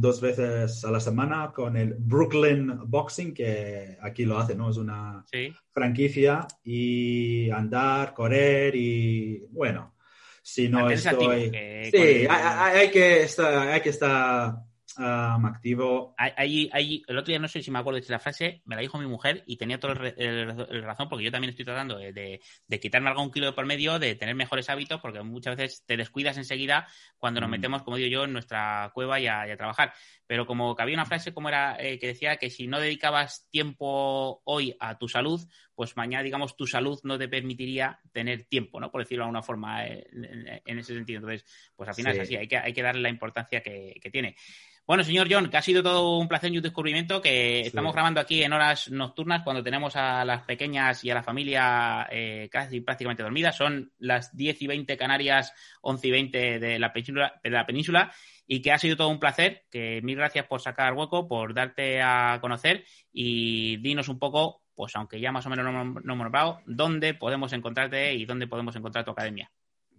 dos 0.00 0.20
veces 0.20 0.84
a 0.84 0.90
la 0.90 1.00
semana 1.00 1.52
con 1.54 1.76
el 1.76 1.94
Brooklyn 1.98 2.78
Boxing, 2.86 3.34
que 3.34 3.96
aquí 4.00 4.24
lo 4.24 4.38
hace, 4.38 4.54
¿no? 4.54 4.70
Es 4.70 4.76
una 4.76 5.24
franquicia 5.70 6.46
y 6.64 7.50
andar, 7.50 8.14
correr 8.14 8.74
y 8.74 9.46
bueno, 9.50 9.94
si 10.42 10.68
no 10.68 10.88
estoy... 10.90 11.50
sí, 11.90 12.26
hay, 12.28 12.90
que 12.90 13.22
estar, 13.22 13.68
hay 13.68 13.80
que 13.80 13.90
estar 13.90 14.67
activo. 14.96 16.14
Hay, 16.16 17.02
el 17.06 17.18
otro 17.18 17.30
día 17.30 17.38
no 17.38 17.48
sé 17.48 17.62
si 17.62 17.70
me 17.70 17.78
acuerdo 17.78 18.00
de 18.00 18.06
la 18.08 18.18
frase, 18.18 18.62
me 18.64 18.76
la 18.76 18.82
dijo 18.82 18.98
mi 18.98 19.06
mujer 19.06 19.42
y 19.46 19.56
tenía 19.56 19.78
toda 19.78 19.94
el, 20.16 20.82
razón 20.82 21.08
porque 21.08 21.24
yo 21.24 21.30
también 21.30 21.50
estoy 21.50 21.64
tratando 21.64 21.98
de, 21.98 22.40
quitarme 22.80 23.10
algún 23.10 23.30
kilo 23.30 23.46
de 23.46 23.52
por 23.52 23.66
medio, 23.66 23.98
de 23.98 24.14
tener 24.14 24.34
mejores 24.34 24.68
hábitos, 24.70 25.00
porque 25.00 25.22
muchas 25.22 25.56
veces 25.56 25.84
te 25.86 25.96
descuidas 25.96 26.36
enseguida 26.36 26.86
cuando 27.18 27.40
nos 27.40 27.48
mm. 27.48 27.52
metemos, 27.52 27.82
como 27.82 27.96
digo 27.96 28.08
yo, 28.08 28.24
en 28.24 28.32
nuestra 28.32 28.90
cueva 28.94 29.20
y 29.20 29.26
a, 29.26 29.56
trabajar. 29.56 29.92
Pero 30.26 30.46
como 30.46 30.74
que 30.74 30.82
había 30.82 30.94
una 30.94 31.06
frase 31.06 31.32
como 31.32 31.48
era 31.48 31.76
eh, 31.80 31.98
que 31.98 32.08
decía 32.08 32.36
que 32.36 32.50
si 32.50 32.66
no 32.66 32.80
dedicabas 32.80 33.48
tiempo 33.50 34.42
hoy 34.44 34.76
a 34.78 34.98
tu 34.98 35.08
salud, 35.08 35.40
pues 35.74 35.96
mañana, 35.96 36.22
digamos, 36.22 36.56
tu 36.56 36.66
salud 36.66 36.98
no 37.04 37.18
te 37.18 37.28
permitiría 37.28 38.00
tener 38.12 38.44
tiempo, 38.44 38.80
¿no? 38.80 38.90
Por 38.90 39.02
decirlo 39.02 39.22
de 39.22 39.26
alguna 39.26 39.42
forma, 39.42 39.86
eh, 39.86 40.06
en, 40.66 40.78
ese 40.78 40.94
sentido. 40.94 41.18
Entonces, 41.18 41.44
pues 41.76 41.88
al 41.88 41.94
final 41.94 42.14
es 42.14 42.20
así, 42.20 42.36
hay 42.36 42.48
que, 42.48 42.56
hay 42.56 42.72
que 42.72 42.82
darle 42.82 43.02
la 43.02 43.08
importancia 43.08 43.62
que, 43.62 43.94
que 44.02 44.10
tiene. 44.10 44.34
Bueno, 44.88 45.04
señor 45.04 45.28
John, 45.30 45.50
que 45.50 45.58
ha 45.58 45.60
sido 45.60 45.82
todo 45.82 46.16
un 46.16 46.28
placer 46.28 46.50
y 46.50 46.56
un 46.56 46.62
descubrimiento 46.62 47.20
que 47.20 47.60
estamos 47.60 47.92
grabando 47.92 48.20
aquí 48.22 48.42
en 48.42 48.54
horas 48.54 48.90
nocturnas 48.90 49.42
cuando 49.42 49.62
tenemos 49.62 49.94
a 49.96 50.24
las 50.24 50.44
pequeñas 50.44 51.04
y 51.04 51.10
a 51.10 51.14
la 51.14 51.22
familia 51.22 52.08
eh, 52.10 52.48
casi 52.50 52.80
prácticamente 52.80 53.22
dormidas. 53.22 53.54
Son 53.54 53.92
las 53.98 54.34
10 54.34 54.62
y 54.62 54.66
20 54.66 54.96
Canarias, 54.96 55.52
11 55.82 56.08
y 56.08 56.10
20 56.10 56.58
de 56.58 56.78
la 56.78 56.90
península, 56.90 57.38
de 57.44 57.50
la 57.50 57.66
península 57.66 58.10
y 58.46 58.62
que 58.62 58.72
ha 58.72 58.78
sido 58.78 58.96
todo 58.96 59.10
un 59.10 59.20
placer. 59.20 59.66
Que 59.70 60.00
mil 60.00 60.16
gracias 60.16 60.46
por 60.46 60.62
sacar 60.62 60.94
hueco, 60.94 61.28
por 61.28 61.52
darte 61.52 62.00
a 62.00 62.38
conocer 62.40 62.86
y 63.12 63.76
dinos 63.82 64.08
un 64.08 64.18
poco, 64.18 64.62
pues 64.74 64.96
aunque 64.96 65.20
ya 65.20 65.32
más 65.32 65.44
o 65.44 65.50
menos 65.50 65.66
no, 65.66 65.82
hemos 65.82 66.02
nombrado, 66.02 66.62
dónde 66.64 67.12
podemos 67.12 67.52
encontrarte 67.52 68.14
y 68.14 68.24
dónde 68.24 68.46
podemos 68.46 68.74
encontrar 68.74 69.04
tu 69.04 69.10
academia. 69.10 69.50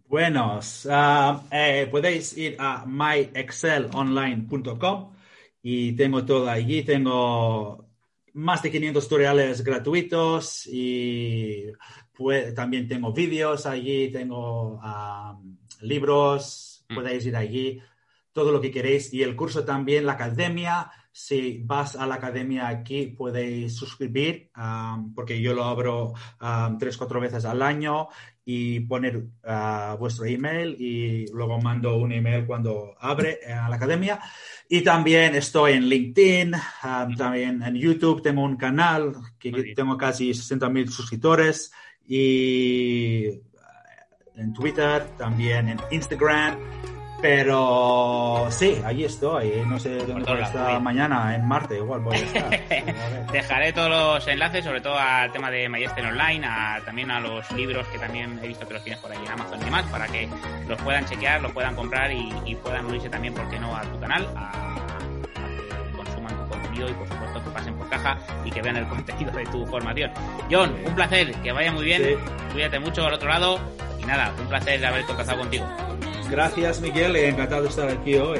Buenos, 0.10 0.90
ah, 0.90 1.46
eh, 1.52 1.88
podéis 1.92 2.36
ir 2.36 2.56
a 2.58 2.84
myexcelonline.com 2.84 5.14
y 5.62 5.92
tengo 5.92 6.26
todo 6.26 6.50
allí. 6.50 6.82
Tengo 6.82 7.86
más 8.34 8.64
de 8.64 8.72
500 8.72 9.04
tutoriales 9.04 9.64
gratuitos 9.64 10.66
y 10.66 11.66
pues, 12.12 12.56
también 12.56 12.88
tengo 12.88 13.14
vídeos 13.14 13.68
allí, 13.68 14.12
tengo 14.12 14.80
ah, 14.82 15.40
libros, 15.82 16.84
mm. 16.90 16.96
podéis 16.96 17.28
ir 17.28 17.36
allí, 17.36 17.80
todo 18.34 18.52
lo 18.52 18.60
que 18.60 18.72
queréis. 18.72 19.14
Y 19.14 19.22
el 19.22 19.36
curso 19.36 19.64
también, 19.64 20.08
la 20.08 20.14
academia, 20.14 20.92
si 21.12 21.62
vas 21.64 21.96
a 21.96 22.08
la 22.08 22.16
academia 22.16 22.68
aquí, 22.68 23.14
podéis 23.16 23.76
suscribir, 23.76 24.50
ah, 24.56 25.04
porque 25.14 25.40
yo 25.40 25.54
lo 25.54 25.66
abro 25.66 26.14
tres, 26.80 26.98
cuatro 26.98 27.20
veces 27.20 27.46
al 27.46 27.62
año 27.62 28.08
y 28.52 28.80
poner 28.80 29.18
uh, 29.18 29.96
vuestro 30.00 30.26
email 30.26 30.76
y 30.80 31.28
luego 31.32 31.62
mando 31.62 31.98
un 31.98 32.12
email 32.12 32.48
cuando 32.48 32.96
abre 33.00 33.38
eh, 33.46 33.54
a 33.54 33.70
la 33.70 33.76
academia. 33.76 34.20
Y 34.68 34.82
también 34.82 35.36
estoy 35.36 35.74
en 35.74 35.88
LinkedIn, 35.88 36.56
um, 36.56 37.16
también 37.16 37.62
en 37.62 37.76
YouTube 37.76 38.24
tengo 38.24 38.42
un 38.42 38.56
canal 38.56 39.14
que 39.38 39.52
tengo 39.76 39.96
casi 39.98 40.32
60.000 40.32 40.88
suscriptores 40.88 41.72
y 42.08 43.28
uh, 43.30 44.40
en 44.40 44.52
Twitter, 44.52 45.06
también 45.16 45.70
en 45.70 45.80
Instagram. 45.92 46.58
Pero 47.22 48.48
sí, 48.50 48.82
allí 48.86 49.04
estoy. 49.04 49.64
No 49.66 49.80
sé 49.80 49.98
dónde 49.98 50.32
voy 50.32 50.42
a 50.42 50.46
estar 50.46 50.82
mañana, 50.82 51.36
en 51.36 51.46
Marte, 51.46 51.76
igual 51.76 52.00
voy 52.00 52.16
a 52.16 52.20
estar. 52.20 53.28
Dejaré 53.32 53.74
todos 53.74 53.90
los 53.90 54.28
enlaces, 54.28 54.64
sobre 54.64 54.80
todo 54.80 54.98
al 54.98 55.32
tema 55.32 55.52
de 55.52 55.68
Majestic 55.68 56.06
Online, 56.06 56.46
a, 56.46 56.82
también 56.86 57.12
a 57.12 57.20
los 57.20 57.52
libros 57.52 57.86
que 57.88 58.00
también 58.00 58.40
he 58.42 58.48
visto 58.48 58.68
que 58.68 58.74
los 58.74 58.84
tienes 58.84 59.02
por 59.02 59.12
ahí 59.12 59.18
en 59.26 59.32
Amazon 59.32 59.62
y 59.62 59.66
demás, 59.66 59.86
para 59.92 60.08
que 60.08 60.30
los 60.68 60.82
puedan 60.82 61.06
chequear, 61.06 61.42
los 61.42 61.52
puedan 61.52 61.76
comprar 61.76 62.12
y, 62.12 62.56
puedan 62.64 62.86
unirse 62.86 63.10
también, 63.10 63.34
¿por 63.34 63.50
qué 63.50 63.60
no?, 63.60 63.76
a 63.76 63.82
tu 63.82 64.00
canal, 64.00 64.28
a, 64.36 64.98
que 65.34 65.98
consuman 65.98 66.38
tu 66.38 66.50
contenido 66.50 66.90
y, 66.90 66.94
por 66.94 67.08
supuesto, 67.08 67.44
que 67.44 67.50
pasen 67.52 67.74
por 67.76 67.90
caja 67.90 68.18
y 68.46 68.52
que 68.52 68.62
vean 68.62 68.78
el 68.78 68.88
contenido 68.90 69.32
de 69.32 69.46
tu 69.46 69.66
formación. 69.68 70.12
John, 70.50 70.76
un 70.86 70.96
placer, 70.96 71.34
que 71.36 71.52
vaya 71.52 71.72
muy 71.72 71.86
bien, 71.86 72.18
cuídate 72.54 72.80
mucho 72.80 73.06
al 73.06 73.14
otro 73.14 73.28
lado 73.28 73.60
y 74.02 74.06
nada, 74.06 74.34
un 74.40 74.48
placer 74.48 74.80
de 74.80 74.88
haber 74.88 75.06
tocado 75.06 75.38
contigo. 75.38 75.68
Gracias, 76.30 76.80
Miguel, 76.82 77.16
encantado 77.16 77.64
de 77.64 77.70
estar 77.70 77.90
aquí 77.90 78.16
hoy. 78.16 78.40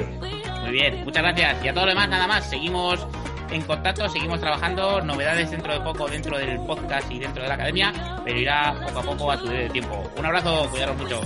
Muy 0.62 0.70
bien, 0.70 1.04
muchas 1.04 1.22
gracias. 1.22 1.64
Y 1.64 1.68
a 1.68 1.74
todo 1.74 1.86
lo 1.86 1.90
demás, 1.90 2.08
nada 2.08 2.26
más. 2.26 2.48
Seguimos 2.48 3.04
en 3.50 3.62
contacto, 3.62 4.08
seguimos 4.08 4.40
trabajando. 4.40 5.00
Novedades 5.02 5.50
dentro 5.50 5.72
de 5.72 5.80
poco, 5.80 6.08
dentro 6.08 6.38
del 6.38 6.60
podcast 6.60 7.10
y 7.10 7.18
dentro 7.18 7.42
de 7.42 7.48
la 7.48 7.54
academia, 7.54 7.92
pero 8.24 8.38
irá 8.38 8.74
poco 8.86 9.00
a 9.00 9.02
poco 9.02 9.30
a 9.32 9.38
su 9.38 9.48
tiempo. 9.72 10.08
Un 10.16 10.26
abrazo, 10.26 10.68
cuidaros 10.70 10.96
mucho. 10.96 11.20